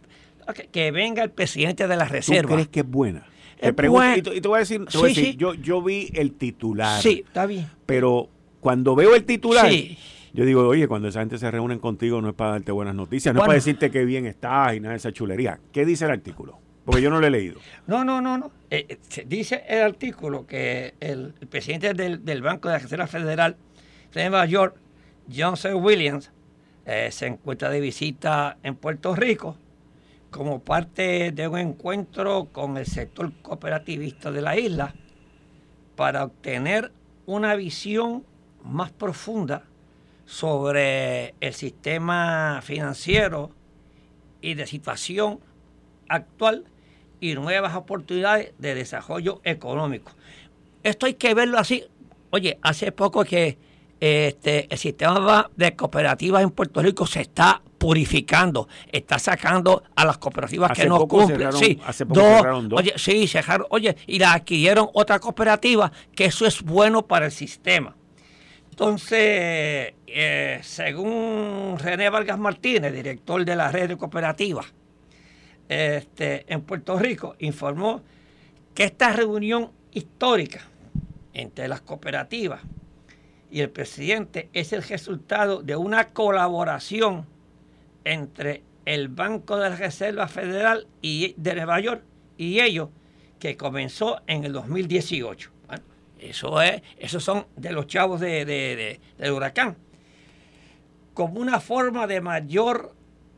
que, 0.54 0.68
que 0.68 0.92
venga 0.92 1.24
el 1.24 1.32
presidente 1.32 1.88
de 1.88 1.96
la 1.96 2.06
¿Tú 2.08 2.14
Reserva. 2.14 2.54
crees 2.54 2.68
que 2.68 2.82
es 2.82 2.88
buena? 2.88 3.26
Te 3.64 3.74
pregunto, 3.74 4.18
y, 4.18 4.22
te, 4.22 4.36
y 4.36 4.42
te 4.42 4.48
voy 4.48 4.58
a 4.58 4.60
decir, 4.60 4.86
te 4.86 4.98
voy 4.98 5.12
a 5.12 5.14
Sí, 5.14 5.20
decir, 5.22 5.34
sí. 5.34 5.38
Yo, 5.38 5.54
yo 5.56 5.82
vi 5.82 6.10
el 6.14 6.34
titular, 6.34 7.02
Sí, 7.02 7.24
está 7.26 7.46
bien. 7.46 7.68
pero 7.86 8.30
cuando 8.60 8.96
veo 8.96 9.16
el 9.16 9.24
titular, 9.24 9.70
Sí. 9.70 9.98
yo 10.34 10.46
digo, 10.46 10.68
oye, 10.68 10.88
cuando 10.88 11.08
esa 11.08 11.20
gente 11.22 11.38
se 11.38 11.50
reúnen 11.52 11.80
contigo 11.80 12.22
no 12.22 12.30
es 12.30 12.36
para 12.36 12.52
darte 12.52 12.72
buenas 12.72 12.96
noticias, 12.96 13.34
no 13.34 13.42
es 13.42 13.46
para 13.46 13.54
decirte 13.56 13.90
que 13.92 14.06
bien 14.06 14.26
estás 14.26 14.76
y 14.76 14.80
nada 14.80 14.92
de 14.94 14.98
esa 14.98 15.12
chulería. 15.12 15.60
¿Qué 15.72 15.86
dice 15.86 16.06
el 16.06 16.12
artículo? 16.12 16.60
Porque 16.86 17.02
yo 17.02 17.10
no 17.10 17.20
lo 17.22 17.28
he 17.28 17.30
leído. 17.30 17.60
No, 17.88 18.04
no, 18.04 18.20
no, 18.22 18.38
no. 18.38 18.52
Eh, 18.70 18.86
eh, 18.90 19.26
dice 19.28 19.64
el 19.70 19.82
artículo 19.84 20.46
que 20.46 20.96
el, 21.00 21.34
el 21.40 21.48
presidente 21.48 21.94
del, 21.94 22.26
del 22.26 22.42
Banco 22.42 22.68
de 22.68 22.74
la 22.76 22.80
Reserva 22.80 23.08
Federal 23.08 23.56
de 24.14 24.22
Nueva 24.30 24.46
York, 24.46 24.76
John 25.34 25.56
C. 25.56 25.74
Williams, 25.74 26.32
eh, 26.86 27.08
se 27.12 27.28
encuentra 27.28 27.70
de 27.70 27.80
visita 27.80 28.58
en 28.64 28.76
Puerto 28.76 29.16
Rico 29.16 29.58
como 30.34 30.60
parte 30.60 31.32
de 31.32 31.48
un 31.48 31.60
encuentro 31.60 32.50
con 32.52 32.76
el 32.78 32.88
sector 32.88 33.32
cooperativista 33.42 34.32
de 34.32 34.42
la 34.42 34.58
isla 34.58 34.96
para 35.96 36.24
obtener 36.24 36.92
una 37.28 37.56
visión 37.56 38.26
más 38.64 38.92
profunda 38.92 39.64
sobre 40.26 41.36
el 41.40 41.54
sistema 41.54 42.62
financiero 42.64 43.52
y 44.42 44.56
de 44.56 44.66
situación 44.66 45.40
actual 46.10 46.66
y 47.22 47.36
nuevas 47.36 47.76
oportunidades 47.76 48.54
de 48.58 48.74
desarrollo 48.74 49.40
económico. 49.44 50.14
Esto 50.82 51.06
hay 51.06 51.14
que 51.14 51.36
verlo 51.36 51.60
así. 51.60 51.86
Oye, 52.32 52.58
hace 52.64 52.92
poco 52.92 53.24
que 53.24 53.60
este, 54.00 54.68
el 54.74 54.80
sistema 54.80 55.50
de 55.56 55.76
cooperativas 55.76 56.42
en 56.42 56.50
Puerto 56.50 56.82
Rico 56.82 57.06
se 57.06 57.22
está 57.22 57.62
purificando, 57.84 58.70
está 58.90 59.20
sacando 59.20 59.84
a 59.94 60.06
las 60.06 60.18
cooperativas 60.18 60.72
Hace 60.72 60.84
que 60.84 60.88
no 60.88 61.06
cumplen. 61.06 61.38
cerraron- 61.38 61.60
sí, 61.60 61.82
hace 61.86 62.06
poco 62.06 62.22
cerraron 62.22 62.70
dos. 62.70 62.80
Oye, 62.80 62.94
sí, 62.96 63.28
cerraron, 63.28 63.68
oye, 63.72 63.98
y 64.08 64.20
la 64.20 64.32
adquirieron 64.36 64.88
otra 64.94 65.20
cooperativa, 65.20 65.92
que 66.16 66.24
eso 66.24 66.46
es 66.46 66.62
bueno 66.62 67.06
para 67.06 67.26
el 67.26 67.34
sistema. 67.34 67.94
Entonces, 68.70 69.96
eh, 70.08 70.60
según 70.64 71.76
René 71.78 72.10
Vargas 72.10 72.40
Martínez, 72.40 72.94
director 72.94 73.44
de 73.44 73.54
la 73.58 73.70
red 73.70 73.90
de 73.90 73.98
cooperativas 73.98 74.66
este, 75.68 76.46
en 76.48 76.62
Puerto 76.62 76.98
Rico, 76.98 77.36
informó 77.40 78.02
que 78.74 78.86
esta 78.86 79.12
reunión 79.12 79.72
histórica 79.92 80.62
entre 81.34 81.68
las 81.68 81.82
cooperativas 81.82 82.62
y 83.52 83.60
el 83.60 83.70
presidente 83.70 84.50
es 84.54 84.72
el 84.72 84.84
resultado 84.84 85.62
de 85.62 85.76
una 85.76 86.10
colaboración 86.14 87.33
entre 88.06 88.64
el 88.86 89.08
Banco 89.08 89.58
de 89.58 89.70
la 89.70 89.76
Reserva 89.76 90.28
Federal 90.28 90.88
y 91.02 91.34
de 91.38 91.56
Nueva 91.56 91.80
York 91.80 92.04
y 92.38 92.60
ellos 92.60 92.90
que 93.40 93.56
comenzó 93.58 94.22
en 94.28 94.44
el 94.44 94.54
2018. 94.54 95.52
Bueno, 95.68 95.84
eso 96.20 96.62
es, 96.62 96.82
esos 96.98 97.24
son 97.24 97.46
de 97.56 97.72
los 97.72 97.88
chavos 97.88 98.20
de, 98.20 98.46
de- 98.46 98.76
de- 98.76 99.00
del 99.18 99.32
huracán. 99.32 99.78
Como 101.14 101.40
una 101.40 101.60
forma 101.60 102.08
de 102.08 102.22
mayor 102.22 102.94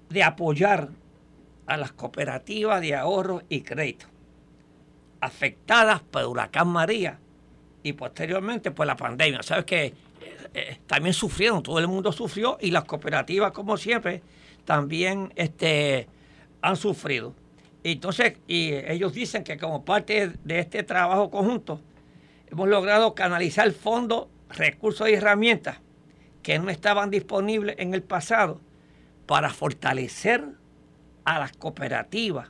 de 0.10 0.24
apoyar 0.24 0.90
a 1.68 1.78
las 1.78 1.92
cooperativas 1.92 2.80
de 2.82 2.96
ahorro 2.96 3.42
y 3.50 3.62
crédito 3.62 4.06
afectadas 5.22 6.02
por 6.02 6.26
huracán 6.26 6.68
María 6.68 7.20
y 7.84 7.94
posteriormente 7.94 8.72
por 8.72 8.86
la 8.88 8.96
pandemia. 8.96 9.42
Sabes 9.44 9.66
que 9.66 9.86
eh, 9.86 9.94
eh, 10.54 10.78
también 10.88 11.14
sufrieron, 11.14 11.64
todo 11.64 11.80
el 11.80 11.88
mundo 11.88 12.12
sufrió 12.12 12.58
y 12.62 12.72
las 12.72 12.84
cooperativas, 12.86 13.52
como 13.52 13.78
siempre, 13.78 14.22
también 14.66 15.32
este, 15.36 16.08
han 16.62 16.76
sufrido. 16.76 17.34
Entonces, 17.84 18.40
y 18.48 18.74
ellos 18.74 19.14
dicen 19.14 19.44
que 19.44 19.58
como 19.58 19.86
parte 19.86 20.32
de 20.44 20.60
este 20.60 20.84
trabajo 20.84 21.30
conjunto, 21.30 21.80
hemos 22.48 22.68
logrado 22.68 23.14
canalizar 23.14 23.72
fondos, 23.72 24.28
recursos 24.50 25.08
y 25.10 25.14
herramientas 25.14 25.80
que 26.42 26.58
no 26.60 26.70
estaban 26.70 27.10
disponibles 27.10 27.76
en 27.80 27.94
el 27.94 28.04
pasado 28.04 28.60
para 29.26 29.50
fortalecer 29.52 30.44
a 31.24 31.40
las 31.40 31.54
cooperativas 31.54 32.50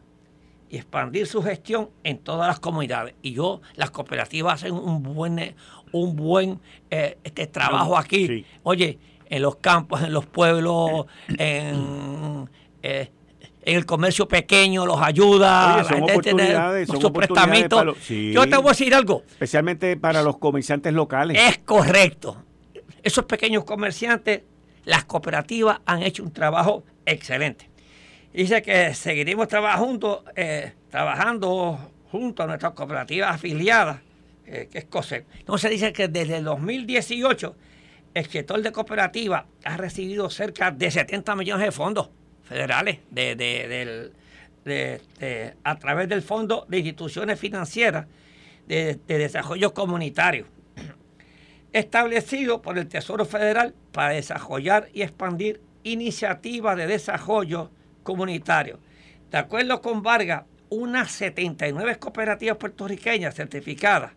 y 0.69 0.78
expandir 0.78 1.28
su 1.28 1.41
gestión 1.43 1.89
en 2.04 2.17
todas 2.17 2.47
las 2.47 2.60
comunidades. 2.60 3.15
Y 3.21 3.34
yo, 3.34 3.62
las 3.75 3.91
cooperativas 3.91 4.56
hacen 4.56 4.73
un 4.73 5.04
buen, 5.04 5.56
un 5.91 6.15
buen 6.15 6.60
eh, 6.89 7.17
este 7.23 7.47
trabajo 7.47 7.97
aquí. 7.97 8.28
Sí. 8.28 8.45
Oye, 8.63 8.99
en 9.29 9.41
los 9.41 9.55
campos, 9.57 10.01
en 10.03 10.13
los 10.13 10.25
pueblos, 10.25 11.05
en, 11.38 12.49
eh, 12.83 13.11
en 13.63 13.75
el 13.77 13.85
comercio 13.85 14.27
pequeño, 14.27 14.85
los 14.85 15.01
ayuda. 15.01 15.75
Oye, 15.75 15.83
la 15.83 15.89
son 15.89 15.97
gente 16.07 16.19
tiene 16.21 16.41
oportunidades, 16.43 16.88
son 16.88 16.95
sus 16.97 17.05
oportunidades 17.05 17.49
prestamitos. 17.49 17.77
para 17.79 17.85
los- 17.85 17.97
sí. 17.99 18.31
Yo 18.31 18.47
te 18.47 18.57
voy 18.57 18.67
a 18.67 18.69
decir 18.69 18.93
algo. 18.95 19.23
Especialmente 19.27 19.97
para 19.97 20.21
los 20.21 20.38
comerciantes 20.38 20.93
locales. 20.93 21.38
Es 21.39 21.57
correcto. 21.59 22.38
Esos 23.03 23.25
pequeños 23.25 23.63
comerciantes, 23.63 24.41
las 24.83 25.05
cooperativas 25.05 25.79
han 25.85 26.03
hecho 26.03 26.23
un 26.23 26.31
trabajo 26.31 26.83
excelente. 27.05 27.69
Dice 28.33 28.61
que 28.61 28.93
seguiremos 28.93 29.47
trabajando 29.47 29.85
juntos, 29.88 30.19
eh, 30.35 30.73
trabajando 30.91 31.79
junto 32.11 32.43
a 32.43 32.47
nuestras 32.47 32.73
cooperativas 32.73 33.33
afiliadas, 33.35 34.01
eh, 34.45 34.67
que 34.71 34.77
es 34.79 34.85
COSEC. 34.85 35.25
Entonces 35.39 35.71
dice 35.71 35.91
que 35.93 36.07
desde 36.07 36.38
el 36.38 36.43
2018 36.43 37.55
el 38.15 38.25
sector 38.28 38.62
de 38.62 38.71
cooperativas 38.71 39.43
ha 39.65 39.78
recibido 39.78 40.30
cerca 40.30 40.71
de 40.71 40.89
70 40.89 41.36
millones 41.36 41.65
de 41.65 41.71
fondos 41.73 42.10
federales 42.43 42.99
a 45.63 45.75
través 45.75 46.08
del 46.10 46.21
Fondo 46.21 46.65
de 46.69 46.78
Instituciones 46.78 47.38
Financieras 47.38 48.08
de 48.67 48.97
Desarrollo 49.06 49.73
Comunitario 49.73 50.47
establecido 51.73 52.62
por 52.62 52.78
el 52.78 52.88
Tesoro 52.88 53.25
Federal 53.25 53.75
para 53.91 54.10
desarrollar 54.12 54.88
y 54.93 55.01
expandir 55.01 55.60
iniciativas 55.84 56.78
de 56.78 56.88
desarrollo 56.88 57.69
comunitario. 58.01 58.80
De 59.30 59.39
acuerdo 59.39 59.82
con 59.82 60.01
Vargas, 60.01 60.43
unas 60.69 61.12
79 61.12 61.97
cooperativas 61.99 62.58
puertorriqueñas 62.58 63.36
certificadas 63.36 64.13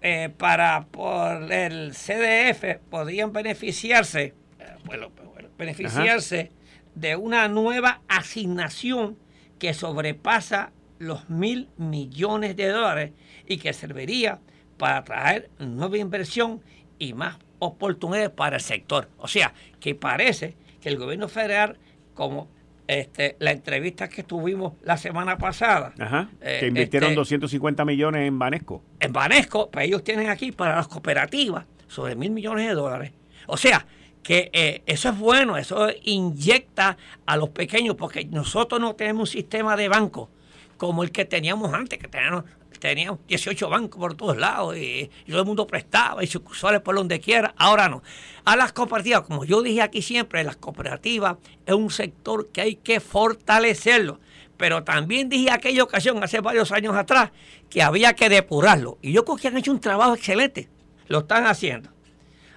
eh, 0.00 0.30
para 0.36 0.86
por 0.86 1.52
el 1.52 1.92
CDF 1.92 2.80
podrían 2.90 3.32
beneficiarse, 3.32 4.34
eh, 4.58 4.64
bueno, 4.84 5.10
bueno, 5.10 5.48
beneficiarse 5.58 6.50
de 6.94 7.16
una 7.16 7.48
nueva 7.48 8.02
asignación 8.08 9.18
que 9.58 9.74
sobrepasa 9.74 10.72
los 10.98 11.28
mil 11.30 11.68
millones 11.76 12.56
de 12.56 12.68
dólares 12.68 13.12
y 13.46 13.58
que 13.58 13.72
serviría 13.72 14.40
para 14.76 14.98
atraer 14.98 15.50
nueva 15.58 15.98
inversión 15.98 16.62
y 16.98 17.14
más 17.14 17.38
oportunidades 17.58 18.30
para 18.30 18.56
el 18.56 18.62
sector. 18.62 19.08
O 19.18 19.28
sea, 19.28 19.54
que 19.80 19.94
parece 19.94 20.56
que 20.80 20.88
el 20.88 20.98
gobierno 20.98 21.28
federal, 21.28 21.78
como 22.14 22.48
este, 22.90 23.36
la 23.38 23.52
entrevista 23.52 24.08
que 24.08 24.24
tuvimos 24.24 24.72
la 24.82 24.96
semana 24.96 25.38
pasada. 25.38 25.94
Eh, 26.40 26.56
que 26.58 26.66
invirtieron 26.66 27.14
250 27.14 27.82
este, 27.82 27.86
millones 27.86 28.26
en 28.26 28.36
Banesco. 28.36 28.82
En 28.98 29.12
Banesco, 29.12 29.70
pues 29.70 29.86
ellos 29.86 30.02
tienen 30.02 30.28
aquí 30.28 30.50
para 30.50 30.74
las 30.74 30.88
cooperativas 30.88 31.66
sobre 31.86 32.16
mil 32.16 32.32
millones 32.32 32.66
de 32.66 32.74
dólares. 32.74 33.12
O 33.46 33.56
sea, 33.56 33.86
que 34.24 34.50
eh, 34.52 34.82
eso 34.86 35.08
es 35.08 35.16
bueno, 35.16 35.56
eso 35.56 35.88
inyecta 36.02 36.96
a 37.26 37.36
los 37.36 37.50
pequeños, 37.50 37.94
porque 37.94 38.24
nosotros 38.24 38.80
no 38.80 38.96
tenemos 38.96 39.28
un 39.28 39.32
sistema 39.32 39.76
de 39.76 39.88
banco 39.88 40.28
como 40.76 41.04
el 41.04 41.12
que 41.12 41.24
teníamos 41.24 41.72
antes, 41.72 41.96
que 41.96 42.08
teníamos, 42.08 42.44
teníamos 42.80 43.20
18 43.28 43.68
bancos 43.68 44.00
por 44.00 44.14
todos 44.14 44.36
lados 44.36 44.76
y, 44.76 45.10
todo 45.28 45.40
el 45.40 45.46
mundo 45.46 45.66
prestaba 45.66 46.24
y 46.24 46.26
sucursales 46.26 46.80
por 46.80 46.96
donde 46.96 47.20
quiera. 47.20 47.54
Ahora 47.56 47.88
no. 47.88 48.02
A 48.44 48.56
las 48.56 48.72
cooperativas, 48.72 49.20
como 49.22 49.44
yo 49.44 49.62
dije 49.62 49.82
aquí 49.82 50.02
siempre, 50.02 50.42
las 50.42 50.56
cooperativas 50.56 51.36
es 51.66 51.74
un 51.74 51.90
sector 51.90 52.50
que 52.50 52.62
hay 52.62 52.76
que 52.76 52.98
fortalecerlo. 52.98 54.18
Pero 54.56 54.82
también 54.82 55.28
dije 55.28 55.50
aquella 55.50 55.84
ocasión, 55.84 56.22
hace 56.22 56.40
varios 56.40 56.72
años 56.72 56.94
atrás, 56.96 57.30
que 57.70 57.82
había 57.82 58.14
que 58.14 58.28
depurarlo. 58.28 58.98
Y 59.00 59.12
yo 59.12 59.24
creo 59.24 59.36
que 59.36 59.48
han 59.48 59.56
hecho 59.56 59.70
un 59.70 59.80
trabajo 59.80 60.14
excelente. 60.14 60.68
Lo 61.06 61.20
están 61.20 61.46
haciendo. 61.46 61.90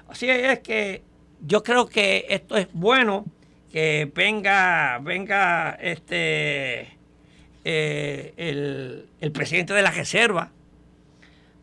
Así 0.08 0.30
es 0.30 0.60
que 0.60 1.04
yo 1.42 1.64
creo 1.64 1.88
que 1.88 2.26
esto 2.30 2.58
es 2.58 2.68
bueno 2.74 3.26
que 3.72 4.12
venga, 4.14 5.00
venga 5.02 5.72
este 5.82 6.98
eh, 7.65 9.06
el, 9.19 9.32
presidente 9.32 9.73
de 9.73 9.82
la 9.82 9.91
Reserva 9.91 10.52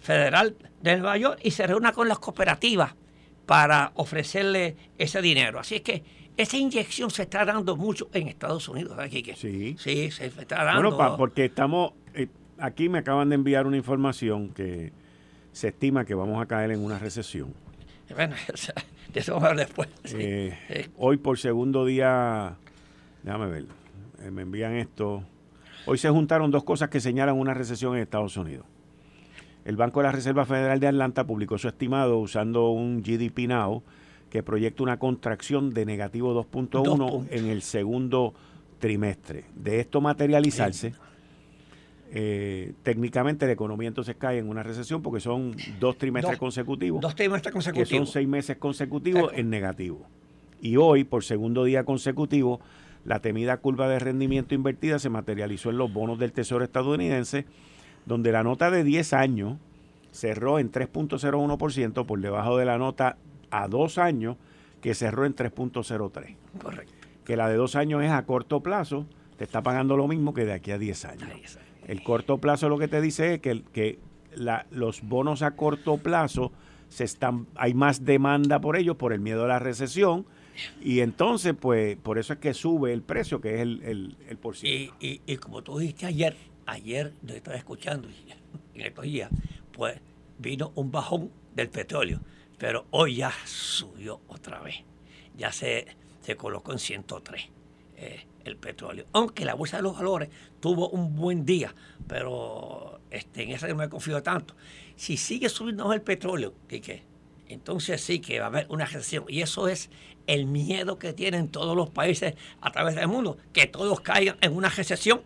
Federal 0.00 0.56
de 0.80 0.96
Nueva 0.96 1.16
York 1.18 1.40
y 1.42 1.50
se 1.50 1.66
reúna 1.66 1.92
con 1.92 2.08
las 2.08 2.18
cooperativas 2.18 2.94
para 3.44 3.92
ofrecerle 3.96 4.76
ese 4.96 5.20
dinero. 5.20 5.58
Así 5.58 5.76
es 5.76 5.80
que 5.82 6.02
esa 6.36 6.56
inyección 6.56 7.10
se 7.10 7.22
está 7.24 7.44
dando 7.44 7.76
mucho 7.76 8.08
en 8.14 8.28
Estados 8.28 8.66
Unidos. 8.68 8.98
Aquí 8.98 9.22
que, 9.22 9.36
sí. 9.36 9.76
Sí, 9.78 10.10
se 10.10 10.26
está 10.26 10.64
dando. 10.64 10.96
Bueno, 10.96 11.16
porque 11.18 11.44
estamos, 11.44 11.92
eh, 12.14 12.28
aquí 12.58 12.88
me 12.88 12.98
acaban 13.00 13.28
de 13.28 13.34
enviar 13.34 13.66
una 13.66 13.76
información 13.76 14.48
que 14.50 14.92
se 15.52 15.68
estima 15.68 16.06
que 16.06 16.14
vamos 16.14 16.42
a 16.42 16.46
caer 16.46 16.70
en 16.70 16.82
una 16.82 16.98
recesión. 16.98 17.52
Bueno, 18.14 18.34
de 19.12 19.20
eso 19.20 19.34
vamos 19.34 19.50
a 19.50 19.54
ver 19.54 19.66
después. 19.66 19.88
Eh, 20.14 20.88
hoy 20.96 21.18
por 21.18 21.38
segundo 21.38 21.84
día, 21.84 22.56
déjame 23.22 23.46
ver, 23.46 23.66
me 24.32 24.42
envían 24.42 24.76
esto. 24.76 25.24
Hoy 25.86 25.98
se 25.98 26.10
juntaron 26.10 26.50
dos 26.50 26.64
cosas 26.64 26.88
que 26.90 27.00
señalan 27.00 27.36
una 27.36 27.54
recesión 27.54 27.96
en 27.96 28.02
Estados 28.02 28.36
Unidos. 28.36 28.66
El 29.64 29.76
Banco 29.76 30.00
de 30.00 30.06
la 30.06 30.12
Reserva 30.12 30.44
Federal 30.44 30.80
de 30.80 30.88
Atlanta 30.88 31.26
publicó 31.26 31.58
su 31.58 31.68
estimado 31.68 32.18
usando 32.18 32.70
un 32.70 33.02
GDP 33.02 33.48
Now 33.48 33.82
que 34.30 34.42
proyecta 34.42 34.82
una 34.82 34.98
contracción 34.98 35.70
de 35.70 35.84
negativo 35.84 36.34
2.1 36.34 37.26
en 37.30 37.46
el 37.46 37.62
segundo 37.62 38.34
trimestre. 38.78 39.44
De 39.54 39.80
esto 39.80 40.00
materializarse, 40.00 40.94
eh, 42.12 42.72
técnicamente 42.82 43.46
la 43.46 43.52
economía 43.52 43.88
entonces 43.88 44.16
cae 44.16 44.38
en 44.38 44.48
una 44.48 44.62
recesión 44.62 45.02
porque 45.02 45.20
son 45.20 45.54
dos 45.78 45.98
trimestres 45.98 46.38
consecutivos. 46.38 47.00
Dos 47.00 47.14
trimestres 47.14 47.52
consecutivos. 47.52 47.88
Que 47.88 47.96
son 47.96 48.06
seis 48.06 48.26
meses 48.26 48.56
consecutivos 48.56 49.32
en 49.34 49.50
negativo. 49.50 50.06
Y 50.62 50.76
hoy, 50.76 51.04
por 51.04 51.24
segundo 51.24 51.64
día 51.64 51.84
consecutivo, 51.84 52.60
la 53.04 53.20
temida 53.20 53.56
curva 53.58 53.88
de 53.88 53.98
rendimiento 53.98 54.54
invertida 54.54 54.98
se 54.98 55.08
materializó 55.08 55.70
en 55.70 55.78
los 55.78 55.92
bonos 55.92 56.18
del 56.18 56.32
Tesoro 56.32 56.64
estadounidense, 56.64 57.46
donde 58.06 58.32
la 58.32 58.42
nota 58.42 58.70
de 58.70 58.84
10 58.84 59.12
años 59.12 59.58
cerró 60.12 60.58
en 60.58 60.70
3.01% 60.70 62.06
por 62.06 62.20
debajo 62.20 62.56
de 62.56 62.64
la 62.64 62.78
nota 62.78 63.16
a 63.50 63.68
dos 63.68 63.98
años 63.98 64.36
que 64.80 64.94
cerró 64.94 65.24
en 65.24 65.34
3.03. 65.34 66.36
Correcto. 66.62 66.94
Que 67.24 67.36
la 67.36 67.48
de 67.48 67.56
dos 67.56 67.76
años 67.76 68.02
es 68.02 68.10
a 68.10 68.24
corto 68.24 68.60
plazo, 68.60 69.06
te 69.36 69.44
está 69.44 69.62
pagando 69.62 69.96
lo 69.96 70.08
mismo 70.08 70.34
que 70.34 70.44
de 70.44 70.52
aquí 70.52 70.70
a 70.70 70.78
10 70.78 71.04
años. 71.04 71.58
El 71.86 72.02
corto 72.02 72.38
plazo 72.38 72.68
lo 72.68 72.78
que 72.78 72.88
te 72.88 73.00
dice 73.00 73.34
es 73.34 73.40
que, 73.40 73.62
que 73.72 73.98
los 74.70 75.02
bonos 75.02 75.42
a 75.42 75.52
corto 75.52 75.98
plazo 75.98 76.52
se 76.88 77.04
están, 77.04 77.46
hay 77.54 77.74
más 77.74 78.04
demanda 78.04 78.60
por 78.60 78.76
ellos 78.76 78.96
por 78.96 79.12
el 79.12 79.20
miedo 79.20 79.44
a 79.44 79.48
la 79.48 79.58
recesión 79.58 80.26
y 80.81 81.01
entonces, 81.01 81.55
pues, 81.59 81.96
por 81.96 82.18
eso 82.18 82.33
es 82.35 82.38
que 82.38 82.55
sube 82.55 82.92
el 82.92 83.03
precio, 83.03 83.40
que 83.40 83.57
es 83.57 83.61
el, 83.61 84.16
el, 84.29 84.37
por 84.38 84.55
y, 84.62 84.90
y, 85.01 85.37
como 85.37 85.62
tú 85.62 85.79
dijiste 85.79 86.07
ayer, 86.07 86.37
ayer 86.66 87.12
yo 87.23 87.35
estaba 87.35 87.57
escuchando 87.57 88.09
en 88.75 88.81
estos 88.81 89.05
días, 89.05 89.31
pues 89.73 90.01
vino 90.38 90.73
un 90.75 90.90
bajón 90.90 91.31
del 91.55 91.68
petróleo, 91.68 92.20
pero 92.59 92.87
hoy 92.90 93.16
ya 93.16 93.33
subió 93.44 94.20
otra 94.29 94.61
vez. 94.61 94.77
Ya 95.37 95.53
se, 95.53 95.87
se 96.20 96.37
colocó 96.37 96.73
en 96.73 96.79
103 96.79 97.49
eh, 97.96 98.27
el 98.44 98.57
petróleo. 98.57 99.07
Aunque 99.12 99.44
la 99.44 99.55
bolsa 99.55 99.79
de 99.79 99.83
los 99.83 99.96
valores 99.96 100.31
tuvo 100.61 100.88
un 100.90 101.14
buen 101.14 101.44
día, 101.44 101.75
pero 102.07 103.01
este, 103.11 103.42
en 103.42 103.51
esa 103.51 103.68
no 103.68 103.77
me 103.77 103.88
confío 103.88 104.23
tanto. 104.23 104.55
Si 104.96 105.16
sigue 105.16 105.49
subiendo 105.49 105.92
el 105.92 106.03
petróleo, 106.03 106.55
¿qué? 106.68 107.05
Entonces 107.50 108.00
sí 108.00 108.20
que 108.20 108.38
va 108.38 108.46
a 108.46 108.48
haber 108.48 108.66
una 108.68 108.86
recesión. 108.86 109.24
Y 109.28 109.42
eso 109.42 109.68
es 109.68 109.90
el 110.26 110.46
miedo 110.46 110.98
que 110.98 111.12
tienen 111.12 111.48
todos 111.48 111.76
los 111.76 111.90
países 111.90 112.34
a 112.60 112.70
través 112.70 112.94
del 112.94 113.08
mundo, 113.08 113.38
que 113.52 113.66
todos 113.66 114.00
caigan 114.00 114.36
en 114.40 114.54
una 114.54 114.68
recesión. 114.68 115.22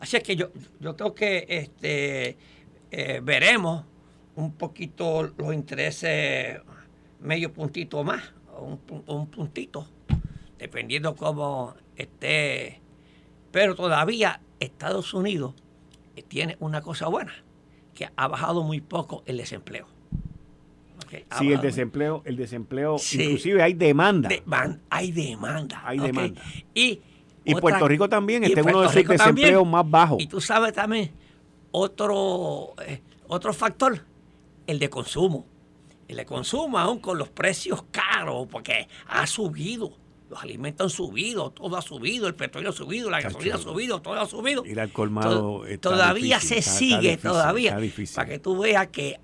Así 0.00 0.16
es 0.16 0.22
que 0.22 0.34
yo, 0.34 0.50
yo 0.80 0.96
creo 0.96 1.14
que 1.14 1.44
este, 1.46 2.38
eh, 2.90 3.20
veremos 3.22 3.84
un 4.34 4.52
poquito 4.54 5.30
los 5.36 5.52
intereses 5.52 6.58
medio 7.20 7.52
puntito 7.52 8.02
más, 8.02 8.32
un, 8.58 8.80
un 9.06 9.26
puntito, 9.26 9.86
dependiendo 10.58 11.14
cómo 11.14 11.74
esté. 11.96 12.80
Pero 13.52 13.74
todavía 13.74 14.40
Estados 14.58 15.12
Unidos 15.12 15.54
tiene 16.28 16.56
una 16.60 16.80
cosa 16.80 17.08
buena, 17.08 17.34
que 17.94 18.08
ha 18.16 18.26
bajado 18.26 18.62
muy 18.62 18.80
poco 18.80 19.22
el 19.26 19.36
desempleo 19.36 19.99
sí, 21.38 21.52
el 21.52 21.60
desempleo, 21.60 22.22
el 22.24 22.36
desempleo, 22.36 22.96
inclusive 23.12 23.62
hay 23.62 23.74
demanda. 23.74 24.30
hay 24.90 25.12
demanda. 25.12 25.82
Hay 25.84 25.98
demanda. 25.98 26.40
Y, 26.74 27.00
Puerto 27.60 27.88
Rico 27.88 28.08
también 28.08 28.44
está 28.44 28.60
en 28.60 28.68
uno 28.68 28.82
de 28.82 28.86
esos 28.86 29.08
desempleos 29.08 29.66
más 29.66 29.88
bajos. 29.88 30.22
Y 30.22 30.26
tú 30.26 30.40
sabes 30.40 30.72
también 30.72 31.10
otro, 31.72 32.74
eh, 32.86 33.00
otro 33.28 33.52
factor, 33.52 34.04
el 34.66 34.78
de 34.78 34.90
consumo. 34.90 35.46
El 36.08 36.16
de 36.16 36.26
consumo 36.26 36.78
aún 36.78 36.98
con 36.98 37.18
los 37.18 37.28
precios 37.28 37.84
caros, 37.90 38.48
porque 38.50 38.88
ha 39.06 39.26
subido. 39.26 39.92
Los 40.28 40.42
alimentos 40.42 40.84
han 40.84 40.90
subido, 40.90 41.50
todo 41.50 41.76
ha 41.76 41.82
subido, 41.82 42.28
el 42.28 42.36
petróleo 42.36 42.70
ha 42.70 42.72
subido, 42.72 43.10
la 43.10 43.20
gasolina 43.20 43.56
ha 43.56 43.58
subido, 43.58 44.00
todo 44.00 44.14
ha 44.14 44.26
subido. 44.26 44.64
Ir 44.64 44.78
al 44.78 44.92
colmado. 44.92 45.64
todavía 45.80 46.40
se 46.40 46.62
sigue, 46.62 47.16
todavía. 47.16 47.78
Para 48.14 48.28
que 48.28 48.38
tú 48.38 48.58
veas 48.58 48.88
que 48.88 49.18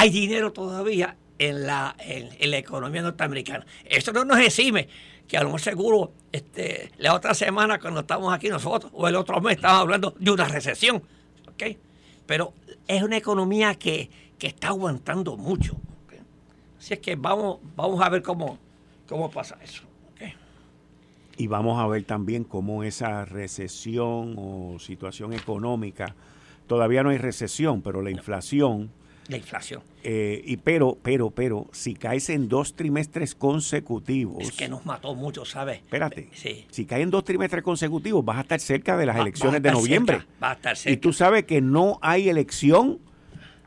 hay 0.00 0.08
dinero 0.08 0.50
todavía 0.50 1.14
en 1.38 1.66
la, 1.66 1.94
en, 1.98 2.50
la 2.50 2.56
economía 2.56 3.02
norteamericana. 3.02 3.66
Eso 3.84 4.14
no 4.14 4.24
nos 4.24 4.38
exime 4.38 4.88
que 5.28 5.36
a 5.36 5.40
lo 5.40 5.48
mejor 5.48 5.60
seguro 5.60 6.12
este, 6.32 6.90
la 6.96 7.12
otra 7.14 7.34
semana 7.34 7.78
cuando 7.78 8.00
estamos 8.00 8.32
aquí 8.32 8.48
nosotros 8.48 8.90
o 8.94 9.06
el 9.08 9.14
otro 9.14 9.42
mes 9.42 9.56
estamos 9.56 9.80
hablando 9.80 10.14
de 10.18 10.30
una 10.30 10.48
recesión. 10.48 11.02
¿okay? 11.52 11.76
Pero 12.24 12.54
es 12.88 13.02
una 13.02 13.18
economía 13.18 13.74
que, 13.74 14.08
está 14.40 14.68
aguantando 14.68 15.36
mucho. 15.36 15.76
Así 16.78 16.94
es 16.94 17.00
que 17.00 17.14
vamos, 17.14 17.58
vamos 17.76 18.00
a 18.00 18.08
ver 18.08 18.22
cómo, 18.22 18.58
cómo 19.06 19.30
pasa 19.30 19.58
eso. 19.62 19.82
Y 21.36 21.46
vamos 21.46 21.78
a 21.78 21.86
ver 21.86 22.04
también 22.04 22.44
cómo 22.44 22.84
esa 22.84 23.26
recesión 23.26 24.34
o 24.38 24.78
situación 24.78 25.34
económica, 25.34 26.14
todavía 26.66 27.02
no 27.02 27.10
hay 27.10 27.18
recesión, 27.18 27.82
pero 27.82 28.00
la 28.00 28.10
inflación 28.10 28.90
la 29.30 29.36
inflación. 29.36 29.82
Eh, 30.02 30.42
y 30.44 30.56
pero, 30.56 30.98
pero, 31.02 31.30
pero, 31.30 31.66
si 31.72 31.94
caes 31.94 32.30
en 32.30 32.48
dos 32.48 32.74
trimestres 32.74 33.34
consecutivos. 33.34 34.42
Es 34.42 34.52
que 34.52 34.68
nos 34.68 34.84
mató 34.84 35.14
mucho, 35.14 35.44
¿sabes? 35.44 35.78
Espérate. 35.78 36.28
Sí. 36.34 36.66
Si 36.70 36.84
caes 36.84 37.04
en 37.04 37.10
dos 37.10 37.24
trimestres 37.24 37.62
consecutivos, 37.62 38.24
vas 38.24 38.38
a 38.38 38.40
estar 38.42 38.60
cerca 38.60 38.96
de 38.96 39.06
las 39.06 39.16
elecciones 39.16 39.62
de 39.62 39.70
noviembre. 39.70 40.22
va 40.42 40.50
a 40.50 40.54
estar 40.54 40.76
cerca. 40.76 40.92
Y 40.92 40.96
tú 40.96 41.12
sabes 41.12 41.44
que 41.44 41.60
no 41.60 41.98
hay 42.02 42.28
elección 42.28 42.98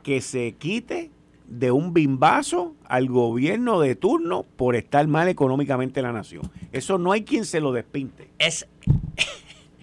que 0.02 0.20
se 0.20 0.52
quite 0.52 1.10
de 1.46 1.70
un 1.70 1.92
bimbazo 1.92 2.74
al 2.86 3.06
gobierno 3.08 3.80
de 3.80 3.94
turno 3.96 4.44
por 4.56 4.76
estar 4.76 5.06
mal 5.06 5.28
económicamente 5.28 6.02
la 6.02 6.12
nación. 6.12 6.50
Eso 6.72 6.98
no 6.98 7.12
hay 7.12 7.24
quien 7.24 7.44
se 7.44 7.60
lo 7.60 7.72
despinte. 7.72 8.28
Es 8.38 8.66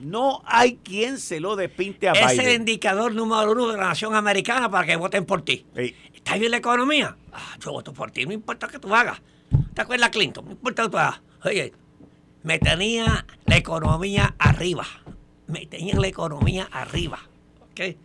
no 0.01 0.41
hay 0.45 0.75
quien 0.77 1.17
se 1.17 1.39
lo 1.39 1.55
despinte 1.55 2.09
a 2.09 2.13
Biden. 2.13 2.29
Es 2.29 2.39
el 2.39 2.53
indicador 2.53 3.13
número 3.13 3.51
uno 3.51 3.67
de 3.69 3.77
la 3.77 3.85
nación 3.89 4.15
americana 4.15 4.69
para 4.69 4.85
que 4.85 4.95
voten 4.95 5.25
por 5.25 5.43
ti. 5.43 5.65
¿Está 6.13 6.37
bien 6.37 6.51
la 6.51 6.57
economía? 6.57 7.15
Ah, 7.31 7.57
yo 7.63 7.71
voto 7.71 7.93
por 7.93 8.11
ti, 8.11 8.25
no 8.25 8.33
importa 8.33 8.67
que 8.67 8.79
tú 8.79 8.93
hagas. 8.93 9.21
¿Te 9.73 9.81
acuerdas, 9.81 10.09
Clinton? 10.09 10.45
No 10.45 10.51
importa 10.51 10.83
que 10.83 10.89
tú 10.89 10.97
hagas. 10.97 11.21
Oye, 11.43 11.73
me 12.43 12.59
tenía 12.59 13.25
la 13.45 13.57
economía 13.57 14.35
arriba. 14.39 14.85
tenían 15.69 16.01
la 16.01 16.07
economía 16.07 16.67
arriba. 16.71 17.19
¿ok? 17.71 17.95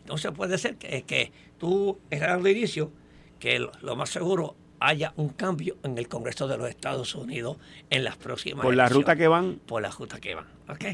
Entonces 0.00 0.32
puede 0.32 0.58
ser 0.58 0.76
que, 0.76 1.02
que 1.02 1.32
tú 1.58 1.98
dando 2.10 2.48
inicio 2.48 2.90
que 3.38 3.58
lo, 3.58 3.72
lo 3.82 3.94
más 3.96 4.10
seguro 4.10 4.56
haya 4.80 5.12
un 5.16 5.28
cambio 5.30 5.76
en 5.82 5.98
el 5.98 6.08
Congreso 6.08 6.46
de 6.48 6.56
los 6.56 6.68
Estados 6.68 7.14
Unidos 7.14 7.56
en 7.90 8.04
las 8.04 8.16
próximas 8.16 8.64
Por 8.64 8.74
la 8.74 8.84
elecciones. 8.84 9.04
ruta 9.06 9.16
que 9.16 9.28
van, 9.28 9.60
Por 9.66 9.82
la 9.82 9.90
ruta 9.90 10.20
que 10.20 10.34
van. 10.34 10.46
¿Ok? 10.68 10.84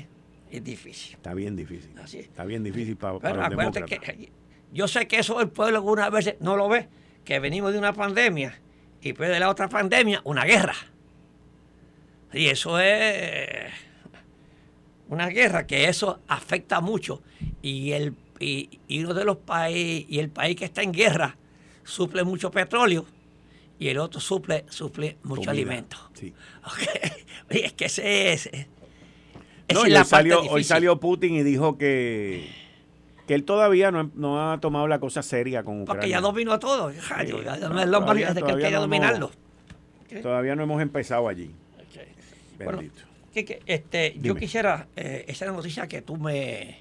Es 0.57 0.65
difícil. 0.65 1.15
está 1.15 1.35
bien 1.35 1.57
difícil. 1.57 1.91
Así 1.99 2.19
es. 2.19 2.27
Está 2.27 2.45
bien 2.45 2.63
difícil 2.63 2.97
para, 2.97 3.15
los 3.15 3.25
acuérdate 3.25 3.57
demócratas. 3.57 3.99
que 4.17 4.33
yo 4.73 4.89
sé 4.89 5.07
que 5.09 5.19
eso 5.19 5.41
el 5.41 5.49
pueblo 5.49 5.79
algunas 5.79 6.11
veces 6.11 6.37
no 6.41 6.57
lo 6.57 6.69
ve, 6.69 6.89
que 7.25 7.39
venimos 7.39 7.73
de 7.73 7.79
una 7.79 7.93
pandemia 7.93 8.61
y 9.01 9.09
después 9.09 9.31
de 9.31 9.41
la 9.41 9.51
otra 9.51 9.69
pandemia, 9.69 10.21
una 10.25 10.45
guerra. 10.45 10.75
Y 12.33 12.47
eso 12.47 12.79
es 12.81 13.73
una 15.09 15.29
guerra 15.29 15.67
que 15.67 15.89
eso 15.89 16.21
afecta 16.27 16.81
mucho. 16.81 17.23
Y 17.63 17.93
el 17.93 18.15
y, 18.41 18.81
y 18.89 19.03
uno 19.05 19.15
de 19.15 19.25
los 19.25 19.37
países, 19.39 20.07
y 20.09 20.19
el 20.19 20.29
país 20.29 20.57
que 20.57 20.65
está 20.65 20.83
en 20.83 20.93
guerra, 20.93 21.37
suple 21.85 22.25
mucho 22.25 22.51
petróleo 22.51 23.07
y 23.79 23.89
el 23.89 23.99
otro 23.99 24.21
suple, 24.21 24.65
suple 24.69 25.19
mucho 25.23 25.43
Comida, 25.43 25.51
alimento. 25.51 25.97
sí. 26.15 26.33
Es 27.51 27.73
que 27.75 27.85
ese 27.87 28.33
es. 28.33 28.51
No, 29.73 29.83
es 29.83 29.89
y 29.89 29.91
la 29.91 30.01
hoy, 30.01 30.05
parte 30.05 30.09
salió, 30.11 30.39
hoy 30.41 30.45
difícil. 30.49 30.65
salió 30.65 31.01
Putin 31.01 31.35
y 31.35 31.43
dijo 31.43 31.79
que, 31.79 32.49
que 33.27 33.35
él 33.35 33.45
todavía 33.45 33.91
no, 33.91 34.11
no 34.15 34.53
ha 34.53 34.61
tomado 34.61 34.87
la 34.89 34.99
cosa 34.99 35.23
seria 35.23 35.63
con 35.63 35.83
Ucrania. 35.83 35.95
Porque 36.01 36.09
ya 36.11 36.21
dominó 36.21 36.59
todo. 36.59 36.93
rayo, 37.09 37.39
Sí. 37.39 37.45
ya 37.45 37.57
no 37.57 37.69
No, 37.87 38.01
todavía- 38.01 38.35
de 38.35 38.43
que 38.43 38.51
él 38.51 38.57
quería 38.57 38.77
no 38.77 38.81
dominarlo. 38.83 39.31
Todavía 40.23 40.55
no 40.55 40.63
hemos 40.63 40.81
empezado 40.83 41.29
allí. 41.29 41.51
Bueno, 42.57 42.79
Bendito. 42.79 43.03
Quique, 43.33 43.61
este, 43.67 44.15
yo 44.21 44.37
quisiera 44.37 44.87
eh, 44.95 45.25
esa 45.27 45.47
noticia 45.47 45.89
que 45.89 46.03
tú 46.03 46.17
me. 46.17 46.79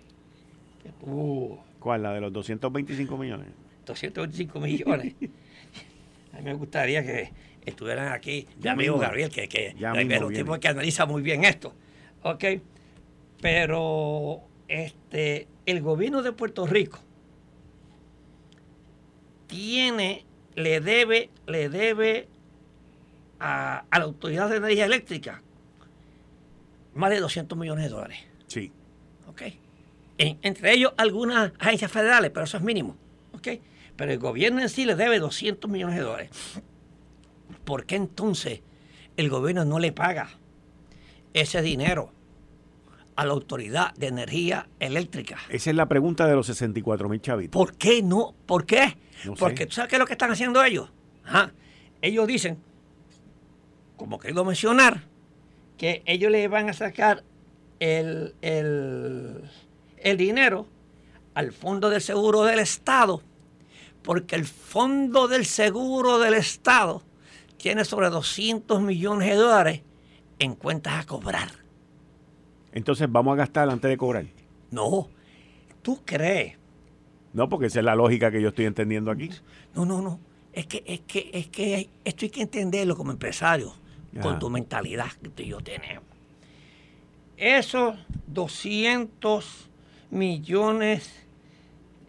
que 0.84 0.90
tú. 1.00 1.58
¿Cuál? 1.80 2.04
La 2.04 2.14
de 2.14 2.22
los 2.22 2.32
225 2.32 3.18
millones. 3.18 3.48
225 3.88 4.60
millones. 4.60 5.16
A 6.34 6.38
mí 6.38 6.44
me 6.44 6.54
gustaría 6.54 7.04
que 7.04 7.32
estuvieran 7.66 8.12
aquí 8.14 8.48
mi 8.62 8.70
amigo. 8.70 9.00
Gabriel, 9.00 9.32
que, 9.32 9.48
que 9.48 9.68
es 9.70 9.76
tipo 9.76 10.28
viene. 10.30 10.60
que 10.60 10.68
analiza 10.68 11.06
muy 11.08 11.24
bien 11.24 11.44
esto. 11.44 11.74
¿Ok? 12.22 12.44
Pero 13.44 14.42
este, 14.70 15.48
el 15.66 15.82
gobierno 15.82 16.24
de 16.24 16.32
Puerto 16.32 16.66
Rico 16.66 17.00
tiene, 19.48 20.26
le 20.56 20.80
debe, 20.80 21.30
le 21.46 21.68
debe 21.68 22.30
a, 23.42 23.84
a 23.92 24.00
la 24.00 24.06
Autoridad 24.06 24.50
de 24.50 24.56
Energía 24.58 24.86
Eléctrica 24.86 25.42
más 26.94 27.10
de 27.10 27.20
200 27.20 27.58
millones 27.58 27.84
de 27.84 27.90
dólares. 27.90 28.20
Sí. 28.48 28.72
¿ok? 29.28 29.42
En- 30.20 30.40
entre 30.42 30.72
ellos 30.74 30.94
algunas 30.96 31.52
agencias 31.60 31.92
federales, 31.92 32.32
pero 32.34 32.46
eso 32.46 32.56
es 32.56 32.64
mínimo, 32.64 32.96
¿ok? 33.34 33.48
Pero 33.98 34.12
el 34.12 34.20
gobierno 34.20 34.62
en 34.62 34.70
sí 34.70 34.86
le 34.86 34.96
debe 34.96 35.20
200 35.20 35.70
millones 35.70 35.98
de 35.98 36.02
dólares. 36.04 36.30
¿Por 37.66 37.86
qué 37.86 37.96
entonces 37.98 38.62
el 39.18 39.30
gobierno 39.30 39.66
no 39.66 39.80
le 39.80 39.92
paga 39.92 40.30
ese 41.34 41.62
dinero 41.62 42.12
a 43.16 43.26
la 43.26 43.34
Autoridad 43.34 43.94
de 43.96 44.08
Energía 44.08 44.68
Eléctrica? 44.80 45.38
Esa 45.50 45.70
es 45.70 45.76
la 45.76 45.88
pregunta 45.88 46.26
de 46.28 46.36
los 46.36 46.48
64 46.48 47.08
mil 47.10 47.22
chavitos. 47.22 47.52
¿Por 47.52 47.76
qué 47.78 48.02
no? 48.02 48.34
¿Por 48.46 48.66
qué? 48.66 48.98
No 49.26 49.36
sé. 49.36 49.40
Porque 49.40 49.66
tú 49.66 49.74
sabes 49.74 49.90
qué 49.90 49.96
es 49.96 50.00
lo 50.00 50.06
que 50.06 50.14
están 50.14 50.32
haciendo 50.32 50.64
ellos. 50.64 50.90
Ajá. 51.26 51.52
Ellos 52.02 52.28
dicen, 52.28 52.58
como 53.98 54.20
querido 54.20 54.44
mencionar, 54.44 55.04
que 55.78 56.02
ellos 56.06 56.32
le 56.32 56.48
van 56.48 56.70
a 56.70 56.74
sacar 56.74 57.24
el, 57.80 58.36
el- 58.42 59.50
el 59.98 60.18
dinero 60.18 60.68
al 61.34 61.52
Fondo 61.52 61.90
del 61.90 62.02
Seguro 62.02 62.44
del 62.44 62.60
Estado, 62.60 63.22
porque 64.04 64.36
el 64.36 64.46
Fondo 64.46 65.28
del 65.28 65.46
Seguro 65.46 66.20
del 66.20 66.34
Estado 66.34 67.02
tiene 67.58 67.86
sobre 67.86 68.10
200 68.10 68.82
millones 68.82 69.30
de 69.30 69.36
dólares 69.36 69.82
en 70.40 70.56
cuentas 70.56 71.02
a 71.02 71.06
cobrar. 71.08 71.50
Entonces 72.74 73.12
vamos 73.12 73.34
a 73.34 73.38
gastar 73.38 73.70
antes 73.70 73.90
de 73.90 73.98
cobrar. 73.98 74.26
No, 74.72 75.08
¿tú 75.82 76.02
crees? 76.04 76.58
No, 77.34 77.50
porque 77.50 77.68
esa 77.68 77.80
es 77.80 77.86
la 77.86 77.96
lógica 77.96 78.32
que 78.32 78.42
yo 78.42 78.50
estoy 78.50 78.66
entendiendo 78.66 79.12
aquí. 79.12 79.30
No, 79.76 79.86
no, 79.86 80.02
no. 80.02 80.20
Es 80.52 80.68
que, 80.68 80.84
es 80.86 81.02
que, 81.02 81.32
es 81.34 81.48
que 81.48 81.90
esto 82.04 82.26
hay 82.26 82.30
que 82.30 82.42
entenderlo 82.42 82.96
como 82.96 83.12
empresario, 83.12 83.74
con 84.22 84.38
tu 84.38 84.50
mentalidad 84.50 85.12
que 85.22 85.30
tú 85.30 85.42
y 85.42 85.48
yo 85.48 85.60
tenemos. 85.62 86.04
Esos 87.38 87.96
200 88.28 89.70
millones, 90.12 91.26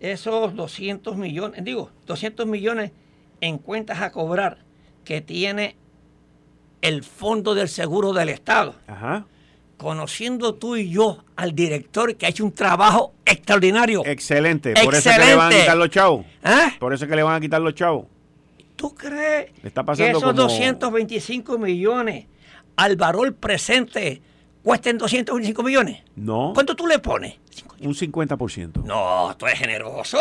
esos 0.01 0.55
200 0.55 1.17
millones, 1.17 1.65
digo, 1.65 1.91
200 2.07 2.47
millones 2.47 2.93
en 3.41 3.57
cuentas 3.57 4.03
a 4.03 4.12
cobrar 4.12 4.59
que 5.05 5.23
tiene 5.23 5.77
el 6.83 7.03
Fondo 7.03 7.55
del 7.55 7.69
Seguro 7.69 8.12
del 8.12 8.29
Estado. 8.29 8.75
Ajá. 8.87 9.27
Conociendo 9.85 10.55
tú 10.55 10.76
y 10.76 10.89
yo 10.89 11.18
al 11.37 11.55
director 11.55 12.16
que 12.16 12.24
ha 12.24 12.30
hecho 12.30 12.43
un 12.43 12.53
trabajo 12.53 13.12
extraordinario. 13.26 14.03
Excelente. 14.07 14.72
Por 14.82 14.95
eso 14.95 15.11
es 15.11 15.18
que 15.18 15.24
le 15.26 15.35
van 15.35 15.53
a 15.53 15.57
quitar 15.61 15.76
los 15.76 15.91
chavos. 15.91 16.24
¿Ah? 16.43 16.72
Por 16.80 16.95
eso 16.95 17.05
es 17.05 17.11
que 17.11 17.16
le 17.16 17.22
van 17.22 17.35
a 17.35 17.41
quitar 17.41 17.61
los 17.61 17.74
chavos. 17.74 18.07
¿Tú 18.76 18.95
crees 18.95 19.51
Le 19.62 19.68
está 19.68 19.85
que 19.85 20.09
esos 20.09 20.22
como- 20.22 20.32
225 20.32 21.59
millones 21.59 22.24
al 22.76 22.97
valor 22.97 23.35
presente 23.35 24.22
cuesten 24.62 24.97
225 24.97 25.62
millones? 25.62 26.03
No. 26.16 26.53
¿Cuánto 26.55 26.74
tú 26.74 26.87
le 26.87 26.99
pones? 26.99 27.35
Un 27.80 27.95
50%. 27.95 28.85
No, 28.87 29.37
tú 29.37 29.45
eres 29.45 29.59
generoso. 29.59 30.16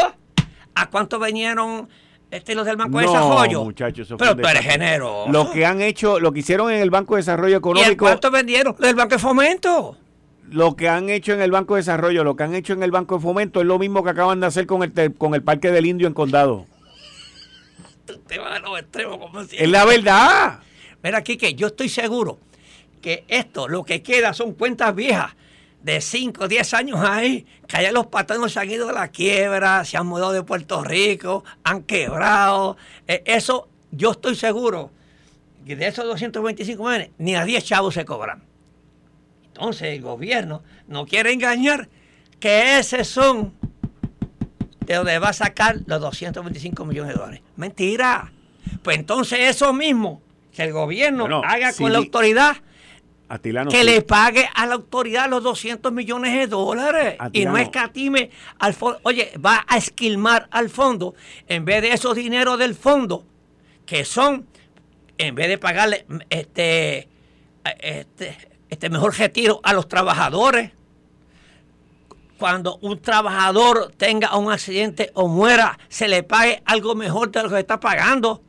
¿A 0.76 0.90
cuánto 0.90 1.22
vinieron 1.22 1.88
este, 2.36 2.56
los 2.56 2.66
del 2.66 2.76
Banco 2.78 3.00
de 3.00 3.06
No, 3.06 3.12
Desarrollo? 3.14 3.64
muchacho, 3.64 4.02
eso 4.02 4.18
fue 4.18 4.28
Pero 4.28 4.42
tú 4.42 4.48
eres 4.48 4.64
generoso. 4.64 5.32
Lo 5.32 5.52
que 5.52 5.66
han 5.66 5.82
hecho, 5.82 6.20
lo 6.20 6.32
que 6.34 6.40
hicieron 6.40 6.72
en 6.72 6.82
el 6.82 6.90
Banco 6.90 7.16
de 7.16 7.20
Desarrollo 7.20 7.56
¿Y 7.56 7.58
Económico, 7.58 8.06
cuánto 8.06 8.32
vendieron? 8.32 8.76
Del 8.80 8.96
Banco 8.96 9.16
de 9.16 9.20
Fomento. 9.20 9.98
lo 10.50 10.76
que 10.76 10.90
han 10.90 11.10
hecho 11.10 11.34
en 11.34 11.42
el 11.42 11.52
Banco 11.52 11.76
de 11.76 11.80
Desarrollo, 11.82 12.24
lo 12.24 12.36
que 12.36 12.44
han 12.44 12.54
hecho 12.56 12.74
en 12.74 12.84
el 12.84 12.92
Banco 12.92 13.16
de 13.16 13.22
Fomento 13.22 13.60
es 13.62 13.66
lo 13.68 13.80
mismo 13.80 14.04
que 14.04 14.10
acaban 14.12 14.40
de 14.40 14.48
hacer 14.48 14.66
con 14.66 14.84
el, 14.84 15.14
con 15.16 15.34
el 15.36 15.42
Parque 15.44 15.72
del 15.72 15.86
Indio 15.86 16.08
en 16.08 16.14
Condado. 16.14 16.66
Tú 18.06 18.18
te 18.28 18.38
vas 18.38 18.58
a 18.58 18.60
los 18.60 18.80
extremos 18.80 19.18
como 19.18 19.40
Es 19.42 19.48
siempre. 19.50 19.68
la 19.68 19.86
verdad. 19.86 20.60
Mira 21.02 21.18
aquí 21.20 21.38
que 21.38 21.54
yo 21.54 21.68
estoy 21.68 21.90
seguro 21.90 22.38
que 23.02 23.24
esto, 23.28 23.68
lo 23.68 23.84
que 23.84 24.02
queda 24.02 24.34
son 24.34 24.54
cuentas 24.54 24.94
viejas 24.96 25.34
de 25.84 26.00
5 26.02 26.46
o 26.46 26.48
10 26.48 26.74
años 26.74 27.00
ahí, 27.02 27.46
que 27.68 27.78
allá 27.78 27.92
los 27.92 28.08
patronos 28.08 28.54
se 28.54 28.60
han 28.60 28.72
ido 28.72 28.88
de 28.88 28.94
la 28.94 29.10
quiebra, 29.10 29.84
se 29.86 29.98
han 29.98 30.08
mudado 30.08 30.32
de 30.32 30.42
Puerto 30.44 30.84
Rico, 30.84 31.44
han 31.64 31.84
quebrado. 31.84 32.78
Eh, 33.08 33.22
eso, 33.26 33.70
yo 33.92 34.12
estoy 34.12 34.36
seguro 34.36 34.92
que 35.66 35.76
de 35.76 35.88
esos 35.88 36.06
225 36.06 36.84
millones, 36.84 37.10
ni 37.18 37.36
a 37.36 37.44
10 37.46 37.64
chavos 37.64 37.94
se 37.94 38.06
cobran. 38.06 38.44
Entonces 39.48 39.90
el 39.90 40.02
gobierno 40.02 40.64
no 40.88 41.06
quiere 41.06 41.32
engañar 41.34 41.90
que 42.40 42.80
esos 42.80 43.08
son 43.08 43.54
de 44.86 44.96
donde 44.96 45.20
va 45.20 45.30
a 45.30 45.34
sacar 45.34 45.78
los 45.86 46.02
225 46.02 46.86
millones 46.86 47.14
de 47.14 47.20
dólares. 47.20 47.42
Mentira. 47.56 48.32
Pues 48.82 48.98
entonces 48.98 49.40
eso 49.42 49.74
mismo, 49.74 50.22
que 50.54 50.64
el 50.64 50.72
gobierno 50.74 51.24
Bueno, 51.24 51.42
haga 51.46 51.74
con 51.74 51.92
la 51.92 52.00
autoridad, 52.00 52.58
Atilano, 53.34 53.72
que 53.72 53.80
sí. 53.80 53.84
le 53.84 54.02
pague 54.04 54.48
a 54.54 54.68
la 54.68 54.76
autoridad 54.76 55.28
los 55.28 55.42
200 55.42 55.92
millones 55.92 56.34
de 56.34 56.46
dólares. 56.46 57.18
Y 57.32 57.46
no. 57.46 57.58
escatime 57.58 58.30
al 58.60 58.76
fondo. 58.76 59.00
Oye, 59.02 59.32
va 59.44 59.66
a 59.68 59.78
esquilmar 59.78 60.48
al 60.52 60.70
fondo 60.70 61.16
en 61.48 61.66
vez 61.66 61.82
de 61.82 61.94
esos 61.94 62.16
dineros 62.16 62.60
del 62.60 62.76
fondo, 62.76 63.26
que 63.88 64.06
son, 64.06 64.46
en 65.18 65.34
vez 65.34 65.48
de 65.48 65.58
pagarle 65.58 66.06
este, 66.30 67.08
este, 67.80 68.38
este 68.70 68.90
mejor 68.92 69.18
retiro 69.18 69.62
a 69.64 69.74
los 69.74 69.88
trabajadores, 69.88 70.72
cuando 72.38 72.78
un 72.82 73.02
trabajador 73.02 73.94
tenga 73.98 74.38
un 74.38 74.52
accidente 74.52 75.10
o 75.16 75.28
muera, 75.28 75.80
se 75.90 76.08
le 76.08 76.22
pague 76.22 76.62
algo 76.66 76.94
mejor 76.94 77.32
de 77.32 77.42
lo 77.42 77.50
que 77.50 77.60
está 77.60 77.80
pagando. 77.80 78.44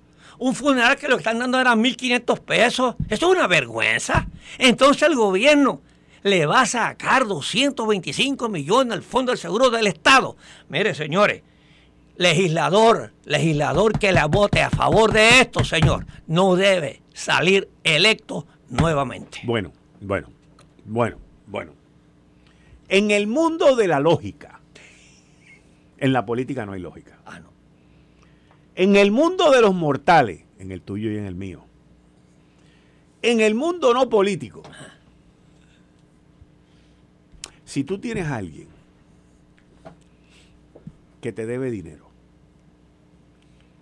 Un 0.45 0.55
funeral 0.55 0.97
que 0.97 1.09
lo 1.09 1.17
están 1.17 1.39
dando 1.39 1.59
eran 1.59 1.83
1.500 1.83 2.39
pesos. 2.41 2.97
Eso 3.09 3.33
es 3.33 3.35
una 3.35 3.47
vergüenza. 3.47 4.27
Entonces 4.59 5.09
el 5.09 5.17
gobierno 5.17 5.81
le 6.23 6.45
va 6.45 6.61
a 6.61 6.67
sacar 6.67 7.27
225 7.27 8.51
millones 8.51 8.93
al 8.93 9.03
Fondo 9.03 9.33
del 9.33 9.39
Seguro 9.39 9.71
del 9.71 9.87
Estado. 9.87 10.37
Mire, 10.69 10.95
señores, 10.95 11.41
legislador, 12.19 13.15
legislador 13.25 13.99
que 13.99 14.13
la 14.13 14.27
vote 14.27 14.61
a 14.61 14.69
favor 14.69 15.13
de 15.13 15.41
esto, 15.41 15.65
señor, 15.65 16.05
no 16.27 16.57
debe 16.57 17.01
salir 17.15 17.71
electo 17.83 18.47
nuevamente. 18.69 19.41
Bueno, 19.45 19.73
bueno, 20.03 20.29
bueno, 20.85 21.17
bueno. 21.47 21.73
En 22.91 23.11
el 23.11 23.29
mundo 23.29 23.77
de 23.77 23.89
la 23.89 23.99
lógica, 23.99 24.61
en 25.97 26.13
la 26.13 26.27
política 26.27 26.67
no 26.67 26.73
hay 26.73 26.81
lógica. 26.81 27.14
En 28.75 28.97
el 28.97 29.11
mundo 29.11 29.51
de 29.51 29.61
los 29.61 29.75
mortales, 29.75 30.43
en 30.59 30.72
el 30.72 30.83
tuyo 30.83 31.11
y 31.11 31.16
en 31.16 31.27
el 31.27 31.35
mío, 31.35 31.64
en 33.22 33.41
el 33.41 33.55
mundo 33.55 33.95
no 33.95 34.09
político, 34.09 34.62
Si 37.75 37.83
tú 37.83 37.99
tienes 37.99 38.27
a 38.27 38.37
alguien 38.37 38.68
que 41.20 41.33
te 41.33 41.45
debe 41.45 41.72
dinero, 41.72 42.09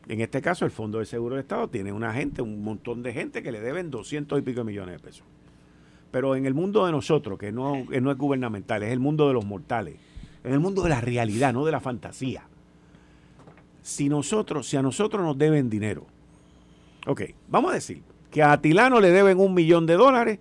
en 0.09 0.23
este 0.23 0.41
caso 0.41 0.65
el 0.65 0.71
Fondo 0.71 0.99
de 0.99 1.05
Seguro 1.05 1.35
del 1.35 1.43
Estado 1.43 1.69
tiene 1.69 1.93
una 1.93 2.15
gente, 2.15 2.41
un 2.41 2.65
montón 2.65 3.03
de 3.03 3.13
gente 3.13 3.43
que 3.43 3.53
le 3.53 3.61
deben 3.61 3.91
200 3.91 4.39
y 4.39 4.43
pico 4.43 4.65
millones 4.65 4.95
de 4.95 5.07
pesos. 5.07 5.27
Pero 6.11 6.37
en 6.37 6.47
el 6.47 6.55
mundo 6.55 6.87
de 6.87 6.93
nosotros, 6.93 7.39
que 7.39 7.53
no, 7.53 7.87
que 7.87 8.01
no 8.01 8.11
es 8.11 8.17
gubernamental, 8.17 8.83
es 8.83 8.93
el 8.93 8.99
mundo 8.99 9.29
de 9.29 9.35
los 9.35 9.45
mortales, 9.45 9.97
en 10.43 10.55
el 10.55 10.61
mundo 10.61 10.83
de 10.85 10.89
la 10.89 11.03
realidad, 11.03 11.53
no 11.53 11.67
de 11.67 11.73
la 11.73 11.81
fantasía. 11.81 12.45
Si 13.83 14.09
nosotros, 14.09 14.69
si 14.69 14.77
a 14.77 14.83
nosotros 14.83 15.23
nos 15.23 15.37
deben 15.37 15.69
dinero, 15.69 16.07
ok, 17.07 17.23
vamos 17.49 17.73
a 17.73 17.75
decir 17.75 18.03
que 18.31 18.43
a 18.43 18.53
Atilano 18.53 19.01
le 19.01 19.11
deben 19.11 19.39
un 19.39 19.55
millón 19.55 19.87
de 19.87 19.95
dólares 19.95 20.39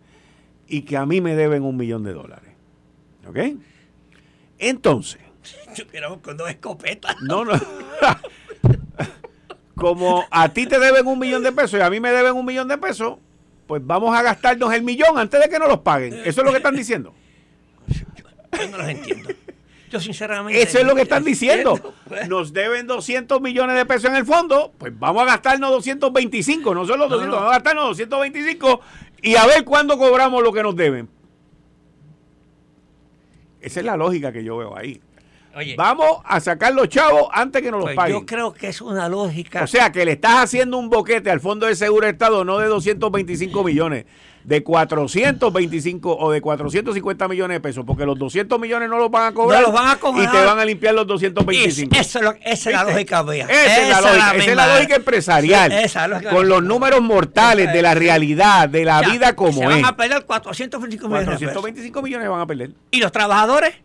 y 0.68 0.84
que 0.84 0.96
a 0.98 1.06
mí 1.06 1.22
me 1.22 1.36
deben 1.36 1.64
un 1.64 1.76
millón 1.76 2.04
de 2.04 2.14
dólares. 2.14 2.54
¿Ok? 3.28 3.38
Entonces. 4.58 5.20
con 6.22 6.38
dos 6.38 6.50
escopetas. 6.50 7.16
No, 7.22 7.44
no. 7.44 7.54
Como 9.76 10.24
a 10.30 10.50
ti 10.50 10.68
te 10.68 10.80
deben 10.80 11.08
un 11.08 11.20
millón 11.20 11.44
de 11.44 11.52
pesos 11.52 11.80
y 11.80 11.82
a 11.82 11.89
mí 11.89 12.00
me 12.00 12.12
deben 12.12 12.34
un 12.34 12.46
millón 12.46 12.68
de 12.68 12.78
pesos, 12.78 13.18
pues 13.68 13.82
vamos 13.86 14.16
a 14.16 14.22
gastarnos 14.22 14.72
el 14.74 14.84
millón 14.84 15.18
antes 15.18 15.42
de 15.42 15.50
que 15.50 15.60
nos 15.60 15.68
los 15.68 15.80
paguen. 15.80 16.14
Eso 16.14 16.42
es 16.42 16.46
lo 16.46 16.52
que 16.52 16.58
están 16.58 16.76
diciendo. 16.76 17.14
Yo 17.88 18.68
no 18.70 18.78
los 18.78 18.88
entiendo. 18.88 19.30
Yo 19.92 20.00
sinceramente... 20.00 20.62
Eso 20.62 20.80
es 20.80 20.86
lo 20.86 20.96
que 20.96 21.02
están 21.02 21.24
diciendo. 21.26 21.78
Pues. 22.08 22.28
Nos 22.30 22.54
deben 22.54 22.88
200 22.88 23.42
millones 23.42 23.76
de 23.76 23.86
pesos 23.86 24.06
en 24.06 24.16
el 24.16 24.26
fondo, 24.26 24.72
pues 24.78 24.98
vamos 24.98 25.24
a 25.24 25.26
gastarnos 25.26 25.70
225, 25.70 26.74
no 26.74 26.86
solo 26.86 27.10
200, 27.10 27.36
vamos 27.36 27.52
a 27.52 27.56
gastarnos 27.56 27.98
225 27.98 28.82
y 29.22 29.36
a 29.36 29.46
ver 29.46 29.66
cuándo 29.66 29.98
cobramos 29.98 30.42
lo 30.42 30.54
que 30.54 30.64
nos 30.64 30.76
deben. 30.76 31.10
Esa 33.60 33.82
es 33.82 33.86
la 33.86 33.98
lógica 33.98 34.32
que 34.32 34.44
yo 34.44 34.58
veo 34.58 34.76
ahí. 34.76 35.02
Vamos 35.76 36.20
a 36.24 36.39
sacar 36.39 36.74
los 36.74 36.88
chavos 36.89 37.28
antes 37.32 37.62
que 37.62 37.72
nos 37.72 37.80
los 37.80 37.88
pues 37.88 37.95
paguen. 37.95 38.20
Yo 38.20 38.26
creo 38.26 38.54
que 38.54 38.68
es 38.70 38.82
una 38.82 39.10
lógica. 39.10 39.64
O 39.64 39.68
sea, 39.68 39.91
que 39.91 40.06
le 40.06 40.14
estás 40.14 40.43
haciendo 40.43 40.78
un 40.78 40.89
boquete 40.89 41.30
al 41.30 41.39
Fondo 41.39 41.66
de 41.66 41.76
Seguro 41.76 42.06
de 42.06 42.14
Estado 42.14 42.43
no 42.43 42.58
de 42.60 42.68
225 42.68 43.64
millones, 43.64 44.06
de 44.43 44.64
425 44.64 46.18
o 46.18 46.32
de 46.32 46.41
450 46.41 47.28
millones 47.28 47.56
de 47.56 47.60
pesos, 47.60 47.84
porque 47.86 48.06
los 48.06 48.18
200 48.18 48.60
millones 48.60 48.89
no 48.89 48.97
los 48.97 49.12
van 49.12 49.28
a 49.28 49.34
cobrar. 49.34 49.62
los 49.62 49.74
van 49.74 49.89
a 49.89 49.95
cobrar. 49.97 50.24
Y 50.24 50.28
te 50.32 50.45
van 50.45 50.60
a 50.60 50.66
limpiar 50.66 50.93
los 50.93 51.08
225. 51.08 51.95
esa 51.95 52.20
es 52.20 52.66
la 52.66 52.84
lógica 52.84 53.26
Esa, 53.32 53.82
es 53.82 53.89
la 53.89 54.02
lógica, 54.02 54.36
esa 54.36 54.52
es 54.52 54.56
la 54.56 54.76
lógica 54.76 54.95
empresarial. 54.95 55.74
con 56.30 56.47
los 56.47 56.64
números 56.64 57.02
mortales 57.02 57.72
de 57.74 57.82
la 57.82 57.93
realidad, 57.93 58.70
de 58.70 58.86
la 58.86 59.02
vida 59.02 59.36
como 59.36 59.60
se 59.60 59.66
van 59.66 59.86
a 59.86 59.95
perder 59.95 60.26
425 60.26 61.08
millones. 61.08 61.26
425 61.26 62.02
millones 62.02 62.30
van 62.30 62.41
a 62.41 62.47
perder. 62.47 62.72
¿Y 62.91 62.99
los 62.99 63.12
trabajadores? 63.12 63.76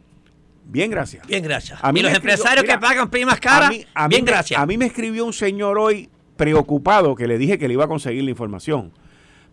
Bien, 0.69 0.91
gracias. 0.91 1.27
Bien, 1.27 1.43
gracias. 1.43 1.79
A 1.83 1.93
mí 1.93 2.01
y 2.01 2.03
los 2.03 2.13
empresarios 2.13 2.65
que 2.65 2.79
pagan 2.79 3.09
primas 3.09 3.41
caras, 3.41 3.71
bien, 4.09 4.25
gracias. 4.25 4.61
A 4.61 4.67
mí 4.67 4.77
me 4.77 4.87
escribió 4.87 5.25
un 5.25 5.33
señor 5.33 5.79
hoy 5.79 6.09
preocupado 6.37 7.15
que 7.15 7.27
le 7.27 7.39
dije 7.39 7.59
que 7.59 7.69
le 7.69 7.75
iba 7.75 7.85
a 7.85 7.89
conseguir 7.89 8.25
la 8.25 8.31
información 8.31 8.93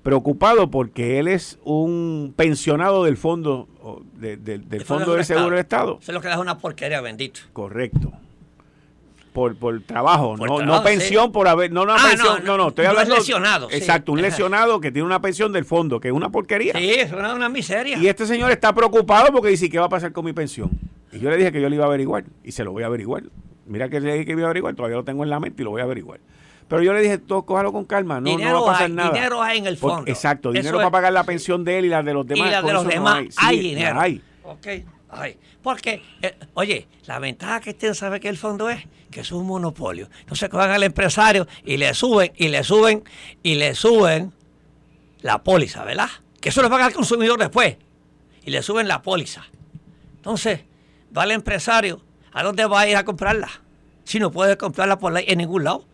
preocupado 0.03 0.69
porque 0.69 1.17
él 1.17 1.29
es 1.29 1.57
un 1.63 2.33
pensionado 2.35 3.05
del 3.05 3.17
fondo 3.17 3.69
del 4.19 4.85
fondo 4.85 5.15
de 5.15 5.23
seguro 5.23 5.51
del 5.51 5.59
Estado. 5.59 5.97
Eso 6.01 6.11
es 6.11 6.13
lo 6.13 6.21
que 6.21 6.27
da 6.27 6.39
una 6.39 6.57
porquería, 6.57 7.01
bendito. 7.01 7.39
Correcto. 7.53 8.11
Por, 9.31 9.55
por 9.55 9.81
trabajo, 9.81 10.37
no, 10.37 10.61
no 10.61 10.83
pensión 10.83 11.31
por 11.31 11.47
haber, 11.47 11.71
no, 11.71 11.85
no, 11.85 11.95
ah, 11.95 12.07
pensión, 12.07 12.43
no, 12.43 12.55
no, 12.55 12.67
estoy 12.67 12.85
hablando. 12.85 13.15
lesionado. 13.15 13.67
Exacto, 13.71 14.11
un 14.11 14.21
lesionado 14.21 14.79
que 14.79 14.91
tiene 14.91 15.07
una 15.07 15.19
pensión 15.21 15.51
del 15.51 15.65
fondo, 15.65 15.99
que 15.99 16.09
es 16.09 16.13
una 16.13 16.29
porquería. 16.29 16.73
Sí, 16.73 16.91
es 16.91 17.11
una, 17.11 17.33
una 17.33 17.49
miseria. 17.49 17.97
Y 17.97 18.07
este 18.07 18.27
señor 18.27 18.51
está 18.51 18.73
preocupado 18.75 19.31
porque 19.31 19.49
dice, 19.49 19.71
¿qué 19.71 19.79
va 19.79 19.87
a 19.87 19.89
pasar 19.89 20.11
con 20.11 20.23
mi 20.23 20.33
pensión? 20.33 20.69
Y 21.13 21.19
yo 21.19 21.29
le 21.29 21.37
dije 21.37 21.51
que 21.51 21.61
yo 21.61 21.69
le 21.69 21.75
iba 21.75 21.85
a 21.85 21.87
averiguar, 21.87 22.25
y 22.43 22.51
se 22.51 22.63
lo 22.63 22.71
voy 22.71 22.83
a 22.83 22.87
averiguar. 22.87 23.23
Mira 23.65 23.87
que 23.89 23.99
le 23.99 24.13
dije 24.13 24.25
que 24.25 24.31
iba 24.33 24.43
a 24.43 24.45
averiguar, 24.45 24.75
todavía 24.75 24.97
lo 24.97 25.03
tengo 25.03 25.23
en 25.23 25.29
la 25.29 25.39
mente 25.39 25.61
y 25.61 25.65
lo 25.65 25.71
voy 25.71 25.81
a 25.81 25.85
averiguar. 25.85 26.19
Pero 26.67 26.81
yo 26.81 26.93
le 26.93 27.01
dije, 27.01 27.17
todo, 27.17 27.43
cójalo 27.43 27.71
con 27.71 27.85
calma, 27.85 28.19
no, 28.19 28.37
no 28.37 28.63
va 28.63 28.69
a 28.69 28.73
pasar 28.73 28.89
nada. 28.89 29.11
Dinero 29.11 29.41
hay 29.41 29.59
en 29.59 29.67
el 29.67 29.77
fondo. 29.77 30.09
exacto, 30.09 30.51
dinero 30.51 30.77
para 30.77 30.91
pagar 30.91 31.13
la 31.13 31.23
pensión 31.23 31.63
de 31.63 31.79
él 31.79 31.85
y 31.85 31.89
la 31.89 32.01
de 32.03 32.13
los 32.13 32.25
demás. 32.25 32.47
Y 32.47 32.51
la 32.51 32.61
de 32.61 32.73
los 32.73 32.87
demás, 32.87 33.25
hay, 33.37 33.59
dinero. 33.59 33.99
Hay. 33.99 34.21
Ok, 34.43 34.67
hay. 35.09 35.37
Porque, 35.61 36.01
eh, 36.21 36.35
oye, 36.55 36.87
la 37.05 37.19
ventaja 37.19 37.61
que 37.61 37.71
usted 37.71 37.93
sabe 37.93 38.19
que 38.19 38.27
el 38.27 38.37
fondo 38.37 38.69
es 38.69 38.85
que 39.11 39.21
es 39.21 39.31
un 39.31 39.45
monopolio. 39.45 40.09
Entonces 40.21 40.49
van 40.49 40.71
al 40.71 40.83
empresario 40.83 41.47
y 41.63 41.77
le 41.77 41.93
suben, 41.93 42.31
y 42.35 42.49
le 42.49 42.63
suben, 42.63 43.03
y 43.43 43.55
le 43.55 43.75
suben 43.75 44.33
la 45.21 45.43
póliza, 45.43 45.85
¿verdad? 45.85 46.09
Que 46.41 46.49
eso 46.49 46.61
lo 46.61 46.69
paga 46.69 46.87
el 46.87 46.93
consumidor 46.93 47.39
después. 47.39 47.77
Y 48.45 48.51
le 48.51 48.61
suben 48.61 48.87
la 48.87 49.01
póliza. 49.01 49.45
Entonces, 50.15 50.61
va 51.15 51.23
el 51.23 51.31
empresario, 51.31 52.01
¿a 52.31 52.43
dónde 52.43 52.65
va 52.65 52.81
a 52.81 52.87
ir 52.87 52.95
a 52.95 53.05
comprarla? 53.05 53.49
Si 54.03 54.19
no 54.19 54.31
puede 54.31 54.57
comprarla 54.57 54.97
por 54.99 55.17
en 55.17 55.37
ningún 55.37 55.63
lado. 55.63 55.85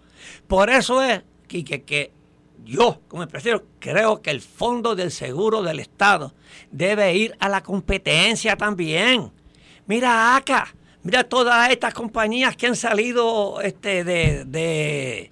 Por 0.48 0.70
eso 0.70 1.02
es, 1.04 1.22
que, 1.48 1.64
que 1.64 2.12
yo, 2.66 3.02
como 3.08 3.24
empresario, 3.24 3.66
creo 3.80 4.22
que 4.22 4.32
el 4.32 4.42
Fondo 4.42 4.96
del 4.96 5.12
Seguro 5.12 5.62
del 5.62 5.80
Estado 5.80 6.34
debe 6.72 7.16
ir 7.16 7.36
a 7.40 7.50
la 7.50 7.62
competencia 7.62 8.56
también. 8.56 9.32
Mira 9.86 10.36
acá, 10.36 10.74
mira 11.04 11.24
todas 11.24 11.70
estas 11.70 11.94
compañías 11.94 12.56
que 12.56 12.68
han 12.68 12.76
salido 12.76 13.62
este, 13.62 14.04
de, 14.04 14.46
de, 14.46 15.32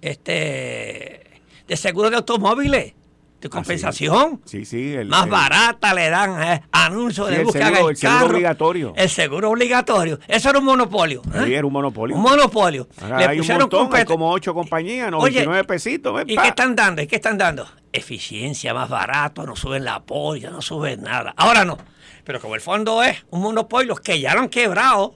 este, 0.00 1.42
de 1.66 1.76
seguro 1.76 2.10
de 2.10 2.16
automóviles 2.16 2.94
de 3.40 3.46
ah, 3.46 3.50
compensación. 3.50 4.40
sí, 4.44 4.64
sí. 4.64 4.96
más 5.06 5.28
barata 5.28 5.94
le 5.94 6.10
dan 6.10 6.42
eh, 6.42 6.62
anuncios 6.72 7.30
de 7.30 7.44
buscar 7.44 7.72
el, 7.72 7.96
seguro 7.96 8.26
obligatorio. 8.26 8.92
El 8.96 9.08
seguro 9.08 9.50
obligatorio. 9.50 10.18
Eso 10.26 10.50
era 10.50 10.58
un 10.58 10.64
monopolio. 10.64 11.22
¿eh? 11.34 11.42
Sí, 11.44 11.54
era 11.54 11.66
un 11.66 11.72
monopolio. 11.72 12.16
Un 12.16 12.22
monopolio. 12.22 12.88
le 13.00 13.24
hay 13.24 13.38
pusieron 13.38 13.68
un 13.72 13.80
montón, 13.80 14.04
como 14.06 14.30
ocho 14.30 14.54
compañías, 14.54 15.10
99 15.10 15.64
pesitos. 15.64 16.22
¿Y 16.26 16.36
qué 16.36 16.48
están 16.48 16.74
dando? 16.74 17.00
¿Y 17.02 17.06
qué 17.06 17.16
están 17.16 17.38
dando? 17.38 17.68
Eficiencia, 17.92 18.74
más 18.74 18.88
barato, 18.88 19.46
no 19.46 19.54
suben 19.54 19.84
la 19.84 20.00
polla, 20.00 20.50
no 20.50 20.60
suben 20.60 21.02
nada. 21.02 21.32
Ahora 21.36 21.64
no. 21.64 21.78
Pero 22.24 22.40
como 22.40 22.56
el 22.56 22.60
fondo 22.60 23.02
es 23.02 23.24
un 23.30 23.40
monopolio 23.40 23.94
que 23.94 24.20
ya 24.20 24.34
lo 24.34 24.40
han 24.40 24.48
quebrado, 24.48 25.14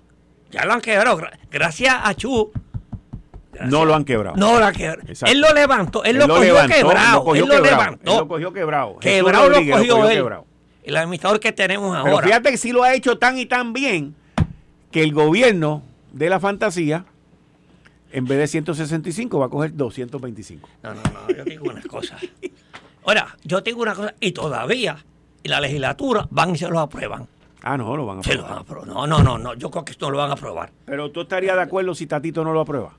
ya 0.51 0.65
lo 0.65 0.75
han 0.75 0.81
quebrado. 0.81 1.21
Gracias 1.51 1.97
a 2.03 2.15
Chu 2.15 2.53
no 3.61 3.85
lo 3.85 3.95
han 3.95 4.05
quebrado. 4.05 4.37
No 4.37 4.59
lo 4.59 4.65
han 4.65 4.75
quebrado. 4.75 5.03
Él 5.27 5.41
lo 5.41 5.53
levantó, 5.53 6.05
él, 6.05 6.17
lo, 6.19 6.29
cogió 6.29 6.55
quebrado. 6.67 7.35
él 7.35 7.47
lo 7.47 7.61
levantó. 7.61 8.13
Él 8.13 8.19
lo 8.19 8.29
cogió 8.29 8.53
quebrado. 8.53 8.99
Quebrado 8.99 9.49
lo 9.49 9.57
cogió, 9.57 10.09
él. 10.09 10.27
El 10.85 10.97
administrador 10.97 11.39
que 11.39 11.53
tenemos 11.53 11.97
ahora. 11.97 12.17
Pero 12.17 12.27
fíjate 12.27 12.51
que 12.51 12.57
sí 12.57 12.73
lo 12.73 12.83
ha 12.83 12.95
hecho 12.95 13.17
tan 13.19 13.39
y 13.39 13.47
tan 13.47 13.73
bien 13.73 14.17
que 14.91 15.03
el 15.03 15.13
gobierno 15.13 15.83
de 16.13 16.29
la 16.29 16.41
fantasía, 16.41 17.05
en 18.11 18.25
vez 18.25 18.39
de 18.39 18.47
165, 18.49 19.39
va 19.39 19.47
a 19.47 19.49
coger 19.49 19.77
225. 19.77 20.69
No, 20.83 20.95
no, 20.95 21.03
no. 21.03 21.35
Yo 21.37 21.45
tengo 21.45 21.71
unas 21.71 21.87
cosas. 21.87 22.21
Ahora, 23.05 23.37
yo 23.45 23.63
tengo 23.63 23.83
una 23.83 23.95
cosa, 23.95 24.15
y 24.21 24.33
todavía, 24.33 24.97
y 25.43 25.49
la 25.49 25.61
legislatura 25.61 26.27
van 26.31 26.51
y 26.51 26.59
se 26.59 26.69
lo 26.69 26.81
aprueban. 26.81 27.29
Ah, 27.63 27.77
no, 27.77 27.97
lo 27.97 28.07
van 28.07 28.19
a 28.19 28.21
aprobar. 28.59 28.87
No, 28.87 29.07
no, 29.07 29.23
no, 29.23 29.39
no, 29.39 29.55
yo 29.55 29.71
creo 29.71 29.85
que 29.85 29.93
esto 29.93 30.07
no 30.07 30.13
lo 30.13 30.19
van 30.19 30.31
a 30.31 30.35
aprobar. 30.35 30.73
Pero 30.85 31.11
tú 31.13 31.21
estarías 31.23 31.55
de 31.55 31.63
acuerdo 31.63 31.95
si 31.95 32.07
Tatito 32.07 32.43
no 32.43 32.53
lo 32.53 32.61
aprueba. 32.61 32.93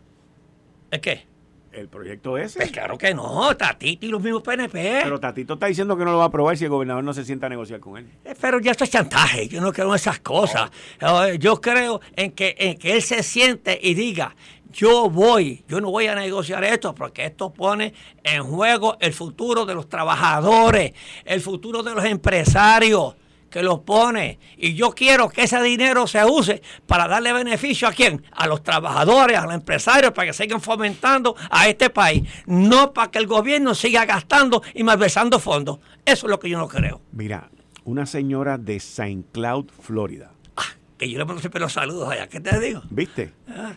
¿Es 0.93 0.99
qué? 0.99 1.25
El 1.71 1.89
proyecto 1.89 2.37
ese. 2.37 2.59
Pues 2.59 2.71
claro 2.71 2.99
que 2.99 3.15
no, 3.15 3.57
Tatito 3.57 4.05
y 4.05 4.09
los 4.09 4.21
mismos 4.21 4.43
PNP. 4.43 4.99
Pero 5.01 5.19
Tatito 5.19 5.55
está 5.55 5.65
diciendo 5.65 5.97
que 5.97 6.05
no 6.05 6.11
lo 6.11 6.19
va 6.19 6.25
a 6.25 6.27
aprobar 6.27 6.55
si 6.55 6.65
el 6.65 6.69
gobernador 6.69 7.03
no 7.03 7.15
se 7.15 7.25
sienta 7.25 7.47
a 7.47 7.49
negociar 7.49 7.79
con 7.79 7.97
él. 7.97 8.07
Eh, 8.23 8.35
pero 8.39 8.59
ya 8.59 8.69
esto 8.69 8.83
es 8.83 8.91
chantaje, 8.91 9.47
yo 9.47 9.59
no 9.59 9.73
creo 9.73 9.89
en 9.89 9.95
esas 9.95 10.19
cosas. 10.19 10.69
Eh, 11.01 11.39
yo 11.39 11.59
creo 11.59 11.99
en 12.15 12.33
que, 12.33 12.55
en 12.59 12.77
que 12.77 12.93
él 12.93 13.01
se 13.01 13.23
siente 13.23 13.79
y 13.81 13.95
diga, 13.95 14.35
yo 14.71 15.09
voy, 15.09 15.65
yo 15.67 15.81
no 15.81 15.89
voy 15.89 16.05
a 16.05 16.13
negociar 16.13 16.63
esto 16.63 16.93
porque 16.93 17.25
esto 17.25 17.51
pone 17.51 17.95
en 18.21 18.43
juego 18.43 18.97
el 18.99 19.13
futuro 19.13 19.65
de 19.65 19.73
los 19.73 19.89
trabajadores, 19.89 20.93
el 21.25 21.41
futuro 21.41 21.81
de 21.81 21.95
los 21.95 22.05
empresarios 22.05 23.15
que 23.53 23.61
los 23.61 23.81
pone. 23.81 24.39
Y 24.57 24.73
yo 24.73 24.89
quiero 24.91 25.29
que 25.29 25.43
ese 25.43 25.61
dinero 25.61 26.07
se 26.07 26.25
use 26.25 26.63
para 26.87 27.07
darle 27.07 27.31
beneficio 27.33 27.87
a 27.87 27.91
quién? 27.91 28.23
A 28.31 28.47
los 28.47 28.63
trabajadores, 28.63 29.37
a 29.37 29.45
los 29.45 29.53
empresarios, 29.53 30.11
para 30.11 30.27
que 30.27 30.33
sigan 30.33 30.59
fomentando 30.59 31.35
a 31.51 31.67
este 31.67 31.91
país. 31.91 32.27
No 32.47 32.93
para 32.93 33.11
que 33.11 33.19
el 33.19 33.27
gobierno 33.27 33.75
siga 33.75 34.05
gastando 34.05 34.63
y 34.73 34.83
malversando 34.83 35.39
fondos. 35.39 35.77
Eso 36.03 36.25
es 36.25 36.31
lo 36.31 36.39
que 36.39 36.49
yo 36.49 36.57
no 36.57 36.67
creo. 36.67 36.99
Mira, 37.11 37.51
una 37.85 38.07
señora 38.07 38.57
de 38.57 38.79
Saint 38.79 39.31
Cloud, 39.31 39.69
Florida. 39.79 40.31
Ah, 40.57 40.63
que 40.97 41.07
yo 41.07 41.19
le 41.19 41.25
mando 41.25 41.39
siempre 41.39 41.61
los 41.61 41.73
saludos 41.73 42.09
allá. 42.09 42.27
¿Qué 42.27 42.39
te 42.39 42.59
digo? 42.59 42.81
¿Viste? 42.89 43.33
Ah. 43.47 43.75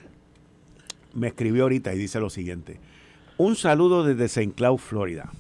Me 1.13 1.29
escribió 1.29 1.65
ahorita 1.65 1.93
y 1.93 1.99
dice 1.99 2.19
lo 2.19 2.31
siguiente. 2.31 2.81
Un 3.37 3.57
saludo 3.57 4.05
desde 4.05 4.25
St. 4.25 4.55
Cloud, 4.55 4.79
Florida. 4.79 5.31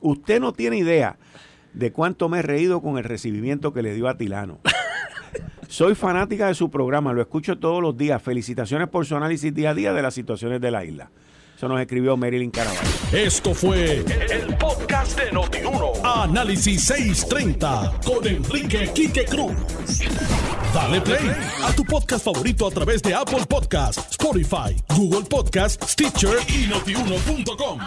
Usted 0.00 0.38
no 0.38 0.52
tiene 0.52 0.76
idea 0.76 1.16
de 1.74 1.92
cuánto 1.92 2.28
me 2.28 2.38
he 2.38 2.42
reído 2.42 2.80
con 2.80 2.98
el 2.98 3.04
recibimiento 3.04 3.72
que 3.72 3.82
le 3.82 3.94
dio 3.94 4.08
a 4.08 4.16
Tilano. 4.16 4.60
Soy 5.68 5.94
fanática 5.94 6.46
de 6.46 6.54
su 6.54 6.70
programa, 6.70 7.12
lo 7.12 7.20
escucho 7.20 7.58
todos 7.58 7.82
los 7.82 7.96
días. 7.96 8.22
Felicitaciones 8.22 8.88
por 8.88 9.04
su 9.06 9.16
análisis 9.16 9.52
día 9.52 9.70
a 9.70 9.74
día 9.74 9.92
de 9.92 10.02
las 10.02 10.14
situaciones 10.14 10.60
de 10.60 10.70
la 10.70 10.84
isla. 10.84 11.10
Eso 11.56 11.68
nos 11.68 11.80
escribió 11.80 12.16
Marilyn 12.16 12.50
Caraballo. 12.50 12.80
Esto 13.12 13.54
fue 13.54 13.98
el, 13.98 14.04
podcast 14.56 14.84
podcast 14.84 15.20
de 15.20 15.32
Notiuno. 15.32 15.92
Análisis 16.04 16.84
630 16.84 18.00
con 18.04 18.26
Enrique 18.26 18.90
Quique 18.94 19.24
Cruz. 19.24 19.54
Dale 20.72 21.00
play 21.00 21.30
a 21.62 21.72
tu 21.72 21.84
podcast 21.84 22.24
favorito 22.24 22.66
a 22.66 22.70
través 22.70 23.02
de 23.02 23.14
Apple 23.14 23.44
Podcasts, 23.48 24.10
Spotify, 24.10 24.76
Google 24.96 25.22
Podcasts, 25.28 25.92
Stitcher 25.92 26.38
y 26.48 26.66
notiuno.com. 26.66 27.80